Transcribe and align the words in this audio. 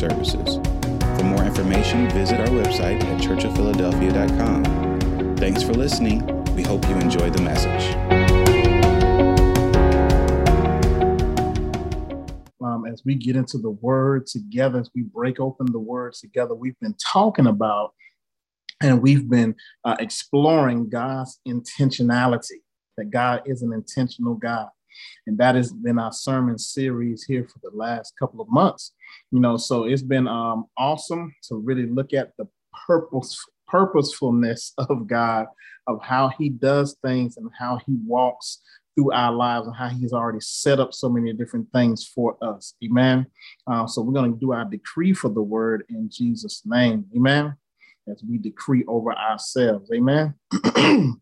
services. 0.00 0.56
For 1.18 1.24
more 1.24 1.44
information, 1.44 2.08
visit 2.10 2.40
our 2.40 2.46
website 2.46 3.04
at 3.04 3.20
churchofphiladelphia.com. 3.20 5.36
Thanks 5.36 5.62
for 5.62 5.74
listening. 5.74 6.24
We 6.56 6.62
hope 6.62 6.88
you 6.88 6.96
enjoy 6.96 7.28
the 7.28 7.42
message. 7.42 7.94
Um, 12.62 12.86
as 12.86 13.02
we 13.04 13.14
get 13.14 13.36
into 13.36 13.58
the 13.58 13.70
word 13.70 14.26
together, 14.26 14.80
as 14.80 14.90
we 14.94 15.02
break 15.02 15.38
open 15.38 15.70
the 15.70 15.78
word 15.78 16.14
together, 16.14 16.54
we've 16.54 16.80
been 16.80 16.94
talking 16.94 17.46
about 17.46 17.92
and 18.82 19.02
we've 19.02 19.28
been 19.28 19.54
uh, 19.84 19.96
exploring 20.00 20.88
God's 20.88 21.38
intentionality, 21.46 22.62
that 22.96 23.10
God 23.10 23.42
is 23.44 23.60
an 23.60 23.74
intentional 23.74 24.32
God. 24.34 24.70
And 25.26 25.36
that 25.38 25.56
has 25.56 25.72
been 25.72 25.98
our 25.98 26.12
sermon 26.12 26.58
series 26.58 27.24
here 27.24 27.46
for 27.46 27.58
the 27.62 27.76
last 27.76 28.14
couple 28.18 28.40
of 28.40 28.48
months. 28.48 28.92
You 29.32 29.40
know, 29.40 29.56
so 29.56 29.84
it's 29.84 30.02
been 30.02 30.26
um, 30.26 30.66
awesome 30.76 31.32
to 31.48 31.56
really 31.56 31.86
look 31.86 32.12
at 32.12 32.32
the 32.36 32.48
purpose, 32.86 33.38
purposefulness 33.68 34.72
of 34.78 35.06
God, 35.06 35.46
of 35.86 36.02
how 36.02 36.30
he 36.36 36.48
does 36.48 36.96
things 37.04 37.36
and 37.36 37.50
how 37.58 37.80
he 37.86 37.96
walks 38.06 38.60
through 38.94 39.12
our 39.12 39.32
lives 39.32 39.66
and 39.66 39.76
how 39.76 39.88
he's 39.88 40.12
already 40.12 40.40
set 40.40 40.80
up 40.80 40.92
so 40.92 41.08
many 41.08 41.32
different 41.32 41.68
things 41.72 42.06
for 42.06 42.36
us. 42.42 42.74
Amen. 42.84 43.26
Uh, 43.66 43.86
so 43.86 44.02
we're 44.02 44.12
going 44.12 44.32
to 44.32 44.38
do 44.38 44.52
our 44.52 44.64
decree 44.64 45.12
for 45.12 45.28
the 45.28 45.42
word 45.42 45.84
in 45.88 46.08
Jesus' 46.10 46.62
name. 46.64 47.04
Amen. 47.16 47.54
As 48.10 48.22
we 48.28 48.38
decree 48.38 48.84
over 48.88 49.12
ourselves. 49.12 49.90
Amen. 49.94 50.34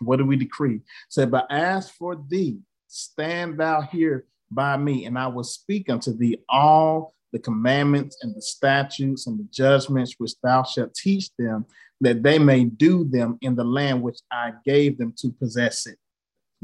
what 0.00 0.16
do 0.16 0.26
we 0.26 0.36
decree? 0.36 0.80
Say, 1.08 1.26
but 1.26 1.46
as 1.50 1.90
for 1.90 2.16
thee, 2.28 2.58
stand 2.88 3.58
thou 3.58 3.82
here 3.82 4.26
by 4.50 4.76
me, 4.76 5.06
and 5.06 5.18
I 5.18 5.26
will 5.26 5.44
speak 5.44 5.90
unto 5.90 6.16
thee 6.16 6.38
all 6.48 7.14
the 7.32 7.38
commandments 7.38 8.18
and 8.22 8.34
the 8.34 8.42
statutes 8.42 9.26
and 9.26 9.38
the 9.38 9.48
judgments 9.50 10.14
which 10.18 10.32
thou 10.42 10.62
shalt 10.62 10.94
teach 10.94 11.30
them, 11.36 11.66
that 12.00 12.22
they 12.22 12.38
may 12.38 12.64
do 12.64 13.04
them 13.04 13.38
in 13.40 13.56
the 13.56 13.64
land 13.64 14.02
which 14.02 14.20
I 14.30 14.52
gave 14.64 14.98
them 14.98 15.14
to 15.18 15.32
possess 15.32 15.86
it. 15.86 15.98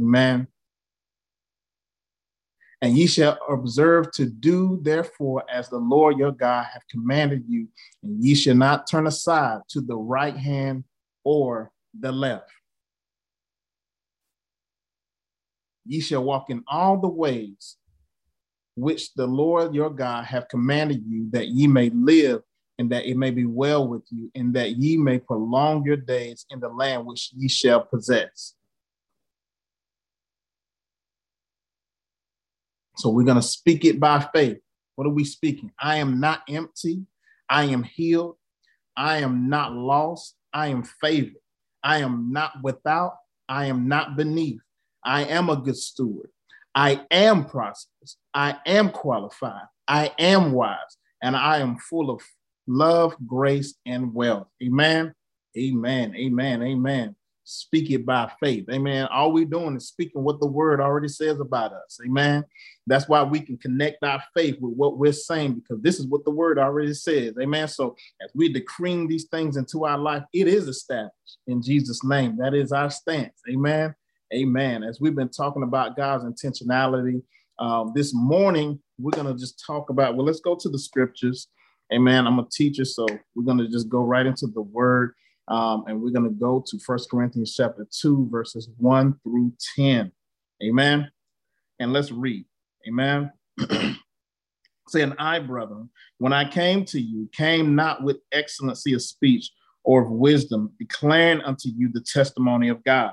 Amen. 0.00 0.46
And 2.82 2.96
ye 2.96 3.06
shall 3.06 3.38
observe 3.48 4.10
to 4.12 4.26
do 4.26 4.78
therefore 4.82 5.44
as 5.52 5.68
the 5.68 5.78
Lord 5.78 6.18
your 6.18 6.32
God 6.32 6.66
hath 6.72 6.82
commanded 6.90 7.44
you, 7.48 7.68
and 8.02 8.22
ye 8.24 8.34
shall 8.34 8.54
not 8.54 8.88
turn 8.88 9.06
aside 9.06 9.60
to 9.70 9.80
the 9.80 9.96
right 9.96 10.36
hand 10.36 10.84
or 11.24 11.70
the 11.98 12.12
left. 12.12 12.50
Ye 15.86 16.00
shall 16.00 16.24
walk 16.24 16.50
in 16.50 16.62
all 16.68 16.98
the 16.98 17.08
ways 17.08 17.76
which 18.76 19.12
the 19.14 19.26
Lord 19.26 19.74
your 19.74 19.90
God 19.90 20.24
have 20.24 20.48
commanded 20.48 21.04
you, 21.06 21.28
that 21.32 21.48
ye 21.48 21.66
may 21.66 21.90
live 21.90 22.42
and 22.78 22.90
that 22.90 23.04
it 23.04 23.16
may 23.16 23.30
be 23.30 23.44
well 23.44 23.86
with 23.86 24.04
you, 24.10 24.30
and 24.34 24.54
that 24.54 24.76
ye 24.76 24.96
may 24.96 25.18
prolong 25.18 25.84
your 25.84 25.96
days 25.96 26.46
in 26.48 26.60
the 26.60 26.68
land 26.68 27.04
which 27.04 27.30
ye 27.36 27.46
shall 27.46 27.82
possess. 27.82 28.54
So 32.96 33.10
we're 33.10 33.24
going 33.24 33.36
to 33.36 33.42
speak 33.42 33.84
it 33.84 34.00
by 34.00 34.26
faith. 34.32 34.58
What 34.94 35.06
are 35.06 35.12
we 35.12 35.24
speaking? 35.24 35.72
I 35.78 35.96
am 35.96 36.20
not 36.20 36.42
empty. 36.48 37.04
I 37.48 37.64
am 37.64 37.82
healed. 37.82 38.36
I 38.96 39.18
am 39.18 39.48
not 39.48 39.72
lost. 39.72 40.36
I 40.52 40.68
am 40.68 40.82
favored. 40.82 41.40
I 41.82 41.98
am 41.98 42.32
not 42.32 42.52
without. 42.62 43.16
I 43.48 43.66
am 43.66 43.88
not 43.88 44.16
beneath. 44.16 44.60
I 45.04 45.24
am 45.24 45.48
a 45.48 45.56
good 45.56 45.76
steward. 45.76 46.30
I 46.74 47.04
am 47.10 47.44
prosperous. 47.44 48.16
I 48.34 48.58
am 48.66 48.90
qualified. 48.90 49.66
I 49.88 50.12
am 50.18 50.52
wise. 50.52 50.96
And 51.22 51.36
I 51.36 51.58
am 51.58 51.78
full 51.78 52.10
of 52.10 52.22
love, 52.66 53.14
grace, 53.26 53.74
and 53.84 54.14
wealth. 54.14 54.48
Amen. 54.62 55.14
Amen. 55.56 56.14
Amen. 56.16 56.62
Amen 56.62 57.16
speak 57.50 57.90
it 57.90 58.06
by 58.06 58.30
faith. 58.38 58.64
Amen. 58.70 59.08
All 59.10 59.32
we're 59.32 59.44
doing 59.44 59.76
is 59.76 59.88
speaking 59.88 60.22
what 60.22 60.38
the 60.38 60.46
word 60.46 60.80
already 60.80 61.08
says 61.08 61.40
about 61.40 61.72
us. 61.72 61.98
Amen. 62.04 62.44
That's 62.86 63.08
why 63.08 63.24
we 63.24 63.40
can 63.40 63.56
connect 63.58 64.04
our 64.04 64.22
faith 64.36 64.56
with 64.60 64.74
what 64.76 64.98
we're 64.98 65.12
saying 65.12 65.54
because 65.54 65.82
this 65.82 65.98
is 65.98 66.06
what 66.06 66.24
the 66.24 66.30
word 66.30 66.58
already 66.60 66.94
says. 66.94 67.34
Amen. 67.40 67.66
So 67.66 67.96
as 68.22 68.30
we're 68.34 68.52
decreeing 68.52 69.08
these 69.08 69.24
things 69.24 69.56
into 69.56 69.84
our 69.84 69.98
life, 69.98 70.22
it 70.32 70.46
is 70.46 70.68
established 70.68 71.38
in 71.48 71.60
Jesus' 71.60 72.04
name. 72.04 72.36
That 72.36 72.54
is 72.54 72.70
our 72.70 72.90
stance. 72.90 73.40
Amen. 73.50 73.94
Amen. 74.32 74.84
As 74.84 75.00
we've 75.00 75.14
been 75.14 75.28
talking 75.28 75.64
about 75.64 75.96
God's 75.96 76.24
intentionality, 76.24 77.20
um, 77.58 77.92
this 77.94 78.14
morning 78.14 78.78
we're 78.98 79.10
going 79.10 79.26
to 79.26 79.34
just 79.34 79.62
talk 79.64 79.90
about, 79.90 80.14
well, 80.14 80.24
let's 80.24 80.40
go 80.40 80.54
to 80.54 80.68
the 80.68 80.78
scriptures. 80.78 81.48
Amen. 81.92 82.28
I'm 82.28 82.38
a 82.38 82.46
teacher, 82.48 82.84
so 82.84 83.06
we're 83.34 83.44
going 83.44 83.58
to 83.58 83.68
just 83.68 83.88
go 83.88 84.04
right 84.04 84.24
into 84.24 84.46
the 84.46 84.62
word. 84.62 85.14
Um, 85.48 85.82
and 85.88 86.00
we're 86.00 86.12
going 86.12 86.28
to 86.28 86.30
go 86.30 86.64
to 86.64 86.78
First 86.78 87.10
Corinthians 87.10 87.56
chapter 87.56 87.84
2, 87.90 88.28
verses 88.30 88.68
1 88.78 89.18
through 89.24 89.52
10. 89.74 90.12
Amen. 90.62 91.10
And 91.80 91.92
let's 91.92 92.12
read. 92.12 92.44
Amen. 92.86 93.32
Saying, 94.88 95.14
I, 95.18 95.40
brethren, 95.40 95.90
when 96.18 96.32
I 96.32 96.48
came 96.48 96.84
to 96.86 97.00
you, 97.00 97.28
came 97.32 97.74
not 97.74 98.04
with 98.04 98.18
excellency 98.30 98.92
of 98.92 99.02
speech 99.02 99.50
or 99.82 100.02
of 100.02 100.10
wisdom, 100.10 100.72
declaring 100.78 101.40
unto 101.40 101.68
you 101.68 101.90
the 101.92 102.02
testimony 102.02 102.68
of 102.68 102.84
God. 102.84 103.12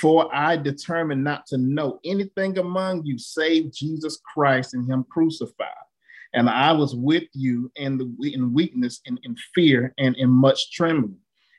For 0.00 0.34
I 0.34 0.56
determined 0.56 1.22
not 1.22 1.46
to 1.46 1.58
know 1.58 2.00
anything 2.04 2.58
among 2.58 3.04
you 3.04 3.18
save 3.18 3.72
Jesus 3.72 4.18
Christ 4.32 4.74
and 4.74 4.90
Him 4.90 5.04
crucified. 5.10 5.68
And 6.34 6.48
I 6.48 6.72
was 6.72 6.94
with 6.94 7.24
you 7.34 7.70
in 7.76 7.98
the 7.98 8.32
in 8.32 8.54
weakness 8.54 9.00
and 9.06 9.20
in 9.22 9.36
fear 9.54 9.92
and 9.98 10.16
in 10.16 10.30
much 10.30 10.72
trembling. 10.72 11.18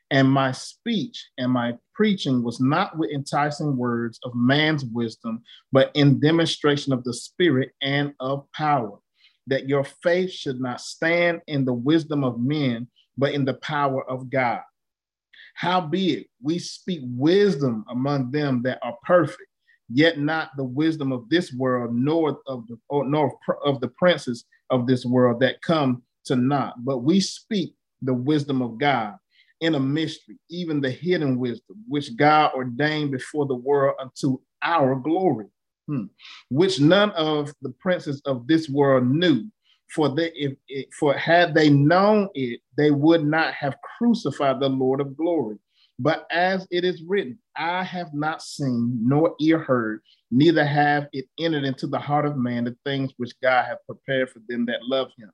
And 0.10 0.30
my 0.30 0.52
speech 0.52 1.30
and 1.38 1.52
my 1.52 1.74
preaching 1.94 2.44
was 2.44 2.60
not 2.60 2.98
with 2.98 3.12
enticing 3.12 3.78
words 3.78 4.20
of 4.24 4.34
man's 4.36 4.86
wisdom, 4.86 5.42
but 5.72 5.92
in 5.94 6.20
demonstration 6.20 6.94
of 6.94 7.04
the 7.04 7.14
Spirit 7.14 7.72
and 7.82 8.14
of 8.20 8.52
power, 8.52 9.00
that 9.48 9.68
your 9.68 9.84
faith 9.84 10.32
should 10.32 10.60
not 10.60 10.82
stand 10.82 11.42
in 11.48 11.66
the 11.66 11.74
wisdom 11.74 12.24
of 12.24 12.40
men, 12.40 12.88
but 13.18 13.34
in 13.34 13.46
the 13.46 13.56
power 13.56 14.08
of 14.10 14.30
God. 14.30 14.62
Howbeit, 15.54 16.28
we 16.42 16.60
speak 16.60 17.02
wisdom 17.04 17.86
among 17.90 18.32
them 18.32 18.62
that 18.64 18.80
are 18.82 18.98
perfect, 19.04 19.50
yet 19.90 20.20
not 20.20 20.50
the 20.58 20.64
wisdom 20.64 21.12
of 21.12 21.30
this 21.30 21.54
world, 21.54 21.94
nor 21.94 22.40
of 22.48 22.68
the, 22.68 22.78
nor 22.90 23.38
of 23.64 23.80
the 23.80 23.88
princes 23.90 24.46
of 24.70 24.88
this 24.88 25.06
world 25.06 25.40
that 25.40 25.62
come 25.62 26.04
to 26.26 26.36
naught, 26.36 26.76
but 26.84 27.00
we 27.00 27.20
speak 27.20 27.76
the 28.02 28.14
wisdom 28.14 28.62
of 28.62 28.78
God 28.78 29.16
in 29.62 29.76
a 29.76 29.80
mystery, 29.80 30.38
even 30.50 30.82
the 30.82 30.90
hidden 30.90 31.38
wisdom, 31.38 31.78
which 31.88 32.16
God 32.18 32.52
ordained 32.54 33.12
before 33.12 33.46
the 33.46 33.56
world 33.56 33.96
unto 34.00 34.40
our 34.62 34.96
glory, 34.96 35.46
hmm. 35.88 36.06
which 36.50 36.80
none 36.80 37.12
of 37.12 37.54
the 37.62 37.70
princes 37.80 38.22
of 38.26 38.48
this 38.48 38.68
world 38.70 39.08
knew. 39.08 39.46
For 39.94 40.14
if, 40.18 40.54
if, 40.68 40.86
for 41.00 41.14
had 41.14 41.54
they 41.54 41.70
known 41.70 42.30
it, 42.34 42.62
they 42.78 42.92
would 42.92 43.24
not 43.24 43.54
have 43.54 43.76
crucified 43.98 44.60
the 44.60 44.70
Lord 44.70 45.02
of 45.02 45.16
glory. 45.16 45.58
But 46.00 46.26
as 46.32 46.68
it 46.72 46.84
is 46.84 47.04
written, 47.04 47.38
I 47.56 47.84
have 47.84 48.14
not 48.14 48.42
seen 48.42 49.00
nor 49.04 49.36
ear 49.40 49.60
heard, 49.60 50.02
neither 50.32 50.66
have 50.66 51.08
it 51.14 51.26
entered 51.40 51.64
into 51.64 51.86
the 51.86 52.00
heart 52.00 52.26
of 52.26 52.38
man 52.38 52.64
the 52.64 52.76
things 52.84 53.12
which 53.18 53.40
God 53.42 53.66
hath 53.66 53.78
prepared 53.86 54.32
for 54.32 54.40
them 54.50 54.66
that 54.66 54.84
love 54.84 55.10
him. 55.18 55.32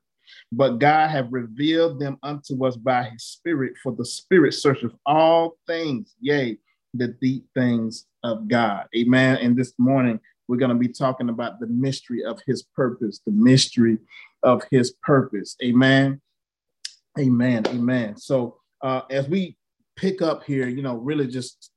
But 0.52 0.78
God 0.78 1.08
hath 1.08 1.26
revealed 1.30 1.98
them 1.98 2.18
unto 2.22 2.64
us 2.64 2.76
by 2.76 3.04
his 3.04 3.24
spirit, 3.24 3.74
for 3.82 3.92
the 3.92 4.04
spirit 4.04 4.52
searcheth 4.52 4.92
all 5.06 5.56
things, 5.66 6.14
yea, 6.20 6.58
the 6.94 7.08
deep 7.08 7.46
things 7.54 8.06
of 8.22 8.46
God. 8.48 8.86
Amen. 8.96 9.38
And 9.38 9.56
this 9.56 9.72
morning, 9.78 10.20
we're 10.50 10.56
going 10.56 10.70
to 10.70 10.74
be 10.74 10.88
talking 10.88 11.28
about 11.28 11.60
the 11.60 11.68
mystery 11.68 12.24
of 12.24 12.40
his 12.44 12.64
purpose, 12.74 13.20
the 13.24 13.30
mystery 13.30 13.98
of 14.42 14.64
his 14.68 14.94
purpose. 15.04 15.54
Amen. 15.62 16.20
Amen. 17.16 17.62
Amen. 17.68 18.16
So 18.16 18.56
uh, 18.82 19.02
as 19.10 19.28
we 19.28 19.56
pick 19.94 20.22
up 20.22 20.42
here, 20.42 20.66
you 20.66 20.82
know, 20.82 20.96
really 20.96 21.28
just 21.28 21.70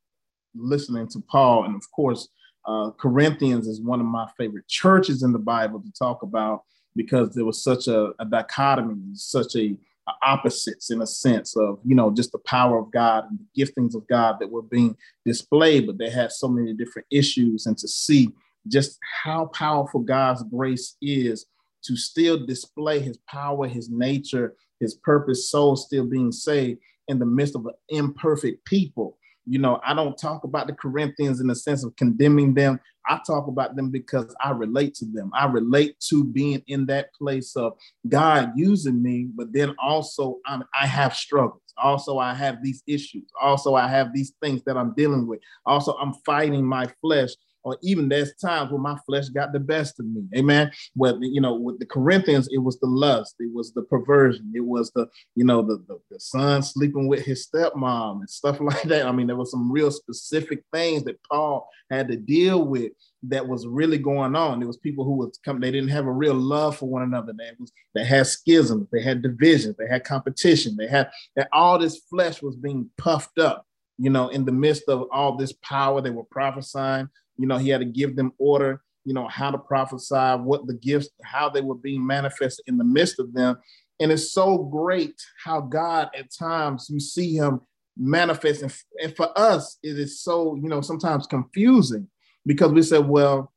listening 0.56 1.08
to 1.10 1.20
Paul, 1.20 1.66
and 1.66 1.76
of 1.76 1.84
course, 1.92 2.28
uh, 2.66 2.90
Corinthians 3.00 3.68
is 3.68 3.80
one 3.80 4.00
of 4.00 4.08
my 4.08 4.28
favorite 4.40 4.68
churches 4.68 5.22
in 5.22 5.34
the 5.34 5.40
Bible 5.40 5.80
to 5.80 5.92
talk 5.92 6.24
about 6.24 6.64
because 6.96 7.36
there 7.36 7.46
was 7.46 7.64
such 7.64 7.88
a, 7.88 8.14
a 8.18 8.26
dichotomy, 8.26 8.96
such 9.14 9.56
a, 9.56 9.78
a, 10.08 10.14
opposites 10.24 10.90
in 10.90 11.00
a 11.04 11.08
sense 11.08 11.56
of 11.56 11.78
you 11.86 11.94
know 11.94 12.12
just 12.12 12.32
the 12.32 12.40
power 12.40 12.80
of 12.80 12.92
God 12.92 13.26
and 13.30 13.38
the 13.38 13.64
giftings 13.64 13.94
of 13.94 14.08
God 14.08 14.38
that 14.40 14.50
were 14.50 14.64
being 14.64 14.98
displayed, 15.28 15.86
but 15.86 16.00
they 16.00 16.10
had 16.10 16.32
so 16.32 16.48
many 16.48 16.74
different 16.74 17.08
issues, 17.12 17.68
and 17.68 17.78
to 17.78 17.88
see 17.88 18.32
just 18.68 18.98
how 19.24 19.48
powerful 19.48 20.02
God's 20.02 20.44
grace 20.44 20.96
is 21.02 21.46
to 21.86 21.96
still 21.98 22.46
display 22.46 23.00
His 23.00 23.18
power, 23.30 23.68
His 23.68 23.90
nature, 23.90 24.56
His 24.80 24.96
purpose, 24.96 25.50
soul 25.50 25.76
still 25.76 26.06
being 26.06 26.32
saved 26.32 26.80
in 27.08 27.20
the 27.20 27.26
midst 27.26 27.56
of 27.56 27.66
an 27.66 27.74
imperfect 27.90 28.66
people. 28.66 29.18
You 29.46 29.60
know, 29.60 29.82
I 29.86 29.94
don't 29.94 30.18
talk 30.18 30.46
about 30.46 30.68
the 30.68 30.74
Corinthians 30.74 31.42
in 31.42 31.48
the 31.48 31.56
sense 31.56 31.84
of 31.84 31.96
condemning 31.98 32.54
them. 32.54 32.80
I 33.06 33.20
talk 33.28 33.48
about 33.48 33.76
them 33.76 33.90
because 33.90 34.34
I 34.42 34.52
relate 34.52 34.96
to 34.96 35.06
them. 35.06 35.32
I 35.34 35.46
relate 35.48 36.00
to 36.10 36.24
being 36.24 36.64
in 36.68 36.86
that 36.86 37.14
place 37.14 37.58
of 37.58 37.74
God 38.08 38.54
using 38.56 39.04
me, 39.04 39.28
but 39.36 39.52
then 39.52 39.76
also 39.84 40.38
I'm, 40.46 40.64
I 40.80 40.88
have 40.88 41.14
struggles. 41.14 41.62
Also, 41.78 42.20
I 42.20 42.34
have 42.34 42.64
these 42.64 42.84
issues. 42.88 43.30
Also, 43.42 43.76
I 43.76 43.88
have 43.88 44.14
these 44.14 44.34
things 44.42 44.62
that 44.66 44.78
I'm 44.78 44.94
dealing 44.94 45.28
with. 45.28 45.40
Also, 45.66 45.98
I'm 45.98 46.14
fighting 46.26 46.66
my 46.66 46.88
flesh 47.02 47.32
or 47.64 47.78
even 47.82 48.10
there's 48.10 48.36
times 48.36 48.72
when 48.72 48.82
my 48.82 48.98
flesh 49.06 49.30
got 49.30 49.54
the 49.54 49.60
best 49.60 50.00
of 50.00 50.06
me. 50.06 50.24
Amen. 50.36 50.72
Well, 50.96 51.18
you 51.22 51.42
know, 51.42 51.56
with 51.56 51.80
the 51.80 51.86
Corinthians, 51.86 52.50
it 52.52 52.58
was 52.58 52.80
the 52.80 52.88
lust, 52.88 53.36
it 53.40 53.54
was 53.54 53.74
the 53.74 53.84
perversion, 53.84 54.52
it 54.54 54.66
was 54.66 54.92
the, 54.92 55.08
you 55.36 55.46
know, 55.46 55.62
the, 55.62 55.78
the, 55.88 56.00
the 56.12 56.20
son 56.20 56.62
sleeping 56.62 57.08
with 57.08 57.24
his 57.24 57.48
stepmom 57.48 58.20
and 58.20 58.30
stuff 58.30 58.60
like 58.62 58.84
that. 58.84 59.06
I 59.06 59.12
mean, 59.12 59.28
there 59.28 59.36
was 59.36 59.52
some 59.52 59.72
real 59.72 59.92
specific 59.92 60.64
things 60.74 61.04
that 61.04 61.20
Paul 61.24 61.68
had 61.90 62.08
to 62.10 62.18
deal 62.18 62.66
with 62.66 62.92
that 63.24 63.48
was 63.48 63.66
really 63.66 63.98
going 63.98 64.36
on. 64.36 64.60
There 64.60 64.68
was 64.68 64.78
people 64.78 65.06
who 65.06 65.14
was 65.14 65.40
come, 65.46 65.60
they 65.60 65.72
didn't 65.72 65.90
have 65.90 66.08
a 66.08 66.12
real 66.12 66.34
love 66.34 66.78
for 66.78 66.88
one 66.88 67.04
another. 67.04 67.34
They 67.38 67.52
was 67.58 67.72
they 67.96 68.04
had 68.04 68.28
schisms, 68.28 68.88
they 68.92 69.02
had 69.02 69.22
divisions, 69.22 69.76
they 69.78 69.88
had 69.88 70.04
competition, 70.04 70.76
they 70.76 70.88
had 70.88 71.10
that 71.36 71.48
all 71.54 71.80
this 71.80 72.00
flesh 72.10 72.42
was 72.42 72.56
being 72.56 72.90
puffed 72.98 73.40
up, 73.40 73.66
you 73.98 74.10
know, 74.10 74.28
in 74.28 74.44
the 74.44 74.52
midst 74.52 74.90
of 74.90 75.08
all 75.12 75.38
this 75.38 75.54
power 75.64 76.02
they 76.02 76.10
were 76.10 76.26
prophesying 76.26 77.08
you 77.38 77.48
know, 77.48 77.58
he 77.58 77.70
had 77.70 77.82
to 77.82 77.86
give 77.86 78.16
them 78.16 78.34
order, 78.38 78.82
you 79.06 79.14
know, 79.14 79.28
how 79.28 79.52
to 79.52 79.58
prophesy, 79.58 80.16
what 80.16 80.68
the 80.68 80.74
gifts, 80.74 81.10
how 81.24 81.50
they 81.50 81.62
were 81.62 81.76
being 81.76 82.06
manifested 82.06 82.64
in 82.68 82.78
the 82.78 82.84
midst 82.84 83.20
of 83.20 83.34
them. 83.34 83.58
And 84.00 84.12
it's 84.12 84.32
so 84.32 84.58
great 84.58 85.16
how 85.44 85.62
God 85.62 86.10
at 86.18 86.28
times 86.38 86.88
you 86.90 87.00
see 87.00 87.36
him 87.36 87.62
manifest. 87.98 88.62
And, 88.62 88.76
and 89.02 89.16
for 89.16 89.38
us, 89.38 89.78
it 89.84 90.00
is 90.00 90.22
so, 90.22 90.56
you 90.56 90.70
know, 90.70 90.82
sometimes 90.82 91.28
confusing 91.28 92.08
because 92.46 92.72
we 92.72 92.82
said, 92.82 93.08
well, 93.08 93.54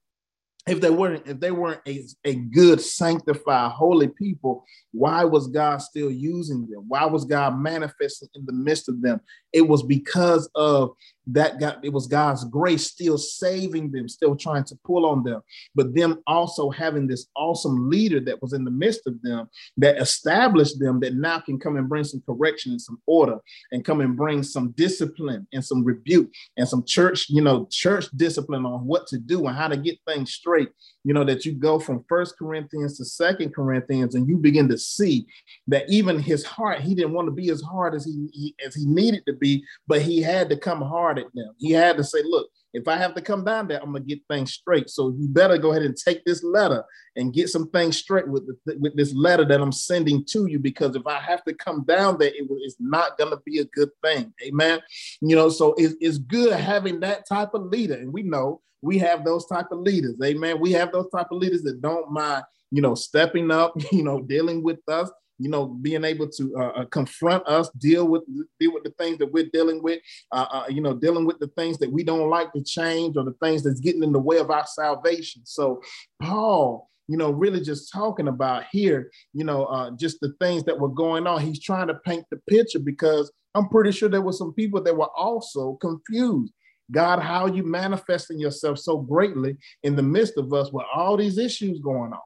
if 0.67 0.81
they 0.81 0.91
weren't 0.91 1.27
if 1.27 1.39
they 1.39 1.53
weren't 1.53 1.81
a, 1.87 2.05
a 2.25 2.35
good 2.35 2.81
sanctified 2.81 3.71
holy 3.71 4.09
people 4.09 4.65
why 4.93 5.25
was 5.25 5.47
god 5.49 5.79
still 5.79 6.11
using 6.11 6.67
them 6.69 6.85
why 6.89 7.05
was 7.05 7.25
god 7.25 7.59
manifesting 7.59 8.29
in 8.35 8.45
the 8.47 8.53
midst 8.53 8.89
of 8.89 9.01
them 9.01 9.21
it 9.53 9.63
was 9.63 9.83
because 9.83 10.51
of 10.55 10.91
that 11.29 11.59
God, 11.59 11.79
it 11.83 11.93
was 11.93 12.07
God's 12.07 12.45
grace 12.45 12.87
still 12.87 13.19
saving 13.19 13.91
them, 13.91 14.09
still 14.09 14.37
trying 14.37 14.65
to 14.65 14.77
pull 14.85 15.07
on 15.07 15.25
them, 15.25 15.43
but 15.75 15.95
them 15.95 16.23
also 16.27 16.71
having 16.71 17.07
this 17.07 17.27
awesome 17.37 17.91
leader 17.91 18.21
that 18.21 18.41
was 18.41 18.53
in 18.53 18.65
the 18.65 18.71
midst 18.71 19.07
of 19.07 19.21
them 19.23 19.49
that 19.77 20.01
established 20.01 20.79
them 20.79 21.01
that 21.01 21.15
now 21.15 21.41
can 21.41 21.59
come 21.59 21.77
and 21.77 21.89
bring 21.89 22.05
some 22.05 22.23
correction 22.27 22.73
and 22.73 22.81
some 22.81 23.01
order 23.07 23.39
and 23.73 23.85
come 23.85 24.01
and 24.01 24.17
bring 24.17 24.43
some 24.43 24.71
discipline 24.73 25.47
and 25.53 25.65
some 25.65 25.85
rebuke 25.85 26.31
and 26.57 26.69
some 26.69 26.85
church, 26.85 27.29
you 27.29 27.43
know, 27.43 27.67
church 27.71 28.07
discipline 28.17 28.65
on 28.65 28.87
what 28.87 29.07
to 29.09 29.19
do 29.19 29.47
and 29.47 29.57
how 29.57 29.69
to 29.69 29.77
get 29.77 29.99
things 30.07 30.33
straight. 30.33 30.71
You 31.03 31.15
know, 31.15 31.25
that 31.25 31.45
you 31.45 31.53
go 31.53 31.79
from 31.79 32.05
First 32.09 32.37
Corinthians 32.37 32.99
to 32.99 33.05
Second 33.05 33.55
Corinthians 33.55 34.17
and 34.17 34.29
you 34.29 34.37
begin 34.37 34.69
to 34.69 34.79
see 34.79 35.27
that 35.69 35.89
even 35.89 36.19
his 36.19 36.45
heart, 36.45 36.81
he 36.81 36.97
didn't 36.97 37.13
want 37.13 37.27
to 37.27 37.33
be 37.33 37.51
as 37.51 37.63
hard 37.63 37.95
as 37.95 38.05
he, 38.05 38.29
he 38.33 38.55
as 38.65 38.75
he 38.75 38.85
needed 38.87 39.25
to 39.27 39.33
be, 39.33 39.65
but 39.87 40.03
he 40.03 40.21
had 40.21 40.49
to 40.51 40.57
come 40.57 40.81
hard 40.81 41.16
at 41.19 41.33
them. 41.35 41.55
He 41.59 41.73
had 41.73 41.97
to 41.97 42.05
say, 42.05 42.23
look, 42.25 42.49
if 42.73 42.89
I 42.89 42.97
have 42.97 43.15
to 43.15 43.23
come 43.23 43.45
down 43.45 43.69
there, 43.69 43.81
I'm 43.83 43.93
gonna 43.93 44.05
get 44.05 44.21
things 44.29 44.53
straight. 44.53 44.91
So 44.91 45.15
you 45.19 45.29
better 45.29 45.57
go 45.57 45.71
ahead 45.71 45.83
and 45.83 45.97
take 45.97 46.25
this 46.25 46.45
letter 46.45 46.85
and 47.17 47.33
get 47.33 47.49
some 47.49 47.71
things 47.71 47.97
straight 47.97 48.29
with 48.29 48.47
the, 48.47 48.77
with 48.79 48.97
this 48.97 49.15
letter 49.15 49.45
that 49.47 49.61
I'm 49.61 49.73
sending 49.73 50.25
to 50.27 50.47
you. 50.47 50.59
Because 50.59 50.95
if 50.95 51.07
I 51.07 51.19
have 51.21 51.43
to 51.45 51.55
come 51.55 51.85
down 51.85 52.19
there, 52.19 52.29
it, 52.29 52.47
it's 52.49 52.77
not 52.79 53.17
gonna 53.19 53.39
be 53.47 53.61
a 53.61 53.65
good 53.65 53.91
thing. 54.03 54.33
Amen. 54.45 54.81
You 55.23 55.37
know, 55.37 55.49
so 55.49 55.75
it's, 55.79 55.95
it's 56.01 56.19
good 56.19 56.53
having 56.53 57.01
that 57.01 57.27
type 57.27 57.55
of 57.55 57.67
leader, 57.67 57.95
and 57.95 58.13
we 58.13 58.23
know 58.23 58.61
we 58.83 58.99
have 58.99 59.25
those 59.25 59.47
type 59.47 59.73
of 59.73 59.81
leaders. 59.81 60.17
Amen. 60.23 60.61
We 60.61 60.73
have 60.73 60.93
those 60.93 61.11
type 61.11 61.29
of 61.31 61.39
leaders 61.39 61.63
that 61.63 61.81
don't 61.81 62.11
mind, 62.11 62.45
you 62.71 62.83
know, 62.83 62.95
stepping 62.95 63.51
up, 63.51 63.73
you 63.93 64.03
know, 64.03 64.21
dealing 64.21 64.63
with 64.63 64.81
us 64.89 65.11
you 65.39 65.51
know, 65.51 65.67
being 65.67 66.05
able 66.05 66.29
to 66.29 66.57
uh, 66.57 66.69
uh, 66.81 66.85
confront 66.87 67.47
us, 67.47 67.69
deal 67.79 68.07
with 68.07 68.23
deal 68.59 68.73
with 68.73 68.85
the 68.85 68.95
things 68.99 69.19
that 69.19 69.33
we're 69.33 69.51
dealing 69.53 69.83
with, 69.83 70.01
uh, 70.33 70.47
uh, 70.51 70.65
you 70.69 70.81
know, 70.81 70.95
dealing 70.95 71.27
with 71.27 71.39
the 71.39 71.49
things 71.49 71.79
that 71.79 71.93
we 71.93 72.03
don't 72.03 72.31
like 72.31 72.53
to 72.53 72.63
change 72.63 73.17
or 73.17 73.25
the 73.25 73.37
things 73.43 73.63
that's 73.63 73.81
getting 73.81 74.03
in 74.03 74.13
the 74.13 74.19
way 74.19 74.39
of 74.39 74.51
our 74.51 74.67
salvation. 74.67 75.43
So 75.45 75.83
Paul, 76.23 76.89
you 77.09 77.17
know, 77.17 77.31
really 77.31 77.61
just 77.61 77.93
talking 77.93 78.29
about 78.29 78.65
here, 78.73 79.11
you 79.33 79.45
know, 79.45 79.65
uh, 79.67 79.91
just 79.93 80.21
the 80.21 80.35
things 80.41 80.65
that 80.65 80.79
were 80.79 80.89
going 80.89 81.27
on. 81.27 81.41
He's 81.41 81.63
trying 81.63 81.89
to 81.89 81.95
paint 82.07 82.25
the 82.31 82.39
picture 82.49 82.81
because 82.81 83.31
I'm 83.55 83.69
pretty 83.69 83.93
sure 83.93 84.09
there 84.09 84.23
were 84.23 84.33
some 84.33 84.53
people 84.53 84.83
that 84.83 84.97
were 84.97 85.11
also 85.17 85.75
confused. 85.75 86.53
God, 86.91 87.21
how 87.21 87.47
you 87.47 87.65
manifesting 87.65 88.39
yourself 88.39 88.79
so 88.79 88.99
greatly 88.99 89.57
in 89.83 89.97
the 89.97 90.03
midst 90.03 90.35
of 90.37 90.53
us 90.53 90.71
with 90.73 90.87
all 90.95 91.17
these 91.17 91.39
issues 91.39 91.81
going 91.81 92.13
on? 92.13 92.21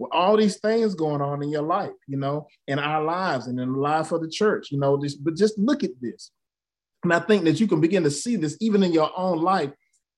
With 0.00 0.10
all 0.12 0.34
these 0.34 0.58
things 0.60 0.94
going 0.94 1.20
on 1.20 1.42
in 1.42 1.50
your 1.50 1.62
life, 1.62 1.92
you 2.08 2.16
know, 2.16 2.48
in 2.66 2.78
our 2.78 3.04
lives 3.04 3.48
and 3.48 3.60
in 3.60 3.70
the 3.70 3.78
life 3.78 4.12
of 4.12 4.22
the 4.22 4.30
church, 4.30 4.72
you 4.72 4.78
know, 4.78 4.96
this, 4.96 5.14
but 5.14 5.36
just 5.36 5.58
look 5.58 5.84
at 5.84 5.90
this. 6.00 6.30
And 7.04 7.12
I 7.12 7.20
think 7.20 7.44
that 7.44 7.60
you 7.60 7.68
can 7.68 7.82
begin 7.82 8.02
to 8.04 8.10
see 8.10 8.36
this 8.36 8.56
even 8.62 8.82
in 8.82 8.92
your 8.92 9.10
own 9.14 9.42
life. 9.42 9.70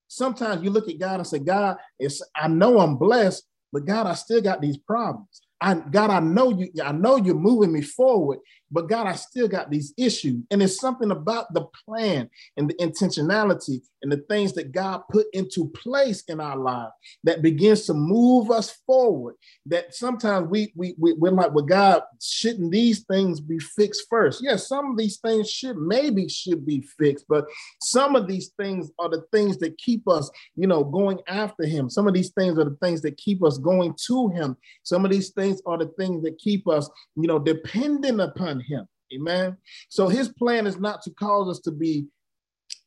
Sometimes 0.07 0.63
you 0.63 0.71
look 0.71 0.89
at 0.89 1.01
God 1.01 1.17
and 1.17 1.27
say, 1.27 1.41
God, 1.41 1.79
it's 1.99 2.23
I 2.37 2.47
know 2.47 2.79
I'm 2.79 2.97
blessed, 2.97 3.43
but 3.73 3.85
God, 3.85 4.07
I 4.07 4.15
still 4.15 4.41
got 4.41 4.61
these 4.61 4.77
problems. 4.77 5.43
I 5.61 5.75
God, 5.75 6.11
I 6.11 6.21
know 6.21 6.51
you, 6.51 6.71
I 6.83 6.93
know 6.93 7.17
you're 7.17 7.35
moving 7.35 7.73
me 7.73 7.83
forward, 7.83 8.39
but 8.73 8.89
God, 8.89 9.07
I 9.07 9.15
still 9.15 9.49
got 9.49 9.71
these 9.71 9.93
issues. 9.97 10.43
And 10.51 10.63
it's 10.63 10.81
something 10.81 11.11
about 11.11 11.53
the 11.53 11.67
plan 11.87 12.31
and 12.57 12.71
the 12.71 12.75
intentionality 12.75 13.83
and 14.03 14.11
the 14.11 14.25
things 14.29 14.55
that 14.55 14.73
God 14.73 15.03
put 15.11 15.27
into 15.33 15.69
place 15.69 16.25
in 16.27 16.41
our 16.41 16.57
life 16.57 16.91
that 17.25 17.43
begins 17.43 17.87
to 17.87 17.95
move 17.95 18.51
us 18.51 18.81
forward. 18.87 19.35
That 19.67 19.95
sometimes 19.95 20.49
we, 20.49 20.73
we, 20.75 20.95
we 20.99 21.13
we're 21.13 21.31
like, 21.31 21.55
well, 21.55 21.65
God, 21.65 22.03
shouldn't 22.21 22.73
these 22.73 23.05
things 23.05 23.41
be 23.41 23.59
fixed 23.59 24.07
first? 24.09 24.43
Yes, 24.43 24.69
some 24.69 24.91
of 24.91 24.97
these 24.97 25.19
things 25.19 25.51
should 25.51 25.77
maybe 25.77 26.29
should 26.29 26.65
be 26.67 26.81
fixed, 26.99 27.27
but 27.29 27.47
some 27.83 28.17
of 28.17 28.27
these 28.27 28.53
things 28.59 28.91
are 28.99 29.09
the 29.09 29.25
things 29.33 29.59
that 29.59 29.79
keep 29.79 30.09
us, 30.09 30.31
you 30.57 30.67
know, 30.67 30.83
going 30.83 31.21
after 31.29 31.65
him. 31.65 31.91
Some 31.91 32.09
of 32.09 32.15
these 32.15 32.31
things 32.31 32.59
are 32.59 32.65
the 32.65 32.79
things 32.83 33.03
that 33.03 33.19
keep 33.19 33.45
us 33.45 33.59
going 33.59 33.95
to 34.07 34.29
him. 34.29 34.57
Some 34.83 35.05
of 35.05 35.11
these 35.11 35.31
things 35.31 35.61
are 35.67 35.79
the 35.79 35.93
things 35.99 36.23
that 36.23 36.39
keep 36.39 36.67
us, 36.67 36.89
you 37.17 37.29
know, 37.29 37.39
dependent 37.39 38.21
upon 38.21 38.62
him. 38.63 38.87
Amen. 39.15 39.57
So 39.89 40.09
his 40.09 40.29
plan 40.29 40.67
is 40.67 40.79
not 40.79 41.03
to 41.03 41.11
cause 41.11 41.49
us 41.49 41.61
to 41.61 41.71
be, 41.71 42.07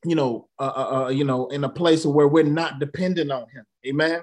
you 0.04 0.14
know, 0.14 0.48
uh, 0.58 0.72
uh, 0.76 1.04
uh, 1.04 1.08
you 1.08 1.24
know, 1.24 1.48
in 1.48 1.64
a 1.64 1.68
place 1.68 2.04
where 2.04 2.28
we're 2.28 2.44
not 2.44 2.80
dependent 2.80 3.30
on 3.30 3.42
him. 3.42 3.64
Amen. 3.86 4.22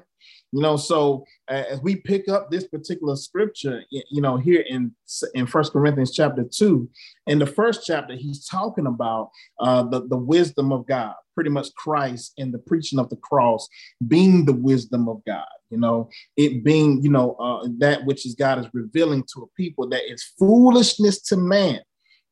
You 0.53 0.61
know, 0.61 0.77
so 0.77 1.25
as 1.49 1.81
we 1.81 1.95
pick 1.97 2.29
up 2.29 2.51
this 2.51 2.67
particular 2.67 3.15
scripture, 3.15 3.83
you 3.89 4.21
know, 4.21 4.37
here 4.37 4.63
in 4.69 4.91
in 5.33 5.47
First 5.47 5.73
Corinthians 5.73 6.13
chapter 6.13 6.43
two, 6.43 6.89
in 7.27 7.39
the 7.39 7.45
first 7.45 7.81
chapter, 7.85 8.15
he's 8.15 8.45
talking 8.47 8.87
about 8.87 9.31
uh, 9.59 9.83
the 9.83 10.07
the 10.07 10.17
wisdom 10.17 10.71
of 10.71 10.85
God, 10.85 11.15
pretty 11.33 11.49
much 11.49 11.73
Christ 11.75 12.33
and 12.37 12.53
the 12.53 12.59
preaching 12.59 12.99
of 12.99 13.09
the 13.09 13.17
cross 13.17 13.67
being 14.07 14.45
the 14.45 14.53
wisdom 14.53 15.09
of 15.09 15.21
God 15.25 15.45
you 15.73 15.79
know, 15.79 16.07
it 16.37 16.63
being, 16.63 17.01
you 17.01 17.09
know, 17.09 17.31
uh, 17.39 17.67
that 17.79 18.05
which 18.05 18.27
is 18.27 18.35
God 18.35 18.59
is 18.59 18.67
revealing 18.73 19.23
to 19.33 19.41
a 19.41 19.47
people 19.57 19.89
that 19.89 20.03
is 20.07 20.23
foolishness 20.37 21.19
to 21.23 21.35
man 21.35 21.79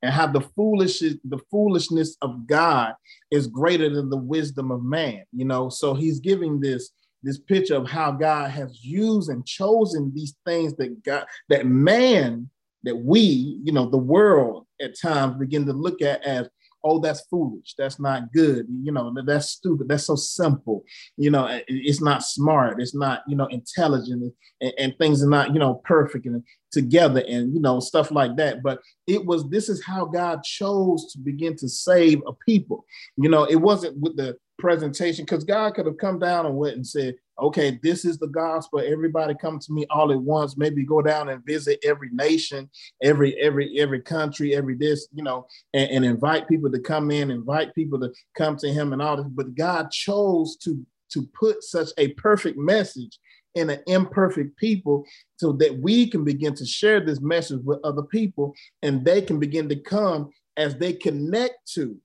and 0.04 0.14
how 0.14 0.28
the 0.28 0.42
foolish 0.42 1.00
the 1.00 1.40
foolishness 1.50 2.18
of 2.22 2.46
God 2.46 2.94
is 3.32 3.48
greater 3.48 3.90
than 3.90 4.12
the 4.12 4.18
wisdom 4.18 4.70
of 4.70 4.84
man, 4.84 5.24
you 5.36 5.46
know. 5.46 5.70
So 5.70 5.96
he's 5.96 6.20
giving 6.20 6.60
this 6.60 6.92
this 7.24 7.40
picture 7.40 7.76
of 7.76 7.90
how 7.90 8.12
God 8.12 8.50
has 8.52 8.84
used 8.84 9.30
and 9.30 9.46
chosen 9.46 10.12
these 10.14 10.36
things 10.46 10.74
that 10.76 11.04
God 11.04 11.26
that 11.50 11.66
man 11.66 12.50
that 12.84 12.96
we, 12.96 13.60
you 13.64 13.72
know, 13.72 13.90
the 13.90 13.98
world 13.98 14.66
at 14.82 15.00
times 15.00 15.36
begin 15.36 15.66
to 15.68 15.74
look 15.74 16.02
at 16.02 16.24
as 16.24 16.50
oh, 16.84 17.00
that's 17.00 17.22
foolish. 17.28 17.76
That's 17.78 18.00
not 18.00 18.32
good. 18.34 18.66
You 18.84 18.92
know, 18.92 19.14
that's 19.26 19.50
stupid. 19.50 19.88
That's 19.88 20.06
so 20.06 20.16
simple. 20.16 20.84
You 21.18 21.32
know, 21.32 21.62
it's 21.68 22.02
not 22.02 22.24
smart. 22.24 22.82
It's 22.82 22.96
not, 22.96 23.24
you 23.28 23.36
know, 23.36 23.46
intelligent 23.48 24.34
and, 24.62 24.74
and 24.78 24.98
things 24.98 25.24
are 25.24 25.30
not, 25.30 25.54
you 25.54 25.60
know, 25.60 25.76
perfect 25.84 26.26
and 26.26 26.44
together 26.72 27.24
and, 27.28 27.54
you 27.54 27.62
know, 27.62 27.80
stuff 27.80 28.12
like 28.12 28.36
that. 28.38 28.64
But 28.64 28.80
it 29.08 29.26
was, 29.26 29.50
this 29.50 29.70
is 29.70 29.84
how 29.84 30.06
God 30.06 30.44
chose 30.44 31.12
to 31.14 31.20
begin 31.20 31.56
to 31.58 31.70
save 31.70 32.22
a 32.26 32.34
people. 32.34 32.86
You 33.18 33.30
know, 33.30 33.44
it 33.44 33.58
wasn't 33.58 33.98
with 34.00 34.16
the 34.16 34.38
presentation 34.62 35.26
because 35.26 35.44
God 35.44 35.74
could 35.74 35.86
have 35.86 35.98
come 35.98 36.20
down 36.20 36.46
and 36.46 36.56
went 36.56 36.76
and 36.76 36.88
said, 36.88 37.16
okay, 37.40 37.80
this 37.84 38.06
is 38.06 38.18
the 38.20 38.28
gospel. 38.28 38.80
Everybody 38.80 39.34
come 39.34 39.60
to 39.60 39.74
me 39.74 39.86
all 39.90 40.12
at 40.12 40.22
once. 40.22 40.58
Maybe 40.58 40.86
go 40.86 41.02
down 41.02 41.30
and 41.30 41.46
visit 41.46 41.80
every 41.84 42.10
nation, 42.12 42.70
every 43.04 43.36
every 43.42 43.80
every 43.80 44.02
country, 44.02 44.56
every 44.56 44.76
this, 44.76 45.08
you 45.14 45.24
know, 45.24 45.48
and, 45.74 45.90
and 45.92 46.06
invite 46.06 46.48
people 46.48 46.72
to 46.72 46.80
come 46.80 47.12
in, 47.12 47.32
invite 47.32 47.76
people 47.76 48.00
to 48.00 48.12
come 48.38 48.56
to 48.58 48.72
Him, 48.72 48.94
and 48.94 49.02
all 49.02 49.18
this. 49.18 49.26
But 49.28 49.56
God 49.56 49.92
chose 49.92 50.56
to 50.58 50.86
to 51.14 51.28
put 51.38 51.64
such 51.64 51.90
a 51.98 52.10
perfect 52.10 52.58
message 52.58 53.20
in 53.56 53.70
an 53.70 53.82
imperfect 53.88 54.56
people 54.58 55.04
so 55.36 55.52
that 55.54 55.78
we 55.78 56.08
can 56.08 56.24
begin 56.24 56.56
to 56.56 56.66
share 56.66 57.02
this 57.02 57.20
message 57.20 57.60
with 57.66 57.80
other 57.84 58.04
people 58.04 58.54
and 58.82 59.04
they 59.04 59.22
can 59.22 59.40
begin 59.40 59.68
to 59.68 59.76
come 59.76 60.30
as 60.56 60.76
they 60.78 60.94
connect 60.94 61.56
to 61.74 61.98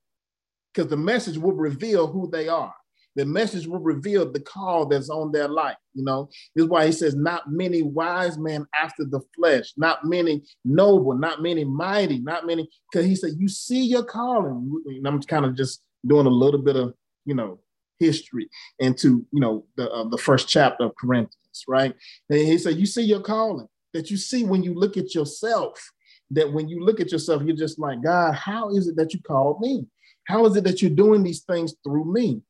because 0.77 0.91
the 0.91 0.97
message 0.97 1.39
will 1.39 1.55
reveal 1.55 2.07
who 2.07 2.31
they 2.31 2.49
are. 2.49 2.75
The 3.15 3.25
message 3.25 3.67
will 3.67 3.81
reveal 3.81 4.31
the 4.31 4.41
call 4.41 4.85
that's 4.85 5.09
on 5.09 5.33
their 5.33 5.49
life. 5.49 5.79
You 5.95 6.05
know, 6.05 6.29
this 6.55 6.65
is 6.65 6.69
why 6.69 6.85
he 6.85 6.93
says, 6.93 7.15
not 7.15 7.51
many 7.51 7.81
wise 7.81 8.37
men 8.37 8.67
after 8.75 9.05
the 9.05 9.21
flesh, 9.35 9.73
not 9.79 10.05
many 10.05 10.43
noble, 10.67 11.17
not 11.17 11.41
many 11.41 11.65
mighty, 11.65 12.19
not 12.19 12.47
many. 12.47 12.69
Because 12.93 13.07
he 13.07 13.17
said, 13.17 13.33
you 13.39 13.49
see 13.49 13.87
your 13.87 14.05
calling. 14.05 14.71
And 14.87 15.09
I'm 15.09 15.23
kind 15.23 15.47
of 15.47 15.57
just 15.57 15.83
doing 16.07 16.27
a 16.27 16.31
little 16.31 16.61
bit 16.61 16.77
of, 16.77 16.93
you 17.25 17.35
know, 17.35 17.59
history 17.99 18.51
into, 18.79 19.27
you 19.33 19.41
know, 19.41 19.65
the, 19.77 19.91
uh, 19.91 20.07
the 20.11 20.19
first 20.19 20.47
chapter 20.47 20.85
of 20.85 20.93
Corinthians, 21.01 21.65
right? 21.67 21.95
And 22.29 22.39
he 22.39 22.59
said, 22.59 22.77
you 22.77 22.85
see 22.85 23.03
your 23.03 23.21
calling 23.21 23.67
that 23.95 24.11
you 24.11 24.19
see 24.19 24.45
when 24.45 24.63
you 24.63 24.75
look 24.75 24.99
at 24.99 25.15
yourself, 25.15 25.91
that 26.33 26.53
when 26.53 26.69
you 26.69 26.85
look 26.85 27.01
at 27.01 27.13
yourself, 27.13 27.43
you're 27.43 27.57
just 27.57 27.79
like, 27.79 28.03
God, 28.03 28.35
how 28.35 28.69
is 28.71 28.89
it 28.89 28.97
that 28.97 29.15
you 29.15 29.23
called 29.23 29.61
me? 29.61 29.87
How 30.27 30.45
is 30.47 30.57
it 30.57 30.65
that 30.65 30.83
you're 30.83 30.91
doing 30.91 31.23
these 31.23 31.43
things 31.43 31.75
through 31.85 32.13
me? 32.13 32.43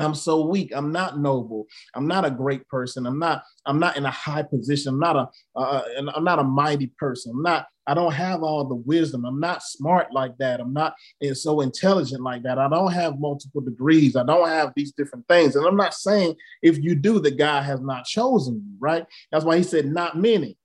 I'm 0.00 0.14
so 0.14 0.46
weak. 0.46 0.72
I'm 0.74 0.92
not 0.92 1.18
noble. 1.18 1.66
I'm 1.94 2.06
not 2.06 2.24
a 2.24 2.30
great 2.30 2.66
person. 2.68 3.06
I'm 3.06 3.18
not. 3.18 3.42
I'm 3.66 3.78
not 3.78 3.96
in 3.96 4.06
a 4.06 4.10
high 4.10 4.42
position. 4.42 4.94
I'm 4.94 5.00
not 5.00 5.16
a. 5.16 5.28
Uh, 5.58 5.82
I'm 6.16 6.24
not 6.24 6.38
a 6.38 6.44
mighty 6.44 6.92
person. 6.98 7.32
I'm 7.34 7.42
not. 7.42 7.66
I 7.86 7.94
don't 7.94 8.12
have 8.12 8.42
all 8.42 8.64
the 8.64 8.76
wisdom. 8.76 9.24
I'm 9.24 9.40
not 9.40 9.62
smart 9.62 10.12
like 10.12 10.38
that. 10.38 10.60
I'm 10.60 10.72
not 10.72 10.94
so 11.34 11.60
intelligent 11.60 12.22
like 12.22 12.42
that. 12.44 12.58
I 12.58 12.68
don't 12.68 12.92
have 12.92 13.18
multiple 13.18 13.60
degrees. 13.60 14.16
I 14.16 14.24
don't 14.24 14.48
have 14.48 14.72
these 14.76 14.92
different 14.92 15.26
things. 15.28 15.56
And 15.56 15.66
I'm 15.66 15.76
not 15.76 15.94
saying 15.94 16.36
if 16.62 16.78
you 16.78 16.94
do, 16.94 17.18
the 17.18 17.30
God 17.30 17.64
has 17.64 17.80
not 17.80 18.04
chosen 18.04 18.54
you. 18.54 18.76
Right. 18.78 19.04
That's 19.32 19.44
why 19.44 19.56
He 19.56 19.62
said 19.62 19.86
not 19.86 20.16
many. 20.16 20.56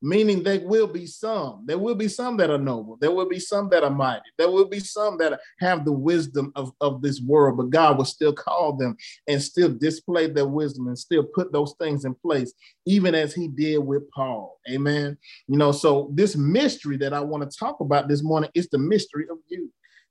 meaning 0.00 0.42
there 0.42 0.60
will 0.60 0.86
be 0.86 1.06
some. 1.06 1.64
There 1.66 1.78
will 1.78 1.94
be 1.94 2.08
some 2.08 2.36
that 2.36 2.50
are 2.50 2.58
noble. 2.58 2.96
There 3.00 3.10
will 3.10 3.28
be 3.28 3.40
some 3.40 3.68
that 3.70 3.84
are 3.84 3.90
mighty. 3.90 4.24
There 4.36 4.50
will 4.50 4.68
be 4.68 4.80
some 4.80 5.18
that 5.18 5.40
have 5.60 5.84
the 5.84 5.92
wisdom 5.92 6.52
of, 6.54 6.72
of 6.80 7.02
this 7.02 7.20
world, 7.20 7.56
but 7.56 7.70
God 7.70 7.98
will 7.98 8.04
still 8.04 8.32
call 8.32 8.76
them 8.76 8.96
and 9.26 9.42
still 9.42 9.72
display 9.72 10.28
their 10.28 10.46
wisdom 10.46 10.88
and 10.88 10.98
still 10.98 11.24
put 11.24 11.52
those 11.52 11.74
things 11.80 12.04
in 12.04 12.14
place, 12.14 12.52
even 12.86 13.14
as 13.14 13.34
he 13.34 13.48
did 13.48 13.78
with 13.78 14.08
Paul. 14.10 14.58
Amen. 14.70 15.16
You 15.46 15.58
know, 15.58 15.72
so 15.72 16.10
this 16.14 16.36
mystery 16.36 16.96
that 16.98 17.12
I 17.12 17.20
want 17.20 17.48
to 17.48 17.58
talk 17.58 17.80
about 17.80 18.08
this 18.08 18.22
morning 18.22 18.50
is 18.54 18.68
the 18.68 18.78
mystery 18.78 19.26
of 19.30 19.38
you. 19.48 19.70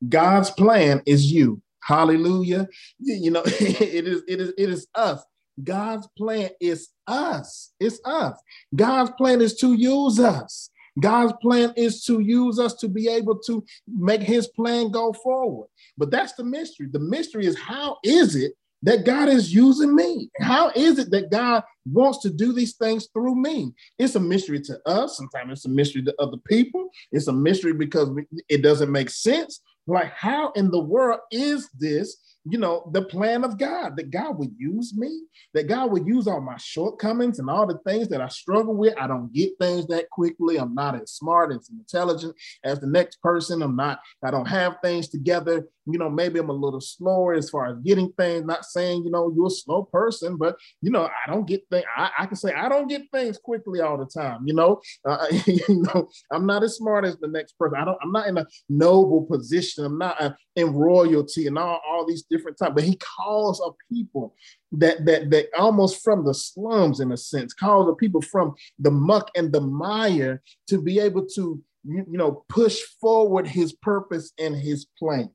God's 0.09 0.51
plan 0.51 1.01
is 1.05 1.31
you. 1.31 1.61
Hallelujah. 1.81 2.67
You 2.99 3.31
know, 3.31 3.43
it 3.45 4.07
is 4.07 4.23
it 4.27 4.41
is 4.41 4.53
it 4.57 4.69
is 4.69 4.87
us. 4.93 5.23
God's 5.63 6.07
plan 6.17 6.49
is 6.59 6.89
us. 7.07 7.71
It's 7.79 7.99
us. 8.05 8.39
God's 8.75 9.11
plan 9.17 9.41
is 9.41 9.55
to 9.57 9.73
use 9.73 10.19
us. 10.19 10.69
God's 10.99 11.33
plan 11.41 11.73
is 11.75 12.03
to 12.05 12.19
use 12.19 12.59
us 12.59 12.73
to 12.75 12.87
be 12.87 13.07
able 13.07 13.37
to 13.39 13.63
make 13.87 14.21
his 14.21 14.47
plan 14.47 14.89
go 14.89 15.13
forward. 15.13 15.67
But 15.97 16.11
that's 16.11 16.33
the 16.33 16.43
mystery. 16.43 16.87
The 16.91 16.99
mystery 16.99 17.45
is 17.45 17.57
how 17.57 17.97
is 18.03 18.35
it 18.35 18.53
that 18.83 19.05
God 19.05 19.29
is 19.29 19.53
using 19.53 19.95
me? 19.95 20.29
How 20.39 20.71
is 20.75 20.99
it 20.99 21.11
that 21.11 21.31
God 21.31 21.63
wants 21.85 22.19
to 22.19 22.29
do 22.29 22.53
these 22.53 22.75
things 22.75 23.09
through 23.13 23.35
me? 23.35 23.73
It's 23.99 24.15
a 24.15 24.19
mystery 24.19 24.61
to 24.61 24.79
us. 24.87 25.17
Sometimes 25.17 25.51
it's 25.51 25.65
a 25.65 25.69
mystery 25.69 26.03
to 26.03 26.15
other 26.19 26.37
people. 26.47 26.89
It's 27.11 27.27
a 27.27 27.33
mystery 27.33 27.73
because 27.73 28.09
it 28.49 28.61
doesn't 28.61 28.91
make 28.91 29.09
sense. 29.09 29.61
Like, 29.87 30.11
how 30.11 30.51
in 30.51 30.69
the 30.69 30.81
world 30.81 31.19
is 31.31 31.69
this 31.79 32.17
you 32.49 32.57
know, 32.57 32.89
the 32.93 33.01
plan 33.01 33.43
of 33.43 33.57
God, 33.57 33.97
that 33.97 34.11
God 34.11 34.37
would 34.37 34.53
use 34.57 34.93
me, 34.95 35.21
that 35.53 35.67
God 35.67 35.91
would 35.91 36.07
use 36.07 36.27
all 36.27 36.41
my 36.41 36.57
shortcomings 36.57 37.39
and 37.39 37.49
all 37.49 37.67
the 37.67 37.79
things 37.85 38.07
that 38.09 38.21
I 38.21 38.27
struggle 38.27 38.75
with. 38.75 38.93
I 38.97 39.07
don't 39.07 39.33
get 39.33 39.51
things 39.59 39.87
that 39.87 40.09
quickly. 40.09 40.57
I'm 40.57 40.73
not 40.73 41.01
as 41.01 41.11
smart, 41.11 41.51
as 41.51 41.69
intelligent 41.69 42.35
as 42.63 42.79
the 42.79 42.87
next 42.87 43.21
person. 43.21 43.61
I'm 43.61 43.75
not, 43.75 43.99
I 44.23 44.31
don't 44.31 44.47
have 44.47 44.77
things 44.83 45.09
together. 45.09 45.67
You 45.89 45.99
know, 45.99 46.09
maybe 46.09 46.39
I'm 46.39 46.49
a 46.49 46.53
little 46.53 46.81
slower 46.81 47.33
as 47.33 47.49
far 47.49 47.67
as 47.67 47.77
getting 47.79 48.11
things, 48.13 48.45
not 48.45 48.65
saying, 48.65 49.03
you 49.05 49.11
know, 49.11 49.31
you're 49.35 49.47
a 49.47 49.49
slow 49.49 49.83
person, 49.83 50.35
but, 50.35 50.57
you 50.81 50.91
know, 50.91 51.05
I 51.05 51.31
don't 51.31 51.47
get 51.47 51.63
things, 51.71 51.85
I, 51.95 52.11
I 52.19 52.25
can 52.25 52.35
say 52.35 52.53
I 52.53 52.67
don't 52.67 52.89
get 52.89 53.03
things 53.13 53.37
quickly 53.37 53.79
all 53.79 53.97
the 53.97 54.05
time, 54.05 54.41
you 54.45 54.53
know, 54.53 54.81
uh, 55.07 55.27
you 55.45 55.61
know, 55.69 56.09
I'm 56.31 56.45
not 56.45 56.63
as 56.63 56.75
smart 56.75 57.05
as 57.05 57.17
the 57.17 57.29
next 57.29 57.57
person. 57.57 57.77
I 57.79 57.85
don't, 57.85 57.97
I'm 58.03 58.11
not 58.11 58.27
in 58.27 58.37
a 58.37 58.45
noble 58.67 59.23
position. 59.23 59.85
I'm 59.85 59.97
not 59.97 60.21
uh, 60.21 60.33
in 60.55 60.73
royalty 60.73 61.47
and 61.47 61.57
all, 61.57 61.79
all 61.87 62.05
these 62.05 62.23
types, 62.37 62.73
but 62.75 62.83
he 62.83 62.97
calls 62.97 63.61
a 63.61 63.71
people 63.93 64.35
that 64.71 65.05
that 65.05 65.29
that 65.31 65.47
almost 65.57 66.03
from 66.03 66.25
the 66.25 66.33
slums 66.33 66.99
in 66.99 67.11
a 67.11 67.17
sense, 67.17 67.53
calls 67.53 67.89
a 67.89 67.93
people 67.93 68.21
from 68.21 68.55
the 68.79 68.91
muck 68.91 69.29
and 69.35 69.51
the 69.51 69.61
mire 69.61 70.41
to 70.67 70.81
be 70.81 70.99
able 70.99 71.25
to 71.25 71.61
you, 71.83 72.05
know 72.07 72.43
push 72.49 72.79
forward 73.01 73.47
his 73.47 73.73
purpose 73.73 74.31
and 74.39 74.55
his 74.55 74.85
plan. 74.97 75.29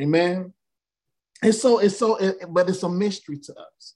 Amen. 0.00 0.52
And 1.42 1.54
so 1.54 1.78
it's 1.78 1.98
so, 1.98 2.16
it, 2.16 2.36
but 2.48 2.68
it's 2.68 2.82
a 2.82 2.88
mystery 2.88 3.38
to 3.38 3.52
us. 3.52 3.94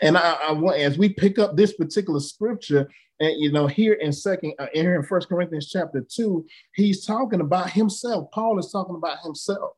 And 0.00 0.16
I, 0.16 0.34
I, 0.34 0.52
want 0.52 0.78
as 0.78 0.98
we 0.98 1.08
pick 1.08 1.38
up 1.38 1.56
this 1.56 1.72
particular 1.72 2.20
scripture, 2.20 2.88
and 3.18 3.40
you 3.40 3.50
know, 3.50 3.66
here 3.66 3.94
in 3.94 4.12
second, 4.12 4.54
uh, 4.58 4.66
here 4.72 4.94
in 4.94 5.02
First 5.02 5.28
Corinthians 5.28 5.70
chapter 5.70 6.04
two, 6.08 6.46
he's 6.74 7.04
talking 7.04 7.40
about 7.40 7.70
himself. 7.70 8.30
Paul 8.32 8.58
is 8.58 8.70
talking 8.70 8.94
about 8.94 9.18
himself. 9.22 9.72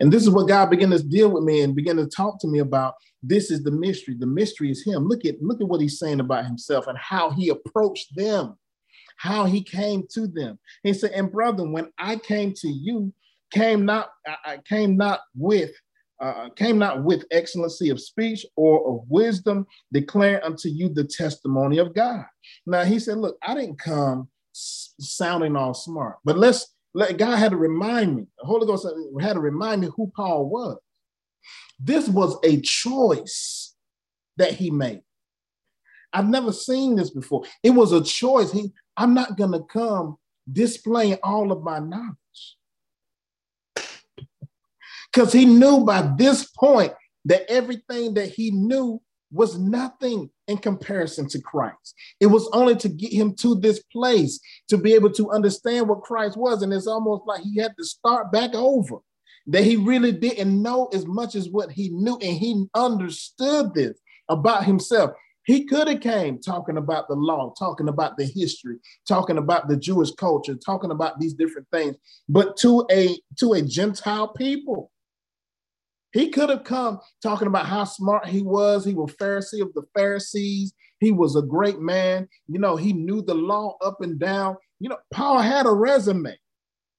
And 0.00 0.12
this 0.12 0.22
is 0.22 0.30
what 0.30 0.48
God 0.48 0.70
began 0.70 0.90
to 0.90 1.02
deal 1.02 1.30
with 1.30 1.44
me 1.44 1.62
and 1.62 1.74
began 1.74 1.96
to 1.96 2.06
talk 2.06 2.40
to 2.40 2.48
me 2.48 2.60
about. 2.60 2.94
This 3.22 3.50
is 3.50 3.62
the 3.62 3.70
mystery. 3.70 4.14
The 4.18 4.26
mystery 4.26 4.70
is 4.70 4.84
him. 4.84 5.08
Look 5.08 5.24
at 5.24 5.42
look 5.42 5.60
at 5.60 5.68
what 5.68 5.80
he's 5.80 5.98
saying 5.98 6.20
about 6.20 6.46
himself 6.46 6.86
and 6.86 6.98
how 6.98 7.30
he 7.30 7.48
approached 7.48 8.14
them, 8.14 8.56
how 9.16 9.44
he 9.46 9.62
came 9.62 10.04
to 10.12 10.26
them. 10.26 10.58
He 10.82 10.92
said, 10.92 11.12
"And 11.12 11.32
brother, 11.32 11.68
when 11.68 11.90
I 11.98 12.16
came 12.16 12.52
to 12.54 12.68
you, 12.68 13.12
came 13.50 13.84
not 13.84 14.10
I 14.44 14.58
came 14.68 14.96
not 14.96 15.20
with 15.34 15.72
uh, 16.20 16.48
came 16.56 16.78
not 16.78 17.04
with 17.04 17.26
excellency 17.30 17.90
of 17.90 18.00
speech 18.00 18.46
or 18.56 18.86
of 18.88 19.10
wisdom, 19.10 19.66
declaring 19.92 20.42
unto 20.42 20.68
you 20.68 20.88
the 20.88 21.04
testimony 21.04 21.78
of 21.78 21.94
God." 21.94 22.24
Now 22.66 22.84
he 22.84 22.98
said, 22.98 23.18
"Look, 23.18 23.38
I 23.42 23.54
didn't 23.54 23.78
come 23.78 24.28
sounding 24.52 25.56
all 25.56 25.74
smart, 25.74 26.18
but 26.24 26.38
let's 26.38 26.75
God 26.96 27.36
had 27.36 27.50
to 27.50 27.56
remind 27.56 28.16
me, 28.16 28.26
the 28.38 28.46
Holy 28.46 28.66
Ghost 28.66 28.86
had 29.20 29.34
to 29.34 29.40
remind 29.40 29.82
me 29.82 29.88
who 29.94 30.10
Paul 30.16 30.48
was. 30.48 30.78
This 31.78 32.08
was 32.08 32.38
a 32.42 32.60
choice 32.60 33.74
that 34.38 34.52
he 34.52 34.70
made. 34.70 35.02
I've 36.12 36.28
never 36.28 36.52
seen 36.52 36.96
this 36.96 37.10
before. 37.10 37.44
It 37.62 37.70
was 37.70 37.92
a 37.92 38.02
choice. 38.02 38.50
He, 38.50 38.72
I'm 38.96 39.12
not 39.12 39.36
going 39.36 39.52
to 39.52 39.62
come 39.64 40.16
displaying 40.50 41.18
all 41.22 41.52
of 41.52 41.62
my 41.62 41.78
knowledge. 41.78 42.16
Because 45.12 45.32
he 45.32 45.44
knew 45.44 45.84
by 45.84 46.10
this 46.16 46.46
point 46.46 46.92
that 47.26 47.50
everything 47.50 48.14
that 48.14 48.30
he 48.30 48.50
knew 48.50 49.02
was 49.30 49.58
nothing 49.58 50.30
in 50.48 50.58
comparison 50.58 51.28
to 51.28 51.40
Christ. 51.40 51.94
It 52.20 52.26
was 52.26 52.48
only 52.52 52.76
to 52.76 52.88
get 52.88 53.12
him 53.12 53.34
to 53.36 53.56
this 53.56 53.82
place 53.92 54.40
to 54.68 54.76
be 54.76 54.94
able 54.94 55.10
to 55.12 55.30
understand 55.30 55.88
what 55.88 56.02
Christ 56.02 56.36
was. 56.36 56.62
And 56.62 56.72
it's 56.72 56.86
almost 56.86 57.22
like 57.26 57.42
he 57.42 57.58
had 57.58 57.74
to 57.78 57.84
start 57.84 58.32
back 58.32 58.54
over, 58.54 58.96
that 59.48 59.64
he 59.64 59.76
really 59.76 60.12
didn't 60.12 60.62
know 60.62 60.86
as 60.92 61.06
much 61.06 61.34
as 61.34 61.48
what 61.48 61.70
he 61.70 61.90
knew. 61.90 62.18
And 62.22 62.36
he 62.36 62.66
understood 62.74 63.74
this 63.74 63.98
about 64.28 64.64
himself. 64.64 65.12
He 65.44 65.64
could 65.64 65.86
have 65.86 66.00
came 66.00 66.40
talking 66.40 66.76
about 66.76 67.06
the 67.06 67.14
law, 67.14 67.54
talking 67.56 67.88
about 67.88 68.16
the 68.16 68.24
history, 68.24 68.78
talking 69.06 69.38
about 69.38 69.68
the 69.68 69.76
Jewish 69.76 70.10
culture, 70.12 70.56
talking 70.56 70.90
about 70.90 71.20
these 71.20 71.34
different 71.34 71.68
things, 71.72 71.94
but 72.28 72.56
to 72.58 72.84
a 72.90 73.16
to 73.38 73.52
a 73.52 73.62
Gentile 73.62 74.28
people 74.28 74.90
he 76.16 76.30
could 76.30 76.48
have 76.48 76.64
come 76.64 77.00
talking 77.22 77.46
about 77.46 77.66
how 77.66 77.84
smart 77.84 78.26
he 78.26 78.42
was. 78.42 78.84
He 78.84 78.94
was 78.94 79.14
Pharisee 79.16 79.60
of 79.60 79.72
the 79.74 79.82
Pharisees. 79.94 80.72
He 80.98 81.12
was 81.12 81.36
a 81.36 81.42
great 81.42 81.78
man. 81.78 82.28
You 82.48 82.58
know, 82.58 82.76
he 82.76 82.92
knew 82.92 83.22
the 83.22 83.34
law 83.34 83.76
up 83.84 84.00
and 84.00 84.18
down. 84.18 84.56
You 84.80 84.88
know, 84.88 84.98
Paul 85.12 85.40
had 85.40 85.66
a 85.66 85.72
resume. 85.72 86.36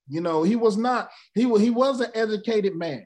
You 0.08 0.22
know, 0.22 0.44
he 0.44 0.56
was 0.56 0.78
not, 0.78 1.10
he, 1.34 1.42
he 1.60 1.70
was 1.70 2.00
an 2.00 2.12
educated 2.14 2.76
man. 2.76 3.06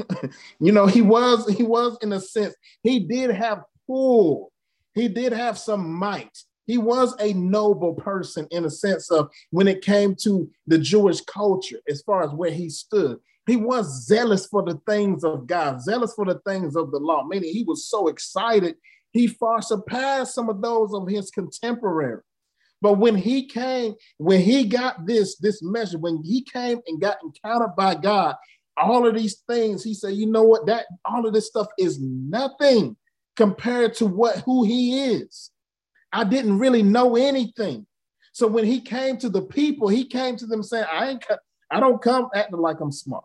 you 0.60 0.72
know, 0.72 0.86
he 0.86 1.02
was, 1.02 1.48
he 1.54 1.62
was 1.62 1.96
in 2.02 2.12
a 2.12 2.20
sense, 2.20 2.54
he 2.82 3.00
did 3.00 3.30
have 3.30 3.62
pull. 3.86 4.52
He 4.94 5.08
did 5.08 5.32
have 5.32 5.58
some 5.58 5.92
might. 5.92 6.36
He 6.66 6.78
was 6.78 7.14
a 7.20 7.32
noble 7.32 7.94
person 7.94 8.46
in 8.50 8.64
a 8.64 8.70
sense 8.70 9.10
of 9.10 9.30
when 9.50 9.68
it 9.68 9.82
came 9.82 10.16
to 10.22 10.50
the 10.66 10.78
Jewish 10.78 11.20
culture, 11.20 11.78
as 11.88 12.02
far 12.02 12.24
as 12.24 12.30
where 12.30 12.50
he 12.50 12.68
stood. 12.68 13.18
He 13.46 13.56
was 13.56 14.06
zealous 14.06 14.46
for 14.46 14.62
the 14.62 14.80
things 14.86 15.22
of 15.22 15.46
God, 15.46 15.80
zealous 15.80 16.12
for 16.14 16.24
the 16.24 16.40
things 16.46 16.74
of 16.74 16.90
the 16.90 16.98
law, 16.98 17.24
meaning 17.24 17.52
he 17.52 17.62
was 17.62 17.88
so 17.88 18.08
excited, 18.08 18.76
he 19.12 19.28
far 19.28 19.62
surpassed 19.62 20.34
some 20.34 20.48
of 20.48 20.60
those 20.60 20.92
of 20.92 21.08
his 21.08 21.30
contemporaries. 21.30 22.24
But 22.82 22.98
when 22.98 23.14
he 23.14 23.46
came, 23.46 23.94
when 24.18 24.40
he 24.40 24.64
got 24.64 25.06
this, 25.06 25.36
this 25.38 25.62
measure, 25.62 25.98
when 25.98 26.22
he 26.22 26.42
came 26.42 26.80
and 26.86 27.00
got 27.00 27.18
encountered 27.22 27.74
by 27.76 27.94
God, 27.94 28.34
all 28.76 29.06
of 29.06 29.14
these 29.14 29.42
things, 29.48 29.82
he 29.82 29.94
said, 29.94 30.14
you 30.14 30.26
know 30.26 30.42
what, 30.42 30.66
that 30.66 30.86
all 31.04 31.26
of 31.26 31.32
this 31.32 31.46
stuff 31.46 31.68
is 31.78 31.98
nothing 32.00 32.96
compared 33.36 33.94
to 33.94 34.06
what 34.06 34.38
who 34.40 34.64
he 34.64 35.06
is. 35.12 35.50
I 36.12 36.24
didn't 36.24 36.58
really 36.58 36.82
know 36.82 37.16
anything. 37.16 37.86
So 38.32 38.46
when 38.46 38.66
he 38.66 38.80
came 38.80 39.16
to 39.18 39.30
the 39.30 39.42
people, 39.42 39.88
he 39.88 40.04
came 40.04 40.36
to 40.36 40.46
them 40.46 40.62
saying, 40.62 40.86
I 40.92 41.08
ain't 41.10 41.24
I 41.70 41.80
don't 41.80 42.02
come 42.02 42.28
acting 42.34 42.58
like 42.58 42.80
I'm 42.80 42.92
smart. 42.92 43.24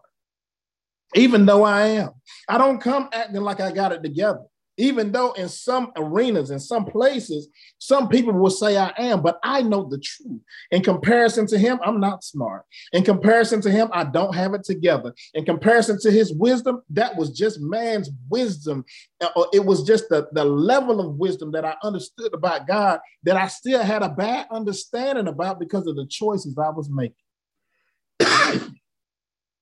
Even 1.15 1.45
though 1.45 1.63
I 1.63 1.87
am. 1.87 2.11
I 2.47 2.57
don't 2.57 2.81
come 2.81 3.09
acting 3.13 3.41
like 3.41 3.59
I 3.59 3.71
got 3.71 3.91
it 3.91 4.03
together 4.03 4.41
even 4.81 5.11
though 5.11 5.33
in 5.33 5.47
some 5.47 5.91
arenas, 5.95 6.49
in 6.49 6.59
some 6.59 6.85
places, 6.85 7.49
some 7.77 8.07
people 8.09 8.33
will 8.33 8.49
say 8.49 8.77
I 8.77 8.91
am, 8.97 9.21
but 9.21 9.39
I 9.43 9.61
know 9.61 9.87
the 9.87 9.99
truth. 9.99 10.41
In 10.71 10.81
comparison 10.81 11.45
to 11.47 11.57
him, 11.57 11.79
I'm 11.85 11.99
not 11.99 12.23
smart. 12.23 12.65
In 12.91 13.03
comparison 13.03 13.61
to 13.61 13.71
him, 13.71 13.89
I 13.91 14.05
don't 14.05 14.33
have 14.33 14.55
it 14.55 14.63
together. 14.63 15.13
In 15.35 15.45
comparison 15.45 15.99
to 16.01 16.11
his 16.11 16.33
wisdom, 16.33 16.81
that 16.89 17.15
was 17.15 17.31
just 17.31 17.59
man's 17.61 18.09
wisdom. 18.29 18.83
Uh, 19.19 19.43
it 19.53 19.63
was 19.63 19.83
just 19.83 20.09
the, 20.09 20.27
the 20.31 20.45
level 20.45 20.99
of 20.99 21.15
wisdom 21.15 21.51
that 21.51 21.63
I 21.65 21.75
understood 21.83 22.33
about 22.33 22.67
God 22.67 22.99
that 23.23 23.37
I 23.37 23.47
still 23.47 23.83
had 23.83 24.01
a 24.01 24.09
bad 24.09 24.47
understanding 24.51 25.27
about 25.27 25.59
because 25.59 25.85
of 25.85 25.95
the 25.95 26.07
choices 26.07 26.57
I 26.57 26.69
was 26.69 26.89
making. 26.89 27.15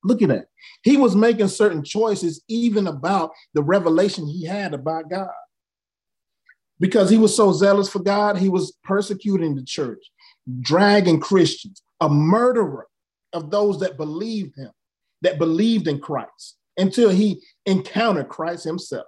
Look 0.04 0.22
at 0.22 0.30
that. 0.30 0.46
He 0.84 0.98
was 0.98 1.16
making 1.16 1.50
certain 1.50 1.84
choices 1.84 2.42
even 2.48 2.88
about 2.88 3.32
the 3.54 3.64
revelation 3.64 4.28
he 4.28 4.46
had 4.46 4.74
about 4.74 5.10
God. 5.10 5.30
Because 6.80 7.10
he 7.10 7.18
was 7.18 7.36
so 7.36 7.52
zealous 7.52 7.90
for 7.90 8.00
God, 8.00 8.38
he 8.38 8.48
was 8.48 8.78
persecuting 8.84 9.56
the 9.56 9.64
church, 9.64 10.00
dragging 10.62 11.20
Christians, 11.20 11.82
a 12.00 12.08
murderer 12.08 12.88
of 13.34 13.52
those 13.52 13.82
that 13.82 13.98
believed 13.98 14.56
him, 14.56 14.72
that 15.22 15.38
believed 15.38 15.88
in 15.88 16.00
Christ, 16.00 16.58
until 16.78 17.10
he 17.10 17.42
encountered 17.66 18.30
Christ 18.30 18.64
himself. 18.64 19.08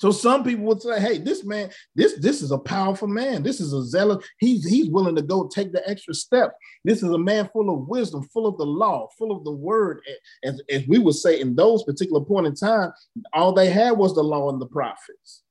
So 0.00 0.10
some 0.10 0.42
people 0.44 0.64
would 0.64 0.80
say, 0.80 0.98
"Hey, 0.98 1.18
this 1.18 1.44
man, 1.44 1.70
this 1.94 2.14
this 2.14 2.40
is 2.40 2.52
a 2.52 2.58
powerful 2.58 3.06
man. 3.06 3.42
This 3.42 3.60
is 3.60 3.74
a 3.74 3.84
zealous. 3.84 4.26
He's 4.38 4.66
he's 4.66 4.88
willing 4.88 5.14
to 5.16 5.22
go 5.22 5.46
take 5.46 5.72
the 5.72 5.86
extra 5.86 6.14
step. 6.14 6.56
This 6.84 7.02
is 7.02 7.10
a 7.10 7.18
man 7.18 7.50
full 7.52 7.68
of 7.68 7.86
wisdom, 7.86 8.26
full 8.32 8.46
of 8.46 8.56
the 8.56 8.64
law, 8.64 9.08
full 9.18 9.30
of 9.30 9.44
the 9.44 9.52
word. 9.52 10.00
As, 10.42 10.62
as 10.70 10.88
we 10.88 10.98
would 10.98 11.16
say 11.16 11.38
in 11.38 11.54
those 11.54 11.84
particular 11.84 12.24
point 12.24 12.46
in 12.46 12.54
time, 12.54 12.92
all 13.34 13.52
they 13.52 13.68
had 13.68 13.92
was 13.92 14.14
the 14.14 14.22
law 14.22 14.50
and 14.50 14.58
the 14.58 14.66
prophets. 14.66 15.42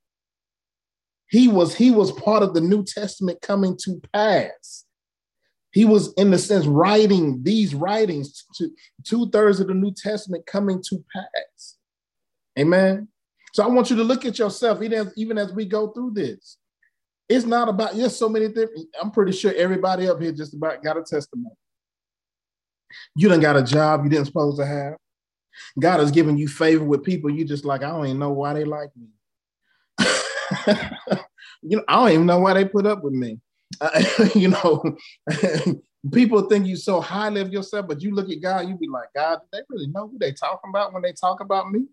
He 1.28 1.48
was 1.48 1.76
he 1.76 1.92
was 1.92 2.12
part 2.12 2.42
of 2.42 2.56
the 2.56 2.62
New 2.62 2.84
Testament 2.84 3.42
coming 3.42 3.78
to 3.84 4.02
pass. 4.12 4.86
He 5.72 5.86
was, 5.86 6.12
in 6.14 6.32
the 6.32 6.40
sense, 6.40 6.66
writing 6.66 7.44
these 7.44 7.76
writings 7.76 8.44
to 8.56 8.72
two 9.04 9.30
thirds 9.30 9.60
of 9.60 9.68
the 9.68 9.76
New 9.76 9.94
Testament 9.96 10.48
coming 10.48 10.82
to 10.90 11.06
pass. 11.14 11.78
Amen. 12.58 13.10
So 13.54 13.64
I 13.64 13.68
want 13.68 13.90
you 13.90 13.96
to 13.98 14.04
look 14.04 14.26
at 14.26 14.40
yourself, 14.40 14.82
even 14.82 15.08
as, 15.08 15.14
even 15.18 15.38
as 15.38 15.54
we 15.54 15.66
go 15.66 15.90
through 15.90 16.12
this. 16.12 16.58
It's 17.28 17.46
not 17.46 17.70
about, 17.70 17.96
there's 17.96 18.16
so 18.16 18.28
many 18.28 18.48
different, 18.48 18.88
I'm 19.02 19.12
pretty 19.12 19.34
sure 19.34 19.54
everybody 19.56 20.08
up 20.08 20.22
here 20.22 20.32
just 20.32 20.54
about 20.54 20.84
got 20.84 20.98
a 20.98 21.04
testimony. 21.04 21.56
You 23.16 23.30
done 23.30 23.40
got 23.40 23.56
a 23.56 23.64
job 23.64 24.04
you 24.04 24.10
didn't 24.10 24.26
supposed 24.26 24.58
to 24.60 24.66
have. 24.66 24.96
God 25.80 26.00
has 26.00 26.12
given 26.12 26.38
you 26.38 26.48
favor 26.48 26.84
with 26.84 27.04
people. 27.04 27.30
You 27.30 27.46
just 27.46 27.66
like, 27.66 27.84
I 27.84 27.90
don't 27.90 28.06
even 28.06 28.20
know 28.20 28.32
why 28.32 28.54
they 28.54 28.64
like 28.64 28.90
me. 28.96 29.08
you 31.62 31.78
know, 31.78 31.84
I 31.88 31.96
don't 31.96 32.12
even 32.12 32.26
know 32.26 32.40
why 32.40 32.54
they 32.54 32.66
put 32.66 32.86
up 32.86 33.04
with 33.04 33.14
me. 33.14 33.40
Uh, 33.80 34.04
you 34.36 34.50
know, 34.50 34.98
people 36.12 36.42
think 36.44 36.66
you 36.66 36.76
so 36.76 37.02
highly 37.02 37.42
of 37.42 37.52
yourself, 37.52 37.88
but 37.88 38.02
you 38.02 38.14
look 38.14 38.30
at 38.30 38.42
God, 38.42 38.68
you 38.68 38.78
be 38.78 38.88
like, 38.88 39.10
God, 39.16 39.40
do 39.42 39.48
they 39.52 39.64
really 39.70 39.88
know 39.88 40.08
who 40.08 40.18
they 40.18 40.32
talking 40.32 40.70
about 40.70 40.94
when 40.94 41.02
they 41.02 41.12
talk 41.12 41.42
about 41.42 41.72
me? 41.72 41.86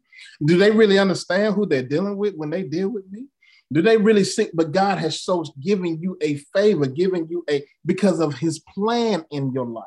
Do 0.44 0.56
they 0.56 0.70
really 0.70 0.98
understand 0.98 1.54
who 1.54 1.66
they're 1.66 1.82
dealing 1.82 2.16
with 2.16 2.34
when 2.34 2.50
they 2.50 2.62
deal 2.62 2.88
with 2.88 3.04
me? 3.10 3.26
Do 3.72 3.82
they 3.82 3.96
really 3.96 4.22
see? 4.22 4.48
But 4.54 4.70
God 4.70 4.98
has 4.98 5.20
so 5.22 5.44
given 5.60 6.00
you 6.00 6.16
a 6.20 6.36
favor, 6.54 6.86
giving 6.86 7.26
you 7.28 7.44
a 7.50 7.64
because 7.84 8.20
of 8.20 8.34
his 8.34 8.60
plan 8.60 9.25
in 9.30 9.52
your 9.52 9.66
life. 9.66 9.84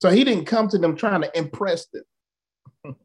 So 0.00 0.10
he 0.10 0.22
didn't 0.22 0.46
come 0.46 0.68
to 0.68 0.78
them 0.78 0.96
trying 0.96 1.22
to 1.22 1.36
impress 1.36 1.86
them. 1.86 2.04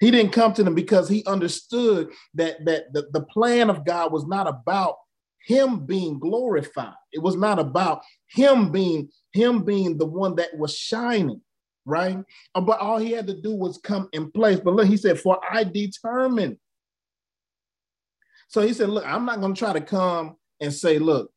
he 0.00 0.10
didn't 0.10 0.32
come 0.32 0.52
to 0.54 0.64
them 0.64 0.74
because 0.74 1.08
he 1.08 1.24
understood 1.24 2.10
that, 2.34 2.64
that 2.64 2.92
the, 2.92 3.06
the 3.12 3.22
plan 3.22 3.70
of 3.70 3.86
God 3.86 4.12
was 4.12 4.26
not 4.26 4.48
about 4.48 4.96
him 5.46 5.86
being 5.86 6.18
glorified. 6.18 6.94
It 7.12 7.22
was 7.22 7.36
not 7.36 7.60
about 7.60 8.02
him 8.26 8.72
being 8.72 9.08
him 9.32 9.62
being 9.62 9.96
the 9.96 10.04
one 10.04 10.34
that 10.36 10.56
was 10.58 10.76
shining, 10.76 11.40
right? 11.84 12.18
Uh, 12.54 12.60
but 12.60 12.80
all 12.80 12.98
he 12.98 13.12
had 13.12 13.28
to 13.28 13.40
do 13.40 13.54
was 13.54 13.78
come 13.78 14.08
in 14.12 14.32
place. 14.32 14.58
But 14.58 14.74
look, 14.74 14.88
he 14.88 14.96
said, 14.96 15.20
"For 15.20 15.38
I 15.48 15.62
determined." 15.62 16.58
So 18.48 18.60
he 18.60 18.72
said, 18.72 18.88
"Look, 18.88 19.06
I'm 19.06 19.24
not 19.24 19.40
going 19.40 19.54
to 19.54 19.58
try 19.58 19.72
to 19.72 19.80
come 19.80 20.36
and 20.60 20.74
say, 20.74 20.98
look, 20.98 21.30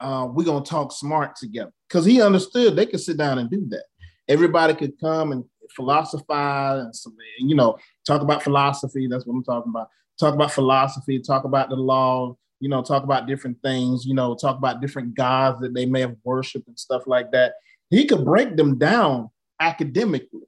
uh, 0.00 0.26
we're 0.28 0.44
going 0.44 0.64
to 0.64 0.70
talk 0.70 0.90
smart 0.90 1.36
together," 1.36 1.72
because 1.88 2.04
he 2.04 2.20
understood 2.20 2.74
they 2.74 2.86
could 2.86 3.00
sit 3.00 3.18
down 3.18 3.38
and 3.38 3.48
do 3.48 3.64
that. 3.68 3.84
Everybody 4.26 4.74
could 4.74 4.98
come 4.98 5.30
and 5.30 5.44
philosophize 5.76 6.82
and 6.82 6.96
some, 6.96 7.14
you 7.38 7.54
know, 7.54 7.78
talk 8.04 8.20
about 8.20 8.42
philosophy. 8.42 9.06
That's 9.06 9.26
what 9.26 9.34
I'm 9.34 9.44
talking 9.44 9.70
about. 9.70 9.90
Talk 10.18 10.34
about 10.34 10.50
philosophy. 10.50 11.20
Talk 11.20 11.44
about 11.44 11.68
the 11.68 11.76
law 11.76 12.36
you 12.60 12.68
know, 12.68 12.82
talk 12.82 13.04
about 13.04 13.26
different 13.26 13.60
things, 13.62 14.04
you 14.04 14.14
know, 14.14 14.34
talk 14.34 14.58
about 14.58 14.80
different 14.80 15.14
gods 15.14 15.60
that 15.60 15.74
they 15.74 15.86
may 15.86 16.00
have 16.00 16.16
worshiped 16.24 16.66
and 16.68 16.78
stuff 16.78 17.06
like 17.06 17.30
that. 17.32 17.54
He 17.90 18.06
could 18.06 18.24
break 18.24 18.56
them 18.56 18.78
down 18.78 19.30
academically. 19.60 20.46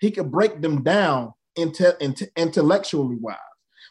He 0.00 0.10
could 0.10 0.30
break 0.30 0.60
them 0.60 0.82
down 0.82 1.32
inte- 1.58 1.98
inte- 2.00 2.34
intellectually 2.36 3.16
wise. 3.16 3.36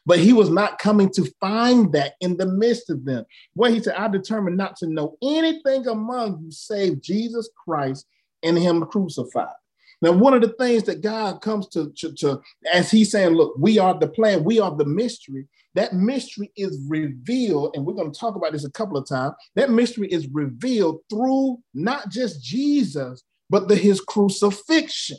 But 0.05 0.19
he 0.19 0.33
was 0.33 0.49
not 0.49 0.79
coming 0.79 1.09
to 1.11 1.31
find 1.39 1.93
that 1.93 2.13
in 2.21 2.35
the 2.35 2.47
midst 2.47 2.89
of 2.89 3.05
them. 3.05 3.23
What 3.53 3.71
he 3.71 3.79
said, 3.81 3.95
I 3.95 4.07
determined 4.07 4.57
not 4.57 4.75
to 4.77 4.87
know 4.87 5.15
anything 5.21 5.87
among 5.87 6.41
you 6.43 6.51
save 6.51 7.01
Jesus 7.01 7.49
Christ 7.63 8.07
and 8.41 8.57
him 8.57 8.83
crucified. 8.85 9.53
Now, 10.01 10.13
one 10.13 10.33
of 10.33 10.41
the 10.41 10.53
things 10.53 10.83
that 10.83 11.01
God 11.01 11.41
comes 11.41 11.67
to, 11.69 11.91
to, 11.97 12.11
to, 12.13 12.41
as 12.73 12.89
he's 12.89 13.11
saying, 13.11 13.35
look, 13.35 13.53
we 13.57 13.77
are 13.77 13.97
the 13.97 14.07
plan, 14.07 14.43
we 14.43 14.59
are 14.59 14.75
the 14.75 14.85
mystery. 14.85 15.47
That 15.75 15.93
mystery 15.93 16.51
is 16.55 16.79
revealed, 16.87 17.75
and 17.75 17.85
we're 17.85 17.93
going 17.93 18.11
to 18.11 18.19
talk 18.19 18.35
about 18.35 18.51
this 18.51 18.65
a 18.65 18.71
couple 18.71 18.97
of 18.97 19.07
times. 19.07 19.35
That 19.55 19.69
mystery 19.69 20.07
is 20.07 20.27
revealed 20.29 21.01
through 21.09 21.59
not 21.73 22.09
just 22.09 22.43
Jesus, 22.43 23.23
but 23.49 23.67
the, 23.67 23.75
his 23.75 24.01
crucifixion. 24.01 25.17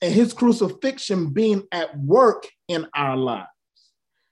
And 0.00 0.14
his 0.14 0.32
crucifixion 0.32 1.30
being 1.30 1.64
at 1.72 1.98
work 1.98 2.46
in 2.68 2.86
our 2.94 3.16
lives. 3.16 3.48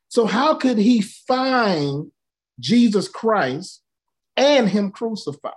So, 0.09 0.25
how 0.27 0.55
could 0.55 0.79
he 0.79 1.01
find 1.01 2.12
Jesus 2.61 3.09
Christ 3.09 3.83
and 4.37 4.69
him 4.69 4.93
crucified? 4.93 5.55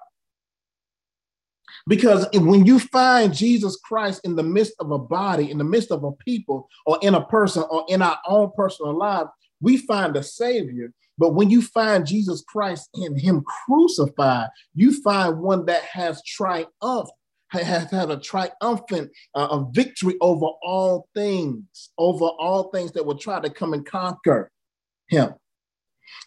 Because 1.88 2.28
when 2.34 2.66
you 2.66 2.80
find 2.80 3.34
Jesus 3.34 3.78
Christ 3.78 4.22
in 4.24 4.36
the 4.36 4.44
midst 4.44 4.74
of 4.80 4.92
a 4.92 5.00
body, 5.00 5.52
in 5.52 5.58
the 5.58 5.64
midst 5.64 5.92
of 5.92 6.04
a 6.04 6.12
people, 6.12 6.68
or 6.86 7.00
in 7.02 7.16
a 7.16 7.26
person, 7.26 7.64
or 7.70 7.86
in 7.88 8.02
our 8.02 8.18
own 8.28 8.52
personal 8.56 8.98
life, 8.98 9.28
we 9.62 9.78
find 9.78 10.16
a 10.16 10.24
Savior. 10.24 10.94
But 11.18 11.34
when 11.34 11.50
you 11.50 11.62
find 11.62 12.06
Jesus 12.06 12.44
Christ 12.48 12.90
in 12.94 13.18
Him 13.18 13.44
crucified, 13.66 14.50
you 14.74 15.02
find 15.02 15.40
one 15.40 15.66
that 15.66 15.84
has 15.84 16.24
triumphed, 16.24 17.12
has 17.50 17.92
had 17.92 18.12
a 18.12 18.18
triumphant 18.18 19.12
uh, 19.36 19.48
a 19.52 19.68
victory 19.72 20.16
over 20.22 20.46
all 20.64 21.10
things, 21.14 21.90
over 21.98 22.26
all 22.26 22.70
things 22.70 22.92
that 22.94 23.06
will 23.06 23.18
try 23.18 23.40
to 23.40 23.50
come 23.50 23.74
and 23.74 23.86
conquer 23.86 24.52
Him. 25.10 25.34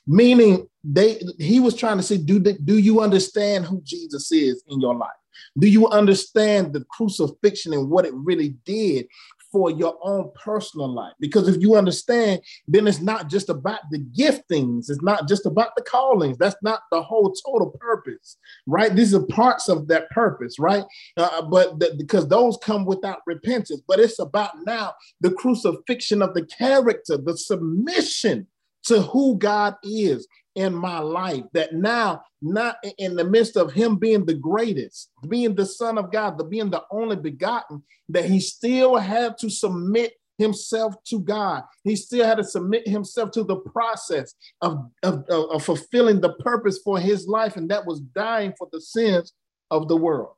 Meaning, 0.06 0.66
they 0.84 1.20
he 1.38 1.60
was 1.60 1.76
trying 1.76 1.96
to 1.96 2.02
say, 2.02 2.18
do, 2.18 2.40
do 2.40 2.76
you 2.76 3.00
understand 3.00 3.64
who 3.64 3.80
Jesus 3.84 4.30
is 4.32 4.62
in 4.68 4.80
your 4.80 4.94
life? 4.94 5.10
Do 5.58 5.68
you 5.68 5.88
understand 5.88 6.72
the 6.72 6.84
crucifixion 6.90 7.72
and 7.72 7.90
what 7.90 8.06
it 8.06 8.14
really 8.14 8.56
did 8.64 9.06
for 9.50 9.70
your 9.70 9.98
own 10.02 10.30
personal 10.34 10.92
life? 10.92 11.12
Because 11.20 11.46
if 11.46 11.60
you 11.60 11.76
understand, 11.76 12.40
then 12.66 12.88
it's 12.88 13.00
not 13.00 13.28
just 13.28 13.50
about 13.50 13.80
the 13.90 13.98
giftings, 13.98 14.90
it's 14.90 15.02
not 15.02 15.28
just 15.28 15.44
about 15.44 15.76
the 15.76 15.82
callings. 15.82 16.38
That's 16.38 16.56
not 16.62 16.80
the 16.90 17.02
whole 17.02 17.32
total 17.32 17.70
purpose, 17.78 18.38
right? 18.66 18.94
These 18.94 19.14
are 19.14 19.26
parts 19.26 19.68
of 19.68 19.88
that 19.88 20.10
purpose, 20.10 20.58
right? 20.58 20.84
Uh, 21.16 21.42
but 21.42 21.78
the, 21.78 21.94
because 21.98 22.26
those 22.28 22.56
come 22.62 22.86
without 22.86 23.20
repentance, 23.26 23.82
but 23.86 24.00
it's 24.00 24.18
about 24.18 24.52
now 24.64 24.94
the 25.20 25.30
crucifixion 25.32 26.22
of 26.22 26.34
the 26.34 26.46
character, 26.46 27.18
the 27.18 27.36
submission 27.36 28.46
to 28.84 29.02
who 29.02 29.38
God 29.38 29.76
is 29.84 30.26
in 30.54 30.74
my 30.74 30.98
life 30.98 31.44
that 31.52 31.74
now 31.74 32.22
not 32.40 32.76
in 32.98 33.16
the 33.16 33.24
midst 33.24 33.56
of 33.56 33.72
him 33.72 33.96
being 33.96 34.24
the 34.26 34.34
greatest 34.34 35.10
being 35.28 35.54
the 35.54 35.64
son 35.64 35.96
of 35.96 36.12
god 36.12 36.36
the 36.36 36.44
being 36.44 36.70
the 36.70 36.82
only 36.90 37.16
begotten 37.16 37.82
that 38.08 38.26
he 38.26 38.38
still 38.38 38.96
had 38.96 39.38
to 39.38 39.48
submit 39.48 40.12
himself 40.38 40.94
to 41.04 41.20
god. 41.20 41.62
He 41.84 41.96
still 41.96 42.26
had 42.26 42.38
to 42.38 42.44
submit 42.44 42.86
himself 42.86 43.30
to 43.32 43.44
the 43.44 43.56
process 43.56 44.34
of, 44.60 44.90
of, 45.02 45.24
of 45.28 45.62
fulfilling 45.62 46.20
the 46.20 46.34
purpose 46.34 46.78
for 46.82 46.98
his 46.98 47.26
life 47.26 47.56
and 47.56 47.70
that 47.70 47.86
was 47.86 48.00
dying 48.00 48.52
for 48.58 48.68
the 48.72 48.80
sins 48.80 49.32
of 49.70 49.88
the 49.88 49.96
world 49.96 50.34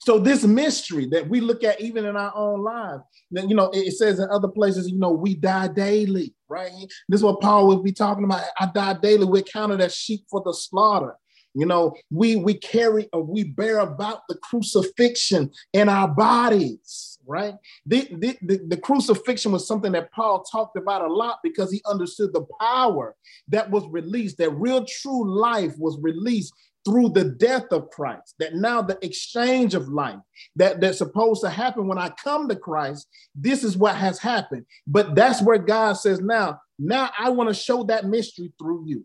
so 0.00 0.18
this 0.18 0.44
mystery 0.44 1.06
that 1.06 1.28
we 1.28 1.40
look 1.40 1.64
at 1.64 1.80
even 1.80 2.04
in 2.04 2.16
our 2.16 2.32
own 2.34 2.62
lives, 2.62 3.02
you 3.30 3.54
know, 3.54 3.70
it 3.72 3.92
says 3.92 4.18
in 4.18 4.28
other 4.30 4.48
places, 4.48 4.88
you 4.88 4.98
know, 4.98 5.12
we 5.12 5.34
die 5.34 5.68
daily, 5.68 6.34
right? 6.48 6.70
This 7.08 7.20
is 7.20 7.24
what 7.24 7.40
Paul 7.40 7.66
would 7.68 7.82
be 7.82 7.92
talking 7.92 8.24
about. 8.24 8.44
I 8.58 8.70
die 8.72 8.94
daily. 8.94 9.24
We're 9.24 9.42
counted 9.42 9.80
as 9.80 9.94
sheep 9.94 10.24
for 10.30 10.42
the 10.44 10.52
slaughter. 10.52 11.16
You 11.54 11.66
know, 11.66 11.94
we 12.10 12.36
we 12.36 12.54
carry 12.54 13.08
or 13.12 13.22
we 13.22 13.42
bear 13.42 13.78
about 13.78 14.20
the 14.28 14.36
crucifixion 14.36 15.50
in 15.72 15.88
our 15.88 16.06
bodies, 16.06 17.18
right? 17.26 17.54
The, 17.84 18.08
the, 18.12 18.38
the, 18.42 18.60
the 18.68 18.76
crucifixion 18.76 19.52
was 19.52 19.66
something 19.66 19.92
that 19.92 20.12
Paul 20.12 20.44
talked 20.44 20.76
about 20.76 21.02
a 21.02 21.12
lot 21.12 21.38
because 21.42 21.72
he 21.72 21.82
understood 21.86 22.32
the 22.32 22.46
power 22.60 23.16
that 23.48 23.70
was 23.70 23.84
released, 23.90 24.38
that 24.38 24.50
real 24.50 24.84
true 24.84 25.28
life 25.28 25.74
was 25.78 25.98
released 26.00 26.52
through 26.84 27.10
the 27.10 27.24
death 27.24 27.66
of 27.70 27.90
Christ, 27.90 28.34
that 28.38 28.54
now 28.54 28.82
the 28.82 28.98
exchange 29.04 29.74
of 29.74 29.88
life 29.88 30.18
that, 30.56 30.80
that's 30.80 30.98
supposed 30.98 31.42
to 31.42 31.50
happen 31.50 31.86
when 31.86 31.98
I 31.98 32.10
come 32.22 32.48
to 32.48 32.56
Christ, 32.56 33.08
this 33.34 33.64
is 33.64 33.76
what 33.76 33.96
has 33.96 34.18
happened. 34.18 34.64
But 34.86 35.14
that's 35.14 35.42
where 35.42 35.58
God 35.58 35.94
says, 35.94 36.20
now, 36.20 36.60
now 36.78 37.10
I 37.18 37.30
want 37.30 37.48
to 37.48 37.54
show 37.54 37.84
that 37.84 38.06
mystery 38.06 38.52
through 38.58 38.84
you. 38.86 39.04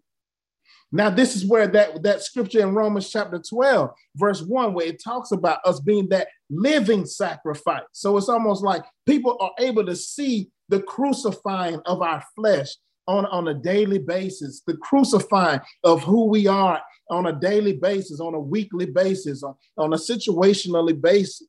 Now, 0.96 1.10
this 1.10 1.36
is 1.36 1.44
where 1.44 1.68
that, 1.70 2.04
that 2.04 2.22
scripture 2.22 2.60
in 2.60 2.76
Romans 2.76 3.10
chapter 3.10 3.40
12, 3.40 3.90
verse 4.16 4.44
1, 4.44 4.76
where 4.76 4.86
it 4.86 5.04
talks 5.04 5.32
about 5.32 5.58
us 5.66 5.80
being 5.80 6.08
that 6.10 6.28
living 6.52 7.08
sacrifice. 7.08 7.82
So 7.94 8.16
it's 8.16 8.30
almost 8.30 8.64
like 8.64 8.84
people 9.08 9.36
are 9.42 9.52
able 9.60 9.86
to 9.88 9.96
see 9.96 10.52
the 10.70 10.82
crucifying 10.84 11.82
of 11.88 12.04
our 12.04 12.24
flesh 12.36 12.70
on, 13.08 13.26
on 13.26 13.48
a 13.48 13.56
daily 13.56 13.98
basis, 13.98 14.62
the 14.68 14.78
crucifying 14.78 15.62
of 15.84 16.04
who 16.04 16.28
we 16.28 16.46
are 16.46 16.80
on 17.14 17.28
a 17.28 17.40
daily 17.40 17.74
basis, 17.74 18.20
on 18.20 18.34
a 18.34 18.40
weekly 18.40 18.86
basis, 18.86 19.44
on, 19.44 19.56
on 19.78 19.94
a 19.94 19.98
situationally 19.98 21.00
basis, 21.00 21.48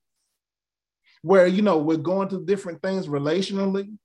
where, 1.23 1.47
you 1.47 1.63
know, 1.63 1.79
we're 1.79 1.97
going 1.97 2.29
through 2.29 2.45
different 2.47 2.83
things 2.83 3.07
relationally, 3.07 3.97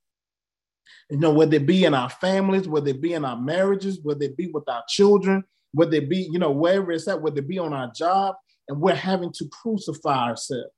you 1.10 1.18
know, 1.18 1.34
whether 1.34 1.56
it 1.56 1.66
be 1.66 1.86
in 1.86 1.94
our 1.94 2.10
families, 2.10 2.68
whether 2.68 2.90
it 2.90 3.02
be 3.02 3.14
in 3.14 3.26
our 3.26 3.40
marriages, 3.40 4.00
whether 4.04 4.24
it 4.24 4.38
be 4.38 4.48
with 4.48 4.68
our 4.70 4.84
children, 4.88 5.44
whether 5.74 5.96
it 5.96 6.10
be, 6.10 6.30
you 6.32 6.40
know, 6.40 6.52
wherever 6.52 6.92
it's 6.92 7.08
at, 7.08 7.22
whether 7.22 7.40
it 7.40 7.48
be 7.48 7.60
on 7.60 7.74
our 7.74 7.92
job, 7.92 8.36
and 8.68 8.80
we're 8.80 8.96
having 8.96 9.32
to 9.34 9.48
crucify 9.50 10.30
ourselves. 10.30 10.72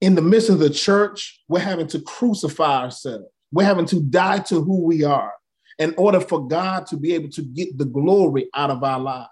In 0.00 0.14
the 0.14 0.22
midst 0.22 0.50
of 0.50 0.58
the 0.58 0.70
church, 0.70 1.42
we're 1.48 1.60
having 1.60 1.86
to 1.88 2.00
crucify 2.00 2.82
ourselves. 2.82 3.26
We're 3.52 3.64
having 3.64 3.86
to 3.86 4.00
die 4.00 4.40
to 4.40 4.60
who 4.60 4.82
we 4.82 5.04
are 5.04 5.32
in 5.78 5.94
order 5.96 6.20
for 6.20 6.46
God 6.46 6.86
to 6.88 6.96
be 6.96 7.14
able 7.14 7.30
to 7.30 7.42
get 7.42 7.76
the 7.78 7.84
glory 7.84 8.48
out 8.54 8.70
of 8.70 8.82
our 8.84 9.00
lives 9.00 9.28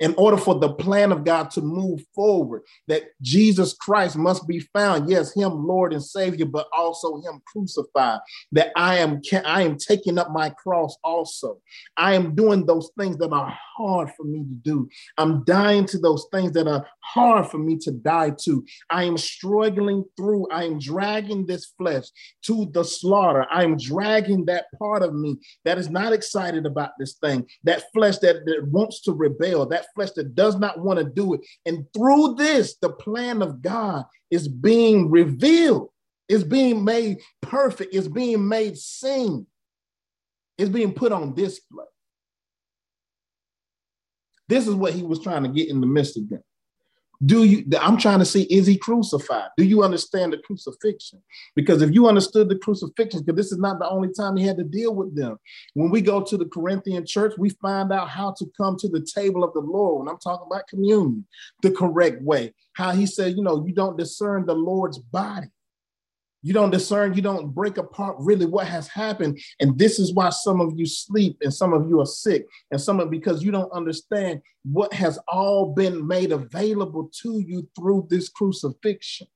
in 0.00 0.14
order 0.16 0.36
for 0.36 0.58
the 0.58 0.72
plan 0.72 1.12
of 1.12 1.24
God 1.24 1.50
to 1.50 1.60
move 1.60 2.02
forward, 2.14 2.62
that 2.88 3.04
Jesus 3.20 3.74
Christ 3.74 4.16
must 4.16 4.48
be 4.48 4.60
found. 4.60 5.08
Yes, 5.08 5.32
Him, 5.34 5.66
Lord 5.66 5.92
and 5.92 6.02
Savior, 6.02 6.46
but 6.46 6.66
also 6.76 7.20
Him 7.20 7.40
crucified. 7.46 8.20
That 8.52 8.72
I 8.76 8.98
am, 8.98 9.20
I 9.44 9.62
am 9.62 9.76
taking 9.76 10.18
up 10.18 10.30
my 10.30 10.50
cross 10.50 10.96
also. 11.04 11.60
I 11.96 12.14
am 12.14 12.34
doing 12.34 12.64
those 12.64 12.90
things 12.98 13.18
that 13.18 13.32
are 13.32 13.56
hard 13.76 14.10
for 14.16 14.24
me 14.24 14.40
to 14.40 14.54
do. 14.62 14.88
I'm 15.18 15.44
dying 15.44 15.86
to 15.86 15.98
those 15.98 16.26
things 16.32 16.52
that 16.52 16.66
are 16.66 16.86
hard 17.00 17.48
for 17.48 17.58
me 17.58 17.76
to 17.78 17.90
die 17.90 18.32
to. 18.42 18.64
I 18.88 19.04
am 19.04 19.18
struggling 19.18 20.04
through, 20.16 20.48
I 20.50 20.64
am 20.64 20.78
dragging 20.78 21.46
this 21.46 21.72
flesh 21.78 22.06
to 22.42 22.70
the 22.72 22.84
slaughter. 22.84 23.46
I 23.50 23.64
am 23.64 23.76
dragging 23.76 24.46
that 24.46 24.66
part 24.78 25.02
of 25.02 25.14
me 25.14 25.36
that 25.64 25.78
is 25.78 25.90
not 25.90 26.12
excited 26.12 26.66
about 26.66 26.92
this 26.98 27.14
thing, 27.14 27.46
that 27.64 27.84
flesh 27.92 28.18
that, 28.18 28.46
that 28.46 28.66
wants 28.68 29.02
to 29.02 29.12
rebel, 29.12 29.66
that 29.66 29.86
flesh 29.94 30.10
that 30.12 30.34
does 30.34 30.58
not 30.58 30.80
want 30.80 30.98
to 30.98 31.04
do 31.04 31.34
it. 31.34 31.40
And 31.66 31.86
through 31.94 32.34
this, 32.34 32.76
the 32.80 32.90
plan 32.90 33.42
of 33.42 33.62
God 33.62 34.04
is 34.30 34.48
being 34.48 35.10
revealed, 35.10 35.90
is 36.28 36.44
being 36.44 36.84
made 36.84 37.18
perfect, 37.42 37.94
is 37.94 38.08
being 38.08 38.46
made 38.46 38.76
seen, 38.78 39.46
is 40.58 40.68
being 40.68 40.92
put 40.92 41.12
on 41.12 41.34
display. 41.34 41.84
This 44.48 44.66
is 44.66 44.74
what 44.74 44.94
he 44.94 45.02
was 45.02 45.20
trying 45.20 45.44
to 45.44 45.48
get 45.48 45.68
in 45.68 45.80
the 45.80 45.86
midst 45.86 46.16
of 46.16 46.28
them. 46.28 46.42
Do 47.24 47.44
you, 47.44 47.66
I'm 47.78 47.98
trying 47.98 48.20
to 48.20 48.24
see, 48.24 48.44
is 48.44 48.66
he 48.66 48.78
crucified? 48.78 49.50
Do 49.58 49.64
you 49.64 49.82
understand 49.82 50.32
the 50.32 50.38
crucifixion? 50.38 51.20
Because 51.54 51.82
if 51.82 51.90
you 51.92 52.08
understood 52.08 52.48
the 52.48 52.56
crucifixion, 52.56 53.20
because 53.20 53.36
this 53.36 53.52
is 53.52 53.58
not 53.58 53.78
the 53.78 53.88
only 53.88 54.08
time 54.10 54.36
he 54.36 54.46
had 54.46 54.56
to 54.56 54.64
deal 54.64 54.94
with 54.94 55.14
them. 55.14 55.38
When 55.74 55.90
we 55.90 56.00
go 56.00 56.22
to 56.22 56.36
the 56.38 56.46
Corinthian 56.46 57.04
church, 57.04 57.34
we 57.36 57.50
find 57.50 57.92
out 57.92 58.08
how 58.08 58.34
to 58.38 58.46
come 58.56 58.78
to 58.78 58.88
the 58.88 59.06
table 59.14 59.44
of 59.44 59.52
the 59.52 59.60
Lord. 59.60 60.00
When 60.00 60.08
I'm 60.08 60.18
talking 60.18 60.46
about 60.50 60.66
communion, 60.66 61.26
the 61.62 61.72
correct 61.72 62.22
way, 62.22 62.54
how 62.72 62.92
he 62.92 63.04
said, 63.04 63.36
you 63.36 63.42
know, 63.42 63.66
you 63.66 63.74
don't 63.74 63.98
discern 63.98 64.46
the 64.46 64.54
Lord's 64.54 64.98
body. 64.98 65.48
You 66.42 66.54
don't 66.54 66.70
discern, 66.70 67.14
you 67.14 67.22
don't 67.22 67.54
break 67.54 67.76
apart 67.76 68.16
really 68.18 68.46
what 68.46 68.66
has 68.66 68.88
happened. 68.88 69.38
And 69.60 69.78
this 69.78 69.98
is 69.98 70.14
why 70.14 70.30
some 70.30 70.60
of 70.60 70.78
you 70.78 70.86
sleep 70.86 71.36
and 71.42 71.52
some 71.52 71.72
of 71.74 71.88
you 71.88 72.00
are 72.00 72.06
sick, 72.06 72.46
and 72.70 72.80
some 72.80 72.98
of 72.98 73.10
because 73.10 73.42
you 73.42 73.50
don't 73.50 73.70
understand 73.72 74.40
what 74.64 74.92
has 74.94 75.18
all 75.28 75.74
been 75.74 76.06
made 76.06 76.32
available 76.32 77.10
to 77.22 77.40
you 77.40 77.68
through 77.76 78.06
this 78.08 78.28
crucifixion, 78.28 79.26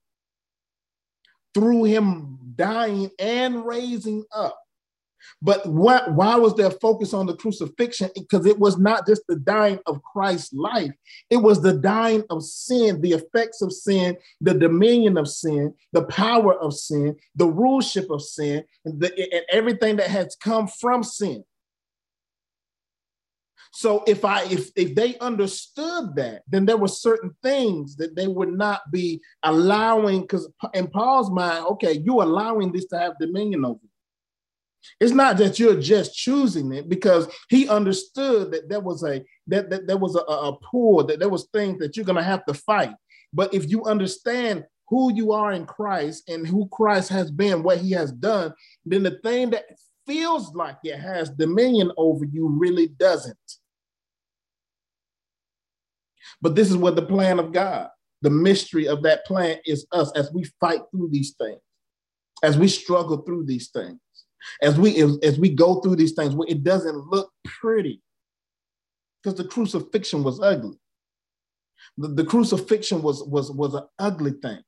through 1.53 1.85
him 1.85 2.39
dying 2.57 3.11
and 3.19 3.67
raising 3.67 4.25
up. 4.35 4.64
But 5.43 5.67
what, 5.67 6.13
why 6.13 6.37
was 6.37 6.55
there 6.55 6.71
focus 6.71 7.13
on 7.13 7.27
the 7.27 7.37
crucifixion? 7.37 8.11
Because 8.15 8.47
it 8.47 8.59
was 8.59 8.79
not 8.79 9.07
just 9.07 9.23
the 9.29 9.37
dying 9.37 9.79
of 9.87 10.03
Christ's 10.03 10.53
life, 10.53 10.93
it 11.31 11.37
was 11.37 11.61
the 11.61 11.75
dying 11.75 12.25
of 12.31 12.43
sin, 12.43 13.01
the 13.01 13.13
effects 13.13 13.61
of 13.63 13.73
sin, 13.73 14.17
the 14.41 14.55
dominion 14.55 15.17
of 15.19 15.29
sin, 15.29 15.75
the 15.93 16.05
power 16.05 16.55
of 16.55 16.75
sin, 16.75 17.17
the 17.37 17.47
ruleship 17.47 18.11
of 18.11 18.23
sin, 18.23 18.65
and, 18.85 19.01
the, 19.01 19.13
and 19.33 19.45
everything 19.51 19.97
that 19.97 20.09
has 20.09 20.37
come 20.37 20.67
from 20.67 21.03
sin. 21.03 21.45
So 23.77 24.05
if 24.07 24.25
I 24.25 24.45
if 24.45 24.71
if 24.77 24.95
they 24.95 25.19
understood 25.19 26.15
that, 26.15 26.43
then 26.47 26.65
there 26.65 26.77
were 26.77 26.87
certain 26.87 27.35
things 27.43 27.97
that 27.97 28.15
they 28.15 28.29
would 28.29 28.53
not 28.53 28.83
be 28.93 29.21
allowing, 29.43 30.21
because 30.21 30.49
in 30.75 30.87
Paul's 30.87 31.29
mind, 31.29 31.67
okay, 31.73 32.01
you're 32.05 32.23
allowing 32.23 32.71
this 32.71 32.87
to 32.87 32.99
have 32.99 33.19
dominion 33.19 33.65
over 33.65 33.81
you. 33.83 33.89
It's 35.01 35.13
not 35.13 35.37
that 35.39 35.59
you're 35.59 35.81
just 35.81 36.15
choosing 36.15 36.73
it 36.73 36.89
because 36.89 37.29
he 37.49 37.69
understood 37.69 38.53
that 38.53 38.69
there 38.69 38.81
was 38.81 39.03
a 39.05 39.25
that, 39.47 39.71
that 39.71 39.87
there 39.87 39.97
was 39.97 40.15
a, 40.15 40.21
a 40.21 40.57
poor, 40.59 41.05
that 41.05 41.19
there 41.19 41.29
was 41.29 41.49
things 41.53 41.79
that 41.79 41.97
you're 41.97 42.07
gonna 42.07 42.23
have 42.23 42.45
to 42.47 42.55
fight. 42.55 42.95
But 43.33 43.53
if 43.53 43.69
you 43.69 43.85
understand 43.85 44.65
who 44.89 45.13
you 45.13 45.33
are 45.33 45.53
in 45.53 45.67
Christ 45.67 46.29
and 46.29 46.47
who 46.47 46.69
Christ 46.69 47.09
has 47.11 47.31
been, 47.31 47.63
what 47.63 47.79
he 47.79 47.93
has 47.93 48.13
done, 48.13 48.53
then 48.85 49.03
the 49.03 49.19
thing 49.23 49.51
that 49.51 49.65
feels 50.07 50.55
like 50.55 50.77
it 50.85 50.99
has 50.99 51.31
dominion 51.31 51.91
over 51.97 52.25
you 52.25 52.49
really 52.49 52.89
doesn't. 52.89 53.37
But 56.41 56.55
this 56.55 56.71
is 56.71 56.77
what 56.77 56.97
the 56.97 57.07
plan 57.07 57.39
of 57.39 57.53
God, 57.53 57.89
the 58.23 58.31
mystery 58.31 58.87
of 58.87 59.03
that 59.03 59.25
plan 59.25 59.59
is 59.65 59.87
us 59.93 60.13
as 60.13 60.31
we 60.33 60.45
fight 60.61 60.81
through 60.91 61.09
these 61.11 61.35
things, 61.39 61.61
as 62.43 62.59
we 62.59 62.69
struggle 62.69 63.19
through 63.23 63.47
these 63.47 63.71
things 63.71 63.99
as 64.63 64.79
we 64.79 65.01
as, 65.01 65.19
as 65.23 65.39
we 65.39 65.51
go 65.51 65.81
through 65.81 65.97
these 65.97 66.13
things 66.13 66.35
it 66.49 66.65
doesn't 66.65 66.97
look 67.11 67.31
pretty. 67.45 68.01
Because 69.23 69.39
the 69.39 69.49
crucifixion 69.49 70.23
was 70.23 70.41
ugly. 70.41 70.79
The, 71.97 72.09
the 72.09 72.25
crucifixion 72.25 73.03
was 73.03 73.23
was 73.25 73.51
was 73.51 73.75
an 73.75 73.85
ugly 73.99 74.33
thing. 74.43 74.61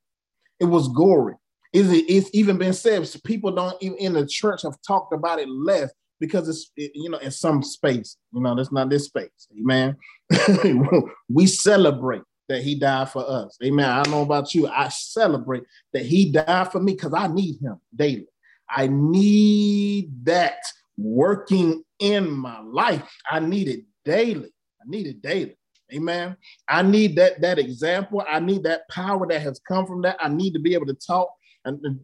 It 0.59 0.65
was 0.65 0.87
gory. 0.89 1.35
Is 1.73 1.91
it, 1.91 2.05
it's 2.07 2.29
even 2.33 2.57
been 2.57 2.73
said 2.73 3.07
people 3.23 3.51
don't 3.51 3.75
even 3.81 3.97
in 3.97 4.13
the 4.13 4.25
church 4.25 4.63
have 4.63 4.77
talked 4.87 5.13
about 5.13 5.39
it 5.39 5.49
less 5.49 5.91
because 6.19 6.47
it's 6.49 6.71
it, 6.75 6.91
you 6.95 7.09
know 7.09 7.17
in 7.19 7.31
some 7.31 7.61
space 7.61 8.17
you 8.33 8.41
know 8.41 8.55
that's 8.55 8.71
not 8.71 8.89
this 8.89 9.05
space. 9.05 9.47
Amen. 9.59 9.95
We 11.29 11.45
celebrate 11.45 12.23
that 12.47 12.63
he 12.63 12.79
died 12.79 13.09
for 13.09 13.29
us. 13.29 13.57
Amen. 13.63 13.89
I 13.89 14.01
don't 14.01 14.11
know 14.11 14.21
about 14.21 14.55
you. 14.55 14.67
I 14.67 14.87
celebrate 14.87 15.63
that 15.91 16.05
he 16.05 16.31
died 16.31 16.71
for 16.71 16.79
me 16.79 16.93
because 16.93 17.13
i 17.13 17.27
need 17.27 17.59
him 17.61 17.79
daily 17.93 18.27
I 18.69 18.87
need 18.87 20.25
that 20.25 20.59
working 20.97 21.83
in 21.99 22.29
my 22.31 22.59
life. 22.61 23.03
I 23.29 23.39
need 23.39 23.67
it 23.67 23.81
daily. 24.03 24.51
I 24.81 24.85
need 24.85 25.07
it 25.07 25.21
daily. 25.21 25.57
Amen. 25.93 26.35
I 26.67 26.81
need 26.81 27.15
that 27.15 27.39
that 27.41 27.59
example. 27.59 28.23
I 28.27 28.39
need 28.39 28.63
that 28.63 28.89
power 28.89 29.25
that 29.27 29.41
has 29.41 29.59
come 29.59 29.85
from 29.85 30.01
that. 30.01 30.17
I 30.19 30.27
need 30.27 30.53
to 30.53 30.59
be 30.59 30.73
able 30.73 30.87
to 30.87 30.93
talk 30.93 31.29
and 31.63 31.99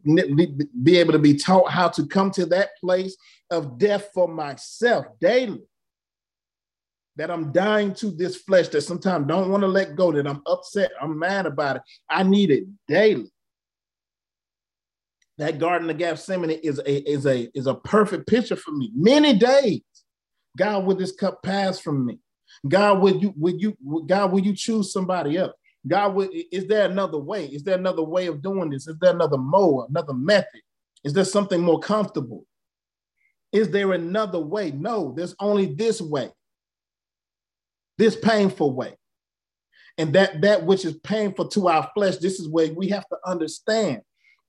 be 0.83 0.97
able 0.97 1.13
to 1.13 1.19
be 1.19 1.35
taught 1.35 1.69
how 1.69 1.89
to 1.89 2.05
come 2.05 2.31
to 2.31 2.45
that 2.47 2.69
place 2.79 3.15
of 3.49 3.77
death 3.77 4.09
for 4.13 4.27
myself 4.27 5.05
daily. 5.19 5.61
That 7.17 7.29
I'm 7.29 7.51
dying 7.51 7.93
to 7.95 8.09
this 8.09 8.37
flesh 8.37 8.69
that 8.69 8.81
sometimes 8.81 9.27
don't 9.27 9.51
want 9.51 9.61
to 9.61 9.67
let 9.67 9.95
go, 9.95 10.11
that 10.11 10.27
I'm 10.27 10.41
upset, 10.47 10.91
I'm 10.99 11.19
mad 11.19 11.45
about 11.45 11.77
it. 11.77 11.81
I 12.09 12.23
need 12.23 12.51
it 12.51 12.63
daily 12.87 13.32
that 15.37 15.59
Garden 15.59 15.89
of 15.89 15.97
Gethsemane 15.97 16.51
is 16.51 16.79
a 16.79 17.11
is 17.11 17.25
a 17.25 17.49
is 17.57 17.67
a 17.67 17.75
perfect 17.75 18.27
picture 18.27 18.55
for 18.55 18.71
me. 18.71 18.91
Many 18.95 19.33
days, 19.37 19.81
God, 20.57 20.85
would 20.85 20.99
this 20.99 21.11
cup 21.13 21.43
pass 21.43 21.79
from 21.79 22.05
me? 22.05 22.19
God, 22.67 23.01
would 23.01 23.21
you 23.21 23.33
would 23.37 23.61
you 23.61 23.77
God, 24.07 24.31
will 24.31 24.41
you 24.41 24.55
choose 24.55 24.93
somebody 24.93 25.37
else? 25.37 25.53
God, 25.87 26.15
would, 26.15 26.29
is 26.51 26.67
there 26.67 26.85
another 26.89 27.17
way? 27.17 27.45
Is 27.47 27.63
there 27.63 27.77
another 27.77 28.03
way 28.03 28.27
of 28.27 28.41
doing 28.41 28.69
this? 28.69 28.87
Is 28.87 28.97
there 29.01 29.13
another 29.13 29.37
mode, 29.37 29.89
another 29.89 30.13
method? 30.13 30.61
Is 31.03 31.13
there 31.13 31.25
something 31.25 31.61
more 31.61 31.79
comfortable? 31.79 32.45
Is 33.51 33.69
there 33.69 33.93
another 33.93 34.39
way? 34.39 34.71
No, 34.71 35.13
there's 35.15 35.35
only 35.39 35.67
this 35.67 36.01
way. 36.01 36.31
this 37.97 38.15
painful 38.15 38.73
way. 38.73 38.95
And 39.97 40.13
that 40.15 40.41
that 40.41 40.65
which 40.65 40.85
is 40.85 40.95
painful 40.97 41.47
to 41.49 41.67
our 41.69 41.89
flesh, 41.95 42.17
this 42.17 42.39
is 42.39 42.49
where 42.49 42.73
we 42.73 42.89
have 42.89 43.07
to 43.09 43.17
understand. 43.25 44.01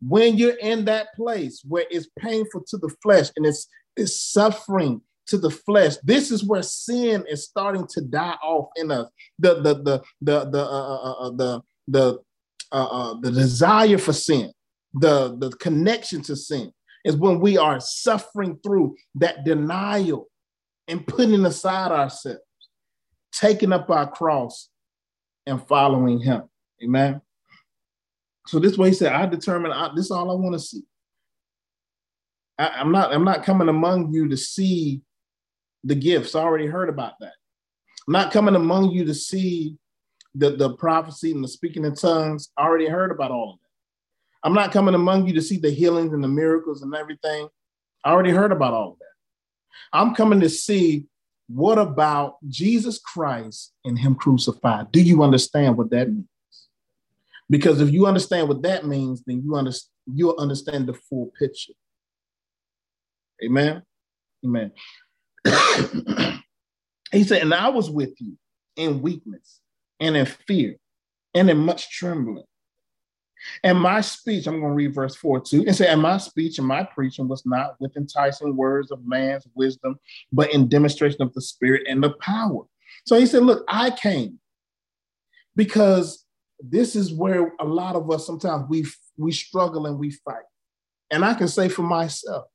When 0.07 0.37
you're 0.37 0.57
in 0.57 0.85
that 0.87 1.15
place 1.15 1.63
where 1.67 1.85
it's 1.91 2.09
painful 2.19 2.65
to 2.69 2.77
the 2.79 2.95
flesh 3.03 3.29
and 3.37 3.47
it's, 3.47 3.67
it's 3.97 4.21
suffering 4.21 5.01
to 5.29 5.39
the 5.39 5.51
flesh, 5.51 5.97
this 6.03 6.31
is 6.31 6.45
where 6.45 6.63
sin 6.63 7.25
is 7.29 7.45
starting 7.45 7.87
to 7.89 8.01
die 8.03 8.37
off 8.43 8.69
in 8.77 8.91
us. 8.91 9.09
The 9.39 9.55
the 9.63 9.75
the 9.75 10.03
the 10.21 10.51
the 10.51 10.61
uh, 10.61 10.97
uh, 10.97 11.13
uh 11.13 11.31
the 11.31 11.63
the 11.89 12.19
uh, 12.73 12.85
uh, 12.85 13.21
the 13.21 13.31
desire 13.31 13.99
for 13.99 14.13
sin, 14.13 14.53
the 14.93 15.37
the 15.39 15.51
connection 15.53 16.23
to 16.23 16.37
sin 16.37 16.73
is 17.05 17.17
when 17.17 17.39
we 17.39 17.57
are 17.57 17.81
suffering 17.81 18.59
through 18.63 18.97
that 19.15 19.45
denial 19.45 20.29
and 20.89 21.07
putting 21.07 21.45
aside 21.45 21.93
ourselves, 21.93 22.41
taking 23.33 23.73
up 23.73 23.91
our 23.91 24.11
cross 24.11 24.69
and 25.47 25.67
following 25.67 26.19
him. 26.19 26.43
Amen. 26.83 27.21
So 28.47 28.59
this 28.59 28.77
way 28.77 28.89
he 28.89 28.95
said, 28.95 29.13
I 29.13 29.27
determine 29.27 29.73
I, 29.73 29.91
this 29.95 30.07
is 30.07 30.11
all 30.11 30.31
I 30.31 30.35
want 30.35 30.55
to 30.55 30.59
see. 30.59 30.83
I, 32.59 32.81
am 32.81 32.93
not, 32.93 33.13
I'm 33.13 33.25
not 33.25 33.45
coming 33.45 33.69
among 33.69 34.13
you 34.13 34.29
to 34.29 34.37
see 34.37 35.03
the 35.83 35.95
gifts. 35.95 36.35
I 36.35 36.41
already 36.41 36.67
heard 36.67 36.89
about 36.89 37.15
that. 37.21 37.33
I'm 38.07 38.13
not 38.13 38.33
coming 38.33 38.55
among 38.55 38.91
you 38.91 39.05
to 39.07 39.15
see 39.15 39.77
the, 40.35 40.51
the 40.51 40.75
prophecy 40.75 41.33
and 41.33 41.43
the 41.43 41.49
speaking 41.49 41.85
in 41.85 41.95
tongues. 41.95 42.51
I 42.57 42.63
already 42.63 42.87
heard 42.89 43.11
about 43.11 43.31
all 43.31 43.55
of 43.55 43.59
that. 43.59 44.47
I'm 44.47 44.55
not 44.55 44.73
coming 44.73 44.95
among 44.95 45.27
you 45.27 45.35
to 45.35 45.43
see 45.43 45.59
the 45.59 45.71
healings 45.71 46.13
and 46.13 46.23
the 46.23 46.29
miracles 46.29 46.83
and 46.83 46.95
everything. 46.95 47.49
I 48.05 48.11
already 48.11 48.31
heard 48.31 48.53
about 48.53 48.75
all 48.75 48.93
of 48.93 48.99
that. 48.99 49.99
I'm 49.99 50.15
coming 50.15 50.41
to 50.41 50.51
see 50.51 51.07
what 51.49 51.79
about 51.79 52.37
Jesus 52.49 52.99
Christ 52.99 53.73
and 53.85 53.99
Him 53.99 54.15
crucified? 54.15 54.93
Do 54.93 55.01
you 55.01 55.23
understand 55.23 55.77
what 55.77 55.91
that 55.91 56.09
means? 56.09 56.27
Because 57.51 57.81
if 57.81 57.91
you 57.91 58.07
understand 58.07 58.49
what 58.49 58.63
that 58.63 58.87
means, 58.87 59.23
then 59.27 59.43
you 59.45 59.55
understand 59.57 59.91
you'll 60.07 60.37
understand 60.39 60.87
the 60.87 60.95
full 60.95 61.33
picture. 61.39 61.73
Amen. 63.45 63.83
Amen. 64.45 64.73
he 67.13 67.25
said, 67.25 67.43
and 67.43 67.55
I 67.55 67.69
was 67.69 67.91
with 67.91 68.13
you 68.21 68.37
in 68.77 69.03
weakness 69.03 69.61
and 70.01 70.17
in 70.17 70.27
fear 70.27 70.77
and 71.35 71.51
in 71.51 71.59
much 71.59 71.91
trembling. 71.91 72.45
And 73.63 73.79
my 73.79 74.01
speech, 74.01 74.47
I'm 74.47 74.61
going 74.61 74.73
to 74.73 74.77
read 74.77 74.95
verse 74.95 75.17
4 75.17 75.41
too, 75.41 75.65
and 75.67 75.77
say, 75.77 75.89
And 75.89 76.01
my 76.01 76.17
speech 76.17 76.59
and 76.59 76.67
my 76.67 76.83
preaching 76.83 77.29
was 77.29 77.45
not 77.45 77.77
with 77.79 77.95
enticing 77.97 78.57
words 78.57 78.91
of 78.91 79.07
man's 79.07 79.47
wisdom, 79.55 79.99
but 80.33 80.53
in 80.53 80.69
demonstration 80.69 81.21
of 81.21 81.35
the 81.35 81.43
spirit 81.43 81.83
and 81.87 82.03
the 82.03 82.11
power. 82.11 82.63
So 83.05 83.19
he 83.19 83.27
said, 83.27 83.43
Look, 83.43 83.65
I 83.69 83.91
came 83.91 84.39
because 85.57 86.24
this 86.71 86.97
is 86.97 87.13
where 87.13 87.53
a 87.61 87.65
lot 87.65 87.97
of 87.97 88.11
us 88.11 88.27
sometimes 88.27 88.67
we 88.69 88.87
we 89.17 89.33
struggle 89.33 89.87
and 89.87 89.99
we 89.99 90.11
fight. 90.11 90.45
And 91.11 91.25
I 91.25 91.35
can 91.35 91.49
say 91.49 91.69
for 91.69 91.83
myself, 91.83 92.47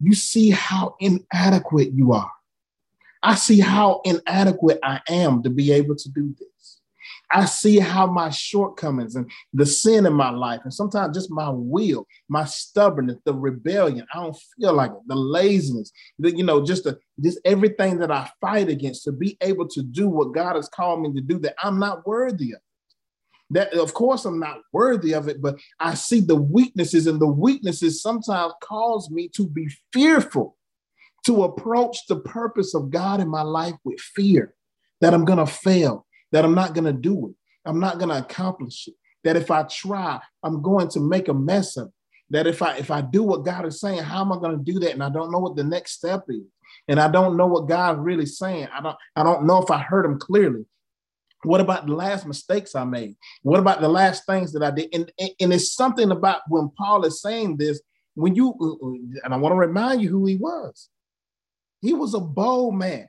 you 0.00 0.14
see 0.14 0.50
how 0.50 0.94
inadequate 1.00 1.92
you 1.92 2.12
are. 2.12 2.30
I 3.22 3.34
see 3.34 3.60
how 3.60 4.02
inadequate 4.04 4.78
I 4.82 5.00
am 5.08 5.42
to 5.42 5.50
be 5.50 5.72
able 5.72 5.96
to 5.96 6.08
do 6.10 6.34
this. 6.38 6.80
I 7.32 7.44
see 7.44 7.78
how 7.78 8.06
my 8.06 8.30
shortcomings 8.30 9.16
and 9.16 9.28
the 9.52 9.66
sin 9.66 10.06
in 10.06 10.12
my 10.12 10.30
life, 10.30 10.60
and 10.62 10.72
sometimes 10.72 11.16
just 11.16 11.30
my 11.30 11.50
will, 11.50 12.06
my 12.28 12.44
stubbornness, 12.44 13.16
the 13.24 13.34
rebellion, 13.34 14.06
I 14.14 14.22
don't 14.22 14.36
feel 14.56 14.74
like 14.74 14.92
it, 14.92 15.08
the 15.08 15.16
laziness, 15.16 15.90
the, 16.20 16.36
you 16.36 16.44
know, 16.44 16.64
just 16.64 16.84
the, 16.84 17.00
just 17.20 17.40
everything 17.44 17.98
that 17.98 18.12
I 18.12 18.30
fight 18.40 18.68
against 18.68 19.04
to 19.04 19.12
be 19.12 19.36
able 19.40 19.66
to 19.68 19.82
do 19.82 20.08
what 20.08 20.34
God 20.34 20.54
has 20.54 20.68
called 20.68 21.02
me 21.02 21.12
to 21.14 21.20
do 21.20 21.38
that 21.40 21.56
I'm 21.62 21.80
not 21.80 22.06
worthy 22.06 22.52
of. 22.52 22.60
That 23.50 23.72
of 23.74 23.94
course 23.94 24.24
I'm 24.24 24.40
not 24.40 24.58
worthy 24.72 25.12
of 25.12 25.28
it, 25.28 25.40
but 25.40 25.58
I 25.78 25.94
see 25.94 26.20
the 26.20 26.36
weaknesses, 26.36 27.06
and 27.06 27.20
the 27.20 27.28
weaknesses 27.28 28.02
sometimes 28.02 28.52
cause 28.62 29.10
me 29.10 29.28
to 29.36 29.48
be 29.48 29.68
fearful 29.92 30.56
to 31.26 31.44
approach 31.44 32.06
the 32.08 32.16
purpose 32.16 32.74
of 32.74 32.90
God 32.90 33.20
in 33.20 33.28
my 33.28 33.42
life 33.42 33.74
with 33.84 34.00
fear 34.00 34.54
that 35.00 35.12
I'm 35.12 35.24
going 35.24 35.38
to 35.38 35.46
fail, 35.46 36.06
that 36.32 36.44
I'm 36.44 36.54
not 36.54 36.74
going 36.74 36.84
to 36.84 36.92
do 36.92 37.28
it. 37.28 37.34
I'm 37.68 37.80
not 37.80 37.98
going 37.98 38.10
to 38.10 38.18
accomplish 38.18 38.88
it. 38.88 38.94
That 39.24 39.36
if 39.36 39.50
I 39.50 39.64
try, 39.64 40.20
I'm 40.44 40.62
going 40.62 40.88
to 40.90 41.00
make 41.00 41.28
a 41.28 41.34
mess 41.34 41.76
of 41.76 41.88
it. 41.88 41.92
That 42.30 42.46
if 42.46 42.62
I 42.62 42.76
if 42.76 42.90
I 42.90 43.02
do 43.02 43.22
what 43.22 43.44
God 43.44 43.66
is 43.66 43.80
saying, 43.80 44.02
how 44.02 44.20
am 44.20 44.32
I 44.32 44.36
going 44.36 44.56
to 44.56 44.72
do 44.72 44.80
that? 44.80 44.92
And 44.92 45.02
I 45.02 45.10
don't 45.10 45.30
know 45.30 45.38
what 45.38 45.56
the 45.56 45.64
next 45.64 45.92
step 45.92 46.24
is. 46.28 46.42
And 46.88 47.00
I 47.00 47.08
don't 47.08 47.36
know 47.36 47.46
what 47.46 47.68
God's 47.68 48.00
really 48.00 48.26
saying. 48.26 48.68
I 48.72 48.80
don't 48.80 48.96
I 49.14 49.22
don't 49.22 49.46
know 49.46 49.62
if 49.62 49.70
I 49.70 49.78
heard 49.78 50.04
him 50.04 50.18
clearly. 50.18 50.64
What 51.42 51.60
about 51.60 51.86
the 51.86 51.94
last 51.94 52.26
mistakes 52.26 52.74
I 52.74 52.84
made? 52.84 53.16
What 53.42 53.60
about 53.60 53.80
the 53.80 53.88
last 53.88 54.26
things 54.26 54.52
that 54.52 54.62
I 54.62 54.70
did? 54.70 54.88
And, 54.92 55.12
and, 55.18 55.30
and 55.40 55.52
it's 55.52 55.74
something 55.74 56.10
about 56.10 56.42
when 56.48 56.70
Paul 56.76 57.04
is 57.04 57.20
saying 57.20 57.56
this, 57.56 57.80
when 58.14 58.34
you, 58.34 58.54
uh, 58.60 58.86
uh, 58.86 59.24
and 59.24 59.34
I 59.34 59.36
want 59.36 59.52
to 59.52 59.58
remind 59.58 60.02
you 60.02 60.08
who 60.08 60.26
he 60.26 60.36
was. 60.36 60.88
He 61.82 61.92
was 61.92 62.14
a 62.14 62.20
bold 62.20 62.74
man. 62.74 63.08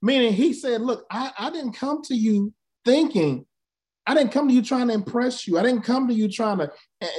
Meaning 0.00 0.34
he 0.34 0.52
said, 0.52 0.80
Look, 0.82 1.06
I, 1.10 1.32
I 1.38 1.50
didn't 1.50 1.72
come 1.72 2.02
to 2.02 2.14
you 2.14 2.52
thinking, 2.84 3.46
I 4.06 4.14
didn't 4.14 4.32
come 4.32 4.48
to 4.48 4.54
you 4.54 4.62
trying 4.62 4.88
to 4.88 4.94
impress 4.94 5.46
you. 5.46 5.58
I 5.58 5.62
didn't 5.62 5.82
come 5.82 6.08
to 6.08 6.14
you 6.14 6.28
trying 6.28 6.58
to, 6.58 6.70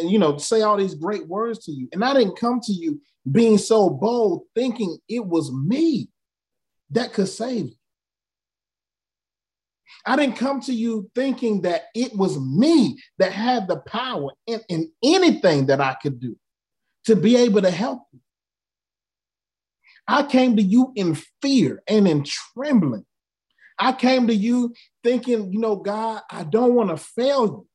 you 0.03 0.17
know, 0.17 0.37
say 0.37 0.61
all 0.61 0.77
these 0.77 0.95
great 0.95 1.27
words 1.27 1.65
to 1.65 1.71
you. 1.71 1.89
And 1.91 2.03
I 2.03 2.13
didn't 2.13 2.37
come 2.37 2.59
to 2.61 2.71
you 2.71 3.01
being 3.29 3.57
so 3.57 3.89
bold, 3.89 4.43
thinking 4.55 4.97
it 5.07 5.25
was 5.25 5.51
me 5.51 6.09
that 6.91 7.13
could 7.13 7.27
save 7.27 7.65
you. 7.65 7.78
I 10.05 10.15
didn't 10.15 10.37
come 10.37 10.61
to 10.61 10.73
you 10.73 11.09
thinking 11.15 11.61
that 11.61 11.83
it 11.95 12.15
was 12.15 12.39
me 12.39 12.97
that 13.17 13.31
had 13.31 13.67
the 13.67 13.77
power 13.77 14.31
in, 14.47 14.61
in 14.69 14.91
anything 15.03 15.67
that 15.67 15.81
I 15.81 15.95
could 16.01 16.19
do 16.19 16.35
to 17.05 17.15
be 17.15 17.35
able 17.35 17.61
to 17.61 17.71
help 17.71 18.03
you. 18.11 18.19
I 20.07 20.23
came 20.23 20.55
to 20.55 20.61
you 20.61 20.91
in 20.95 21.17
fear 21.41 21.83
and 21.87 22.07
in 22.07 22.23
trembling. 22.25 23.05
I 23.77 23.93
came 23.93 24.27
to 24.27 24.35
you 24.35 24.73
thinking, 25.03 25.53
you 25.53 25.59
know, 25.59 25.75
God, 25.75 26.21
I 26.29 26.43
don't 26.43 26.73
want 26.73 26.89
to 26.89 26.97
fail 26.97 27.45
you. 27.45 27.67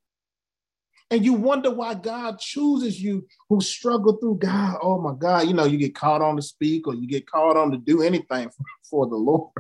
And 1.11 1.24
you 1.24 1.35
wonder 1.35 1.70
why 1.70 1.94
God 1.94 2.38
chooses 2.40 3.00
you 3.00 3.27
who 3.48 3.61
struggle 3.61 4.16
through 4.16 4.38
God. 4.38 4.79
Oh 4.83 5.00
my 5.00 5.14
God, 5.16 5.46
you 5.46 5.55
know, 5.55 5.64
you 5.64 5.79
get 5.79 5.94
called 5.94 6.22
on 6.22 6.37
to 6.37 6.42
speak 6.42 6.88
or 6.88 6.94
you 6.94 7.07
get 7.07 7.31
called 7.31 7.57
on 7.57 7.70
to 7.70 7.79
do 7.79 8.03
anything 8.03 8.48
for, 8.48 8.64
for 8.90 9.07
the 9.07 9.16
Lord. 9.16 9.53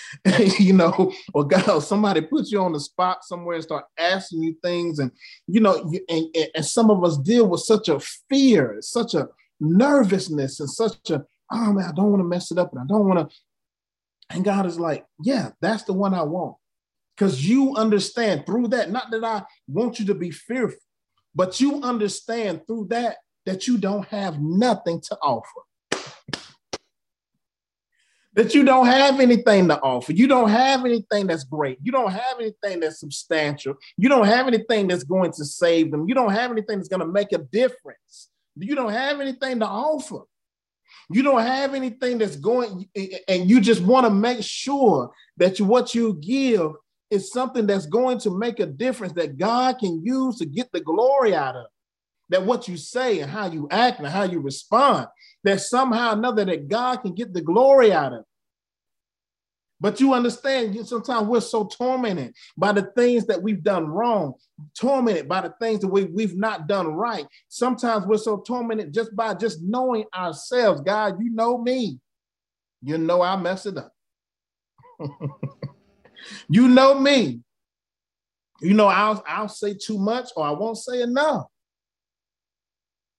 you 0.58 0.72
know, 0.72 1.12
or 1.34 1.44
God, 1.44 1.80
somebody 1.80 2.20
puts 2.20 2.52
you 2.52 2.60
on 2.60 2.72
the 2.72 2.80
spot 2.80 3.24
somewhere 3.24 3.56
and 3.56 3.64
start 3.64 3.84
asking 3.98 4.42
you 4.42 4.56
things. 4.62 4.98
And, 4.98 5.10
you 5.46 5.60
know, 5.60 5.88
you, 5.90 6.00
and, 6.08 6.50
and 6.54 6.64
some 6.64 6.90
of 6.90 7.02
us 7.04 7.16
deal 7.18 7.48
with 7.48 7.60
such 7.60 7.88
a 7.88 8.00
fear, 8.28 8.78
such 8.80 9.14
a 9.14 9.28
nervousness, 9.60 10.60
and 10.60 10.70
such 10.70 11.10
a 11.10 11.24
oh 11.52 11.72
man, 11.72 11.84
I 11.88 11.92
don't 11.92 12.10
want 12.10 12.20
to 12.20 12.28
mess 12.28 12.50
it 12.50 12.58
up 12.58 12.72
and 12.72 12.80
I 12.80 12.86
don't 12.86 13.06
want 13.06 13.30
to. 13.30 13.36
And 14.30 14.44
God 14.44 14.66
is 14.66 14.80
like, 14.80 15.04
yeah, 15.22 15.50
that's 15.60 15.84
the 15.84 15.92
one 15.92 16.14
I 16.14 16.22
want. 16.22 16.56
Because 17.14 17.46
you 17.46 17.76
understand 17.76 18.46
through 18.46 18.68
that, 18.68 18.90
not 18.90 19.10
that 19.10 19.22
I 19.22 19.42
want 19.68 20.00
you 20.00 20.06
to 20.06 20.14
be 20.14 20.30
fearful, 20.30 20.78
but 21.34 21.60
you 21.60 21.82
understand 21.82 22.62
through 22.66 22.86
that 22.90 23.18
that 23.44 23.66
you 23.66 23.76
don't 23.76 24.06
have 24.08 24.40
nothing 24.40 25.00
to 25.00 25.16
offer. 25.22 25.60
That 28.34 28.54
you 28.54 28.64
don't 28.64 28.86
have 28.86 29.20
anything 29.20 29.68
to 29.68 29.80
offer. 29.80 30.12
You 30.12 30.26
don't 30.26 30.48
have 30.48 30.84
anything 30.84 31.26
that's 31.26 31.44
great. 31.44 31.78
You 31.82 31.92
don't 31.92 32.10
have 32.10 32.40
anything 32.40 32.80
that's 32.80 33.00
substantial. 33.00 33.74
You 33.96 34.08
don't 34.08 34.26
have 34.26 34.46
anything 34.46 34.88
that's 34.88 35.04
going 35.04 35.32
to 35.32 35.44
save 35.44 35.90
them. 35.90 36.08
You 36.08 36.14
don't 36.14 36.32
have 36.32 36.50
anything 36.50 36.78
that's 36.78 36.88
going 36.88 37.00
to 37.00 37.06
make 37.06 37.32
a 37.32 37.38
difference. 37.38 38.30
You 38.56 38.74
don't 38.74 38.92
have 38.92 39.20
anything 39.20 39.60
to 39.60 39.66
offer 39.66 40.20
you 41.10 41.22
don't 41.22 41.42
have 41.42 41.74
anything 41.74 42.18
that's 42.18 42.36
going, 42.36 42.88
and 43.28 43.48
you 43.48 43.60
just 43.60 43.82
want 43.82 44.06
to 44.06 44.10
make 44.10 44.42
sure 44.42 45.10
that 45.36 45.58
you, 45.58 45.64
what 45.64 45.94
you 45.94 46.14
give 46.14 46.72
is 47.10 47.32
something 47.32 47.66
that's 47.66 47.86
going 47.86 48.18
to 48.20 48.36
make 48.36 48.60
a 48.60 48.66
difference 48.66 49.12
that 49.14 49.36
God 49.36 49.78
can 49.78 50.02
use 50.04 50.38
to 50.38 50.46
get 50.46 50.72
the 50.72 50.80
glory 50.80 51.34
out 51.34 51.56
of. 51.56 51.66
That 52.32 52.46
what 52.46 52.66
you 52.66 52.76
say 52.76 53.20
and 53.20 53.30
how 53.30 53.46
you 53.46 53.68
act 53.70 53.98
and 53.98 54.08
how 54.08 54.22
you 54.24 54.40
respond, 54.40 55.06
that 55.44 55.60
somehow 55.60 56.10
or 56.10 56.18
another 56.18 56.44
that 56.46 56.66
God 56.66 56.96
can 57.02 57.14
get 57.14 57.32
the 57.32 57.42
glory 57.42 57.92
out 57.92 58.14
of. 58.14 58.24
But 59.82 60.00
you 60.00 60.14
understand, 60.14 60.74
sometimes 60.86 61.26
we're 61.26 61.40
so 61.40 61.66
tormented 61.66 62.34
by 62.56 62.72
the 62.72 62.90
things 62.96 63.26
that 63.26 63.42
we've 63.42 63.62
done 63.62 63.86
wrong, 63.86 64.34
tormented 64.78 65.28
by 65.28 65.40
the 65.42 65.52
things 65.60 65.80
that 65.80 65.88
we, 65.88 66.04
we've 66.04 66.36
not 66.36 66.68
done 66.68 66.86
right. 66.86 67.26
Sometimes 67.48 68.06
we're 68.06 68.16
so 68.16 68.38
tormented 68.38 68.94
just 68.94 69.14
by 69.14 69.34
just 69.34 69.60
knowing 69.60 70.04
ourselves. 70.14 70.80
God, 70.80 71.20
you 71.20 71.30
know 71.30 71.58
me. 71.58 71.98
You 72.80 72.96
know 72.96 73.22
I 73.22 73.36
mess 73.36 73.66
it 73.66 73.76
up. 73.76 73.92
you 76.48 76.68
know 76.68 76.98
me. 76.98 77.40
You 78.60 78.74
know, 78.74 78.86
I'll, 78.86 79.22
I'll 79.26 79.48
say 79.48 79.74
too 79.74 79.98
much 79.98 80.30
or 80.36 80.46
I 80.46 80.52
won't 80.52 80.78
say 80.78 81.02
enough. 81.02 81.46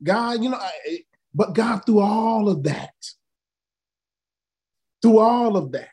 God, 0.04 0.44
you 0.44 0.50
know, 0.50 0.58
I, 0.58 1.00
but 1.34 1.54
God, 1.54 1.86
through 1.86 2.00
all 2.00 2.50
of 2.50 2.64
that, 2.64 2.94
through 5.02 5.20
all 5.20 5.58
of 5.58 5.72
that, 5.72 5.90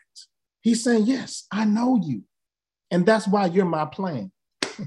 He's 0.61 0.85
saying, 0.85 1.05
Yes, 1.07 1.46
I 1.51 1.64
know 1.64 2.01
you. 2.03 2.25
And 2.90 3.07
that's 3.07 3.29
why 3.29 3.46
you're 3.46 3.64
my 3.64 3.85
plan. 3.85 4.33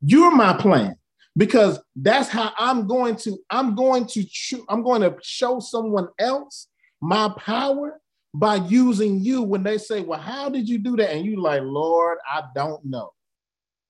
you're 0.00 0.34
my 0.34 0.52
plan 0.54 0.96
because 1.36 1.78
that's 1.94 2.28
how 2.28 2.52
I'm 2.58 2.86
going 2.86 3.16
to 3.16 3.38
I'm 3.50 3.74
going 3.74 4.06
to 4.06 4.24
I'm 4.68 4.82
going 4.82 5.02
to 5.02 5.16
show 5.22 5.60
someone 5.60 6.08
else 6.18 6.68
my 7.00 7.32
power 7.38 8.00
by 8.34 8.56
using 8.56 9.20
you 9.20 9.42
when 9.42 9.62
they 9.62 9.78
say, 9.78 10.02
"Well, 10.02 10.20
how 10.20 10.48
did 10.48 10.68
you 10.68 10.78
do 10.78 10.96
that?" 10.96 11.10
and 11.10 11.24
you 11.24 11.40
like, 11.40 11.62
"Lord, 11.62 12.18
I 12.30 12.42
don't 12.54 12.84
know." 12.84 13.12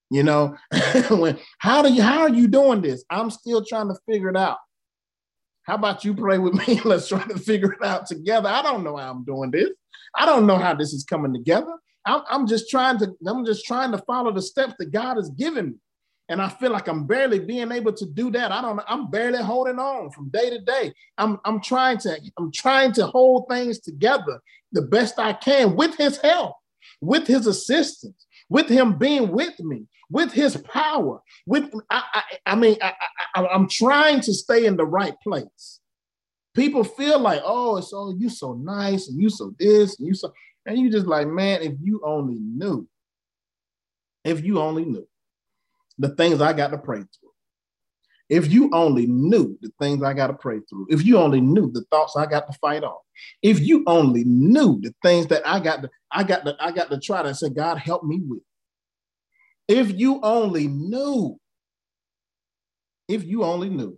You 0.09 0.23
know, 0.23 0.55
when 1.09 1.37
how 1.57 1.81
do 1.81 1.93
you 1.93 2.01
how 2.01 2.21
are 2.21 2.29
you 2.29 2.47
doing 2.47 2.81
this? 2.81 3.03
I'm 3.09 3.29
still 3.29 3.63
trying 3.63 3.89
to 3.89 3.99
figure 4.07 4.29
it 4.29 4.37
out. 4.37 4.57
How 5.63 5.75
about 5.75 6.05
you 6.05 6.13
pray 6.13 6.37
with 6.37 6.53
me? 6.67 6.79
Let's 6.83 7.09
try 7.09 7.23
to 7.23 7.37
figure 7.37 7.73
it 7.73 7.83
out 7.83 8.05
together. 8.05 8.49
I 8.49 8.61
don't 8.61 8.83
know 8.83 8.95
how 8.95 9.11
I'm 9.11 9.25
doing 9.25 9.51
this. 9.51 9.69
I 10.15 10.25
don't 10.25 10.47
know 10.47 10.57
how 10.57 10.73
this 10.73 10.93
is 10.93 11.03
coming 11.03 11.33
together. 11.33 11.73
I'm, 12.05 12.21
I'm 12.29 12.47
just 12.47 12.69
trying 12.69 12.97
to, 12.99 13.13
I'm 13.27 13.45
just 13.45 13.65
trying 13.65 13.91
to 13.91 13.97
follow 13.99 14.31
the 14.31 14.41
steps 14.41 14.75
that 14.79 14.91
God 14.91 15.17
has 15.17 15.29
given 15.31 15.71
me. 15.71 15.75
And 16.29 16.41
I 16.41 16.49
feel 16.49 16.71
like 16.71 16.87
I'm 16.87 17.05
barely 17.05 17.39
being 17.39 17.71
able 17.71 17.93
to 17.93 18.05
do 18.05 18.31
that. 18.31 18.51
I 18.51 18.61
don't 18.61 18.81
I'm 18.87 19.09
barely 19.09 19.41
holding 19.41 19.79
on 19.79 20.09
from 20.11 20.29
day 20.29 20.49
to 20.49 20.59
day. 20.59 20.93
I'm, 21.17 21.39
I'm 21.45 21.61
trying 21.61 21.99
to, 21.99 22.19
I'm 22.37 22.51
trying 22.51 22.93
to 22.93 23.07
hold 23.07 23.45
things 23.49 23.79
together 23.79 24.39
the 24.73 24.81
best 24.81 25.19
I 25.19 25.33
can 25.33 25.75
with 25.75 25.95
his 25.95 26.17
help, 26.17 26.55
with 26.99 27.27
his 27.27 27.47
assistance, 27.47 28.25
with 28.49 28.69
him 28.69 28.97
being 28.97 29.31
with 29.31 29.59
me, 29.59 29.85
with 30.09 30.31
his 30.31 30.57
power. 30.57 31.21
With 31.45 31.71
I, 31.89 32.03
I, 32.13 32.23
I 32.45 32.55
mean, 32.55 32.77
I, 32.81 32.93
I, 33.35 33.47
I'm 33.47 33.67
trying 33.67 34.21
to 34.21 34.33
stay 34.33 34.65
in 34.65 34.77
the 34.77 34.85
right 34.85 35.15
place. 35.21 35.79
People 36.55 36.83
feel 36.83 37.19
like, 37.19 37.41
oh, 37.43 37.77
it's 37.77 37.91
oh, 37.93 38.15
you 38.17 38.29
so 38.29 38.53
nice 38.53 39.09
and 39.09 39.21
you 39.21 39.29
so 39.29 39.53
this 39.59 39.99
and 39.99 40.07
you 40.07 40.13
so, 40.13 40.33
and 40.65 40.77
you 40.77 40.91
just 40.91 41.05
like, 41.05 41.27
man, 41.27 41.61
if 41.61 41.73
you 41.81 42.01
only 42.03 42.39
knew, 42.39 42.87
if 44.23 44.43
you 44.43 44.59
only 44.59 44.85
knew 44.85 45.07
the 45.97 46.09
things 46.09 46.41
I 46.41 46.53
got 46.53 46.71
to 46.71 46.77
pray 46.77 46.99
through. 46.99 47.26
If 48.29 48.51
you 48.51 48.69
only 48.73 49.07
knew 49.07 49.57
the 49.61 49.71
things 49.79 50.03
I 50.03 50.13
got 50.13 50.27
to 50.27 50.33
pray 50.33 50.59
through, 50.69 50.87
if 50.89 51.05
you 51.05 51.17
only 51.17 51.39
knew 51.39 51.71
the 51.71 51.85
thoughts 51.89 52.15
I 52.17 52.25
got 52.25 52.51
to 52.51 52.57
fight 52.59 52.83
off, 52.83 53.01
if 53.41 53.59
you 53.61 53.83
only 53.87 54.23
knew 54.25 54.81
the 54.81 54.93
things 55.01 55.27
that 55.27 55.47
I 55.47 55.59
got 55.59 55.83
to, 55.83 55.89
I 56.11 56.23
got 56.23 56.43
to, 56.45 56.55
I 56.59 56.71
got 56.71 56.89
to 56.91 56.99
try 56.99 57.23
to 57.23 57.33
say, 57.33 57.49
God, 57.49 57.77
help 57.77 58.03
me 58.03 58.21
with. 58.25 58.41
If 59.69 59.97
you 59.97 60.19
only 60.23 60.67
knew, 60.67 61.39
if 63.07 63.23
you 63.23 63.43
only 63.43 63.69
knew. 63.69 63.97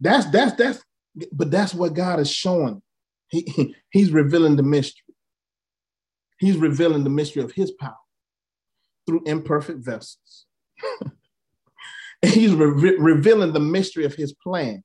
That's 0.00 0.26
that's 0.30 0.54
that's 0.54 0.82
but 1.32 1.50
that's 1.50 1.74
what 1.74 1.94
God 1.94 2.18
is 2.18 2.30
showing. 2.30 2.82
He, 3.28 3.42
he 3.42 3.76
he's 3.90 4.10
revealing 4.10 4.56
the 4.56 4.62
mystery. 4.62 5.14
He's 6.38 6.56
revealing 6.56 7.04
the 7.04 7.10
mystery 7.10 7.42
of 7.42 7.52
his 7.52 7.70
power 7.70 7.94
through 9.06 9.22
imperfect 9.26 9.78
vessels. 9.78 10.46
He's 12.26 12.54
re- 12.54 12.96
revealing 12.98 13.52
the 13.52 13.60
mystery 13.60 14.04
of 14.04 14.14
his 14.14 14.32
plan 14.32 14.82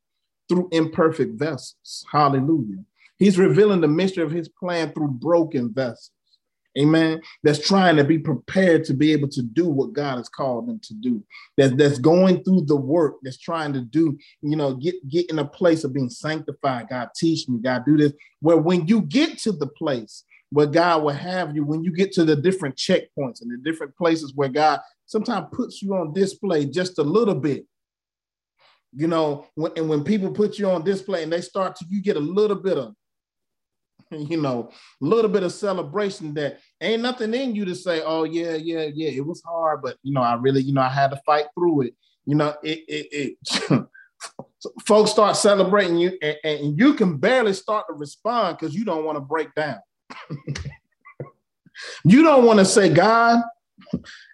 through 0.50 0.70
imperfect 0.72 1.38
vessels. 1.38 2.06
Hallelujah. 2.12 2.84
He's 3.18 3.38
revealing 3.38 3.82
the 3.82 3.88
mystery 3.88 4.24
of 4.24 4.32
his 4.32 4.48
plan 4.48 4.94
through 4.94 5.10
broken 5.10 5.74
vessels. 5.74 6.12
Amen. 6.78 7.22
That's 7.44 7.66
trying 7.66 7.96
to 7.96 8.04
be 8.04 8.20
prepared 8.20 8.86
to 8.86 8.94
be 8.94 9.12
able 9.12 9.30
to 9.30 9.42
do 9.42 9.68
what 9.68 9.94
God 9.94 10.18
has 10.18 10.30
called 10.30 10.68
them 10.68 10.80
to 10.84 10.94
do. 10.94 11.24
That's 11.58 11.74
that's 11.76 11.98
going 11.98 12.44
through 12.44 12.66
the 12.66 12.76
work. 12.76 13.16
That's 13.24 13.40
trying 13.40 13.74
to 13.74 13.82
do, 13.82 14.16
you 14.42 14.56
know, 14.56 14.76
get 14.76 14.96
get 15.10 15.30
in 15.32 15.40
a 15.40 15.46
place 15.46 15.84
of 15.84 15.94
being 15.94 16.10
sanctified. 16.10 16.90
God 16.90 17.10
teach 17.16 17.50
me. 17.50 17.60
God 17.60 17.84
do 17.86 17.98
this. 17.98 18.14
Where 18.42 18.58
when 18.58 18.86
you 18.86 19.02
get 19.02 19.40
to 19.40 19.54
the 19.54 19.66
place 19.66 20.24
where 20.50 20.66
God 20.66 21.04
will 21.04 21.14
have 21.14 21.56
you 21.56 21.64
when 21.66 21.84
you 21.84 21.92
get 21.92 22.12
to 22.14 22.24
the 22.24 22.36
different 22.36 22.76
checkpoints 22.76 23.42
and 23.42 23.52
the 23.52 23.58
different 23.64 23.96
places 23.98 24.34
where 24.36 24.50
God 24.50 24.80
sometimes 25.06 25.48
puts 25.52 25.82
you 25.82 25.96
on 25.96 26.14
display 26.14 26.66
just 26.66 27.00
a 27.00 27.04
little 27.04 27.36
bit. 27.36 27.66
You 28.96 29.08
know, 29.08 29.46
when, 29.56 29.74
and 29.76 29.90
when 29.90 30.04
people 30.04 30.32
put 30.32 30.58
you 30.58 30.70
on 30.70 30.84
display 30.84 31.24
and 31.24 31.32
they 31.32 31.42
start 31.42 31.76
to, 31.78 31.86
you 31.90 32.02
get 32.02 32.16
a 32.16 32.22
little 32.22 32.56
bit 32.56 32.78
of, 32.78 32.94
you 34.12 34.42
know, 34.42 34.70
a 35.02 35.06
little 35.06 35.30
bit 35.30 35.44
of 35.44 35.52
celebration 35.52 36.34
that 36.36 36.60
ain't 36.80 37.02
nothing 37.02 37.34
in 37.34 37.54
you 37.54 37.66
to 37.66 37.76
say, 37.76 38.02
oh, 38.06 38.24
yeah, 38.24 38.56
yeah, 38.56 38.88
yeah, 38.94 39.10
it 39.10 39.26
was 39.26 39.44
hard, 39.46 39.82
but, 39.82 39.98
you 40.04 40.14
know, 40.14 40.22
I 40.22 40.36
really, 40.36 40.62
you 40.62 40.74
know, 40.74 40.82
I 40.82 40.90
had 40.90 41.12
to 41.12 41.22
fight 41.26 41.46
through 41.56 41.82
it. 41.82 41.96
You 42.26 42.36
know, 42.36 42.56
it, 42.64 42.80
it, 42.88 43.38
it 43.70 43.88
folks 44.86 45.12
start 45.12 45.36
celebrating 45.36 45.98
you 45.98 46.18
and, 46.22 46.38
and 46.44 46.80
you 46.80 46.94
can 46.94 47.18
barely 47.18 47.54
start 47.54 47.86
to 47.88 47.94
respond 47.94 48.58
because 48.58 48.76
you 48.76 48.84
don't 48.84 49.06
want 49.06 49.18
to 49.18 49.22
break 49.22 49.54
down 49.54 49.80
you 52.04 52.24
don't 52.24 52.46
want 52.46 52.60
to 52.60 52.66
say 52.66 52.94
God. 52.94 53.42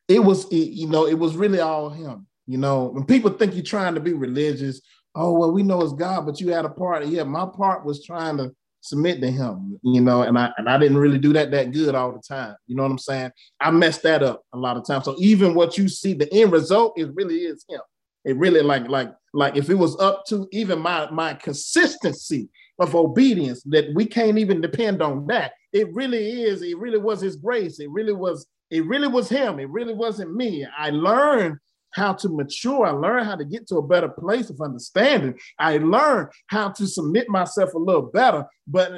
It 0.08 0.20
was, 0.20 0.52
you 0.52 0.88
know, 0.88 1.08
it 1.08 1.18
was 1.18 1.36
really 1.36 1.60
all 1.60 1.90
him. 1.90 2.28
You 2.46 2.58
know, 2.58 2.86
when 2.86 3.06
people 3.06 3.32
think 3.32 3.54
you're 3.54 3.64
trying 3.64 3.96
to 3.96 4.02
be 4.02 4.14
religious, 4.14 4.82
oh 5.16 5.38
well, 5.38 5.52
we 5.52 5.64
know 5.64 5.82
it's 5.82 5.94
God, 5.94 6.26
but 6.26 6.42
you 6.42 6.50
had 6.50 6.66
a 6.66 6.70
part. 6.70 7.06
Yeah, 7.06 7.24
my 7.24 7.46
part 7.46 7.86
was 7.86 8.04
trying 8.04 8.38
to 8.38 8.54
submit 8.82 9.22
to 9.22 9.32
him, 9.32 9.80
you 9.82 10.02
know, 10.02 10.24
and 10.24 10.38
I 10.38 10.52
and 10.58 10.70
I 10.70 10.78
didn't 10.78 10.98
really 10.98 11.20
do 11.20 11.32
that 11.34 11.52
that 11.52 11.72
good 11.72 11.96
all 11.96 12.12
the 12.12 12.22
time. 12.22 12.56
You 12.68 12.76
know 12.76 12.84
what 12.84 12.92
I'm 12.92 12.98
saying? 12.98 13.32
I 13.62 13.72
messed 13.72 14.04
that 14.04 14.24
up 14.24 14.44
a 14.54 14.58
lot 14.58 14.76
of 14.76 14.86
times. 14.86 15.06
So 15.06 15.16
even 15.20 15.54
what 15.54 15.78
you 15.78 15.88
see, 15.88 16.14
the 16.14 16.32
end 16.34 16.52
result, 16.52 16.94
it 16.98 17.16
really 17.16 17.38
is 17.38 17.66
him. 17.70 17.80
It 18.26 18.38
really 18.38 18.62
like 18.62 18.90
like 18.90 19.14
like 19.34 19.56
if 19.56 19.70
it 19.70 19.76
was 19.76 19.98
up 20.00 20.26
to 20.28 20.48
even 20.52 20.80
my 20.80 21.10
my 21.12 21.34
consistency 21.34 22.50
of 22.80 22.96
obedience 22.96 23.64
that 23.64 23.94
we 23.94 24.06
can't 24.06 24.38
even 24.38 24.60
depend 24.60 25.02
on 25.02 25.28
that 25.28 25.54
it 25.74 25.94
really 25.94 26.44
is. 26.44 26.62
It 26.62 26.78
really 26.78 27.00
was 27.00 27.22
His 27.22 27.36
grace. 27.36 27.80
It 27.80 27.90
really 27.90 28.14
was. 28.14 28.48
It 28.70 28.86
really 28.86 29.08
was 29.08 29.30
Him. 29.30 29.60
It 29.60 29.70
really 29.70 29.94
wasn't 29.94 30.36
me. 30.36 30.66
I 30.78 30.90
learned 30.92 31.58
how 31.92 32.14
to 32.14 32.30
mature. 32.30 32.86
I 32.86 32.92
learned 32.92 33.26
how 33.26 33.36
to 33.36 33.46
get 33.46 33.68
to 33.68 33.78
a 33.78 33.88
better 33.88 34.10
place 34.10 34.50
of 34.50 34.60
understanding. 34.62 35.38
I 35.60 35.78
learned 35.78 36.30
how 36.48 36.70
to 36.70 36.88
submit 36.88 37.30
myself 37.30 37.74
a 37.74 37.78
little 37.78 38.04
better. 38.04 38.46
But 38.68 38.94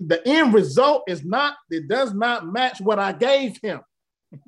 the 0.00 0.22
end 0.24 0.54
result 0.54 1.02
is 1.08 1.24
not. 1.24 1.56
It 1.70 1.88
does 1.88 2.14
not 2.14 2.46
match 2.46 2.80
what 2.80 2.98
I 2.98 3.12
gave 3.12 3.58
Him. 3.60 3.80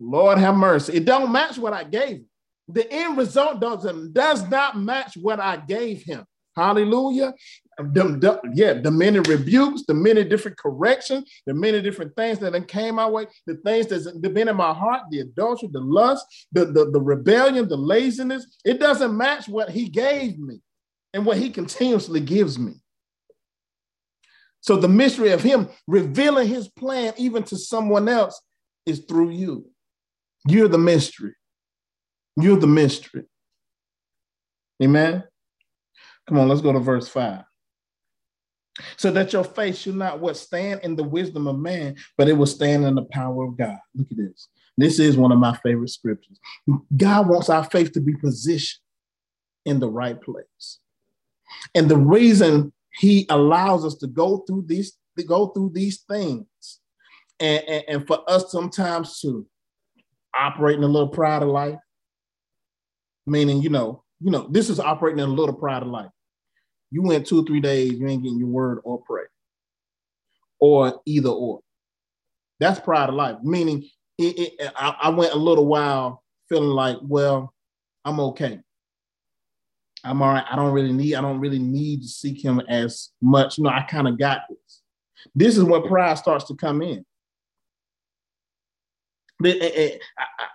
Lord 0.00 0.38
have 0.38 0.54
mercy. 0.54 0.94
It 0.94 1.04
don't 1.04 1.32
match 1.32 1.58
what 1.58 1.72
I 1.72 1.84
gave 1.84 2.16
him. 2.16 2.26
The 2.68 2.90
end 2.90 3.18
result 3.18 3.60
doesn't 3.60 4.12
does 4.12 4.48
not 4.48 4.78
match 4.78 5.16
what 5.16 5.38
I 5.38 5.56
gave 5.56 6.02
him. 6.02 6.24
Hallelujah 6.56 7.34
yeah, 7.78 8.74
the 8.74 8.90
many 8.90 9.18
rebukes, 9.20 9.84
the 9.86 9.94
many 9.94 10.24
different 10.24 10.56
corrections, 10.56 11.30
the 11.46 11.54
many 11.54 11.80
different 11.82 12.14
things 12.14 12.38
that 12.38 12.52
then 12.52 12.64
came 12.64 12.96
my 12.96 13.08
way, 13.08 13.26
the 13.46 13.56
things 13.56 13.86
that's 13.86 14.10
been 14.12 14.48
in 14.48 14.56
my 14.56 14.72
heart, 14.72 15.02
the 15.10 15.20
adultery, 15.20 15.68
the 15.72 15.80
lust, 15.80 16.24
the, 16.52 16.66
the, 16.66 16.90
the 16.90 17.00
rebellion, 17.00 17.68
the 17.68 17.76
laziness, 17.76 18.58
it 18.64 18.78
doesn't 18.78 19.16
match 19.16 19.48
what 19.48 19.70
he 19.70 19.88
gave 19.88 20.38
me 20.38 20.60
and 21.12 21.26
what 21.26 21.38
he 21.38 21.50
continuously 21.50 22.20
gives 22.20 22.58
me. 22.58 22.74
So 24.60 24.76
the 24.76 24.88
mystery 24.88 25.30
of 25.32 25.42
him 25.42 25.68
revealing 25.86 26.48
his 26.48 26.68
plan 26.68 27.12
even 27.16 27.42
to 27.44 27.56
someone 27.56 28.08
else 28.08 28.40
is 28.86 29.00
through 29.00 29.30
you. 29.30 29.66
You're 30.46 30.68
the 30.68 30.78
mystery. 30.78 31.34
You're 32.36 32.58
the 32.58 32.66
mystery. 32.66 33.24
Amen. 34.82 35.24
Come 36.26 36.38
on, 36.38 36.48
let's 36.48 36.60
go 36.60 36.72
to 36.72 36.80
verse 36.80 37.08
5 37.08 37.44
so 38.96 39.10
that 39.12 39.32
your 39.32 39.44
faith 39.44 39.76
should 39.76 39.96
not 39.96 40.20
withstand 40.20 40.80
in 40.82 40.96
the 40.96 41.04
wisdom 41.04 41.46
of 41.46 41.58
man, 41.58 41.96
but 42.16 42.28
it 42.28 42.32
will 42.32 42.46
stand 42.46 42.84
in 42.84 42.94
the 42.94 43.04
power 43.04 43.44
of 43.44 43.56
God. 43.56 43.78
Look 43.94 44.08
at 44.10 44.16
this. 44.16 44.48
This 44.76 44.98
is 44.98 45.16
one 45.16 45.30
of 45.30 45.38
my 45.38 45.56
favorite 45.62 45.90
scriptures. 45.90 46.38
God 46.96 47.28
wants 47.28 47.48
our 47.48 47.64
faith 47.64 47.92
to 47.92 48.00
be 48.00 48.14
positioned 48.14 48.80
in 49.64 49.78
the 49.78 49.88
right 49.88 50.20
place. 50.20 50.80
And 51.74 51.88
the 51.88 51.96
reason 51.96 52.72
he 52.94 53.26
allows 53.30 53.84
us 53.84 53.94
to 53.96 54.06
go 54.06 54.38
through 54.38 54.64
these 54.66 54.96
to 55.16 55.24
go 55.24 55.48
through 55.48 55.70
these 55.72 56.00
things 56.10 56.46
and, 57.38 57.62
and, 57.68 57.84
and 57.86 58.06
for 58.06 58.28
us 58.28 58.50
sometimes 58.50 59.20
to 59.20 59.46
operate 60.36 60.76
in 60.76 60.82
a 60.82 60.88
little 60.88 61.08
pride 61.08 61.42
of 61.44 61.48
life, 61.48 61.78
meaning, 63.24 63.62
you 63.62 63.68
know, 63.68 64.02
you 64.20 64.32
know, 64.32 64.48
this 64.50 64.68
is 64.68 64.80
operating 64.80 65.20
in 65.20 65.28
a 65.28 65.32
little 65.32 65.54
pride 65.54 65.82
of 65.82 65.88
life 65.88 66.10
you 66.94 67.02
went 67.02 67.26
two 67.26 67.40
or 67.40 67.44
three 67.44 67.58
days, 67.58 67.94
you 67.94 68.06
ain't 68.06 68.22
getting 68.22 68.38
your 68.38 68.46
word 68.46 68.78
or 68.84 69.02
pray, 69.02 69.24
or 70.60 71.00
either 71.04 71.28
or. 71.28 71.58
That's 72.60 72.78
pride 72.78 73.08
of 73.08 73.16
life. 73.16 73.38
Meaning, 73.42 73.88
it, 74.16 74.54
it, 74.60 74.72
I, 74.76 74.94
I 75.02 75.08
went 75.08 75.32
a 75.32 75.36
little 75.36 75.66
while 75.66 76.22
feeling 76.48 76.68
like, 76.68 76.98
well, 77.02 77.52
I'm 78.04 78.20
okay. 78.20 78.60
I'm 80.04 80.22
all 80.22 80.34
right. 80.34 80.44
I 80.48 80.54
don't 80.54 80.72
really 80.72 80.92
need. 80.92 81.16
I 81.16 81.20
don't 81.20 81.40
really 81.40 81.58
need 81.58 82.02
to 82.02 82.06
seek 82.08 82.44
Him 82.44 82.60
as 82.68 83.10
much. 83.20 83.58
No, 83.58 83.70
I 83.70 83.82
kind 83.82 84.06
of 84.06 84.16
got 84.16 84.42
this. 84.48 84.82
This 85.34 85.56
is 85.56 85.64
when 85.64 85.82
pride 85.82 86.16
starts 86.16 86.44
to 86.44 86.54
come 86.54 86.80
in. 86.80 87.04
But, 89.40 89.56
eh, 89.56 89.70
eh, 89.74 89.98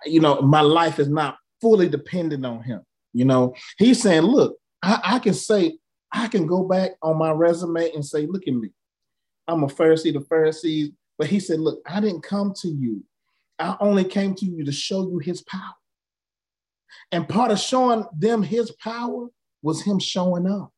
you 0.06 0.20
know, 0.20 0.40
my 0.40 0.62
life 0.62 0.98
is 0.98 1.08
not 1.10 1.36
fully 1.60 1.90
dependent 1.90 2.46
on 2.46 2.62
Him. 2.62 2.80
You 3.12 3.26
know, 3.26 3.54
He's 3.76 4.00
saying, 4.00 4.22
look, 4.22 4.56
I, 4.82 5.00
I 5.04 5.18
can 5.18 5.34
say 5.34 5.76
I 6.12 6.28
can 6.28 6.46
go 6.46 6.64
back 6.64 6.92
on 7.02 7.18
my 7.18 7.30
resume 7.30 7.92
and 7.92 8.04
say, 8.04 8.26
look 8.26 8.46
at 8.46 8.54
me. 8.54 8.70
I'm 9.46 9.64
a 9.64 9.66
Pharisee, 9.66 10.12
the 10.12 10.20
Pharisees. 10.20 10.90
But 11.18 11.28
he 11.28 11.38
said, 11.38 11.60
Look, 11.60 11.82
I 11.86 12.00
didn't 12.00 12.22
come 12.22 12.54
to 12.62 12.68
you. 12.68 13.04
I 13.58 13.76
only 13.80 14.04
came 14.04 14.34
to 14.36 14.46
you 14.46 14.64
to 14.64 14.72
show 14.72 15.02
you 15.02 15.18
his 15.18 15.42
power. 15.42 15.74
And 17.12 17.28
part 17.28 17.50
of 17.50 17.58
showing 17.58 18.06
them 18.16 18.42
his 18.42 18.70
power 18.72 19.28
was 19.62 19.82
him 19.82 19.98
showing 19.98 20.46
up. 20.46 20.72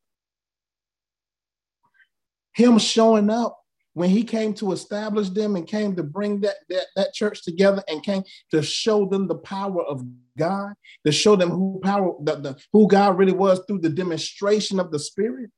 Him 2.55 2.79
showing 2.79 3.31
up 3.31 3.62
when 3.95 4.11
he 4.11 4.25
came 4.25 4.55
to 4.55 4.73
establish 4.73 5.29
them 5.29 5.57
and 5.57 5.67
came 5.67 5.95
to 5.97 6.03
bring 6.03 6.41
that, 6.41 6.57
that, 6.69 6.87
that 6.97 7.13
church 7.13 7.43
together 7.43 7.83
and 7.89 8.03
came 8.03 8.23
to 8.51 8.63
show 8.63 9.05
them 9.07 9.29
the 9.29 9.35
power 9.35 9.83
of 9.83 10.03
God, 10.39 10.73
to 11.05 11.13
show 11.13 11.37
them 11.37 11.51
who 11.51 11.81
power 11.83 12.15
the, 12.23 12.37
the, 12.37 12.59
who 12.73 12.89
God 12.89 13.19
really 13.19 13.33
was 13.33 13.61
through 13.67 13.81
the 13.81 13.91
demonstration 13.91 14.81
of 14.81 14.91
the 14.91 14.99
Spirit. 14.99 15.51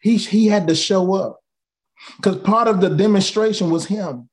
He, 0.00 0.16
he 0.16 0.46
had 0.46 0.66
to 0.68 0.74
show 0.74 1.14
up 1.14 1.40
because 2.16 2.38
part 2.38 2.68
of 2.68 2.80
the 2.80 2.90
demonstration 2.90 3.70
was 3.70 3.86
him. 3.86 4.28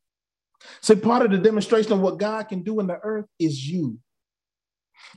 So 0.82 0.96
part 0.96 1.24
of 1.24 1.32
the 1.32 1.38
demonstration 1.38 1.94
of 1.94 2.00
what 2.00 2.18
God 2.18 2.48
can 2.48 2.64
do 2.64 2.80
in 2.80 2.88
the 2.88 3.00
earth 3.04 3.26
is 3.40 3.68
you. 3.68 4.00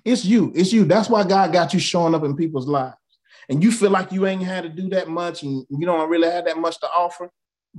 It's 0.05 0.25
you. 0.25 0.53
It's 0.55 0.73
you. 0.73 0.85
That's 0.85 1.09
why 1.09 1.25
God 1.25 1.53
got 1.53 1.73
you 1.73 1.81
showing 1.81 2.15
up 2.15 2.25
in 2.25 2.37
people's 2.37 2.67
lives. 2.67 2.97
And 3.49 3.63
you 3.63 3.73
feel 3.73 3.91
like 3.91 4.13
you 4.13 4.27
ain't 4.27 4.43
had 4.43 4.65
to 4.65 4.69
do 4.69 4.89
that 4.91 5.09
much 5.09 5.43
and 5.43 5.65
you 5.71 5.87
don't 5.87 6.11
really 6.11 6.31
have 6.31 6.45
that 6.45 6.59
much 6.59 6.79
to 6.81 6.87
offer. 6.87 7.31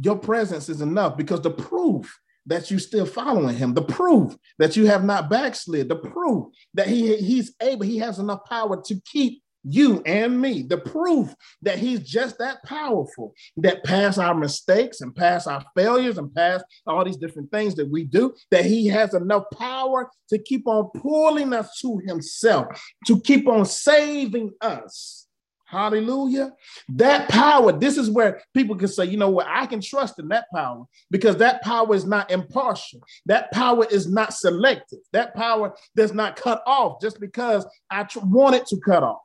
Your 0.01 0.17
presence 0.17 0.69
is 0.69 0.81
enough 0.81 1.17
because 1.17 1.41
the 1.41 1.51
proof 1.51 2.19
that 2.45 2.71
you're 2.71 2.79
still 2.79 3.05
following 3.05 3.55
him, 3.55 3.73
the 3.73 3.81
proof 3.81 4.35
that 4.57 4.75
you 4.75 4.87
have 4.87 5.03
not 5.03 5.29
backslid, 5.29 5.87
the 5.87 5.95
proof 5.95 6.47
that 6.73 6.87
he, 6.87 7.15
he's 7.17 7.53
able, 7.61 7.85
he 7.85 7.97
has 7.97 8.19
enough 8.19 8.43
power 8.45 8.81
to 8.81 9.01
keep 9.05 9.41
you 9.63 10.01
and 10.05 10.39
me, 10.39 10.63
the 10.63 10.77
proof 10.77 11.33
that 11.61 11.77
he's 11.77 11.99
just 11.99 12.37
that 12.39 12.63
powerful, 12.63 13.33
that 13.57 13.83
past 13.83 14.17
our 14.17 14.33
mistakes 14.33 15.01
and 15.01 15.15
past 15.15 15.47
our 15.47 15.63
failures 15.75 16.17
and 16.17 16.33
past 16.33 16.63
all 16.87 17.03
these 17.03 17.17
different 17.17 17.51
things 17.51 17.75
that 17.75 17.89
we 17.89 18.03
do, 18.03 18.33
that 18.51 18.65
he 18.65 18.87
has 18.87 19.13
enough 19.13 19.43
power 19.53 20.09
to 20.29 20.39
keep 20.39 20.67
on 20.67 20.89
pulling 20.95 21.53
us 21.53 21.77
to 21.81 22.01
himself, 22.07 22.67
to 23.05 23.19
keep 23.19 23.47
on 23.47 23.65
saving 23.65 24.51
us. 24.61 25.27
Hallelujah. 25.69 26.53
That 26.95 27.29
power, 27.29 27.71
this 27.71 27.95
is 27.95 28.09
where 28.09 28.41
people 28.55 28.75
can 28.75 28.87
say, 28.87 29.05
you 29.05 29.17
know 29.17 29.29
what, 29.29 29.45
I 29.47 29.67
can 29.67 29.81
trust 29.81 30.17
in 30.17 30.27
that 30.29 30.45
power 30.51 30.85
because 31.11 31.37
that 31.37 31.61
power 31.61 31.93
is 31.93 32.05
not 32.05 32.31
impartial. 32.31 33.01
That 33.27 33.51
power 33.51 33.85
is 33.91 34.11
not 34.11 34.33
selective. 34.33 34.97
That 35.13 35.35
power 35.35 35.75
does 35.95 36.11
not 36.11 36.37
cut 36.37 36.63
off 36.65 36.99
just 36.99 37.19
because 37.19 37.67
I 37.91 38.03
tr- 38.05 38.19
want 38.23 38.55
it 38.55 38.65
to 38.67 38.77
cut 38.83 39.03
off. 39.03 39.21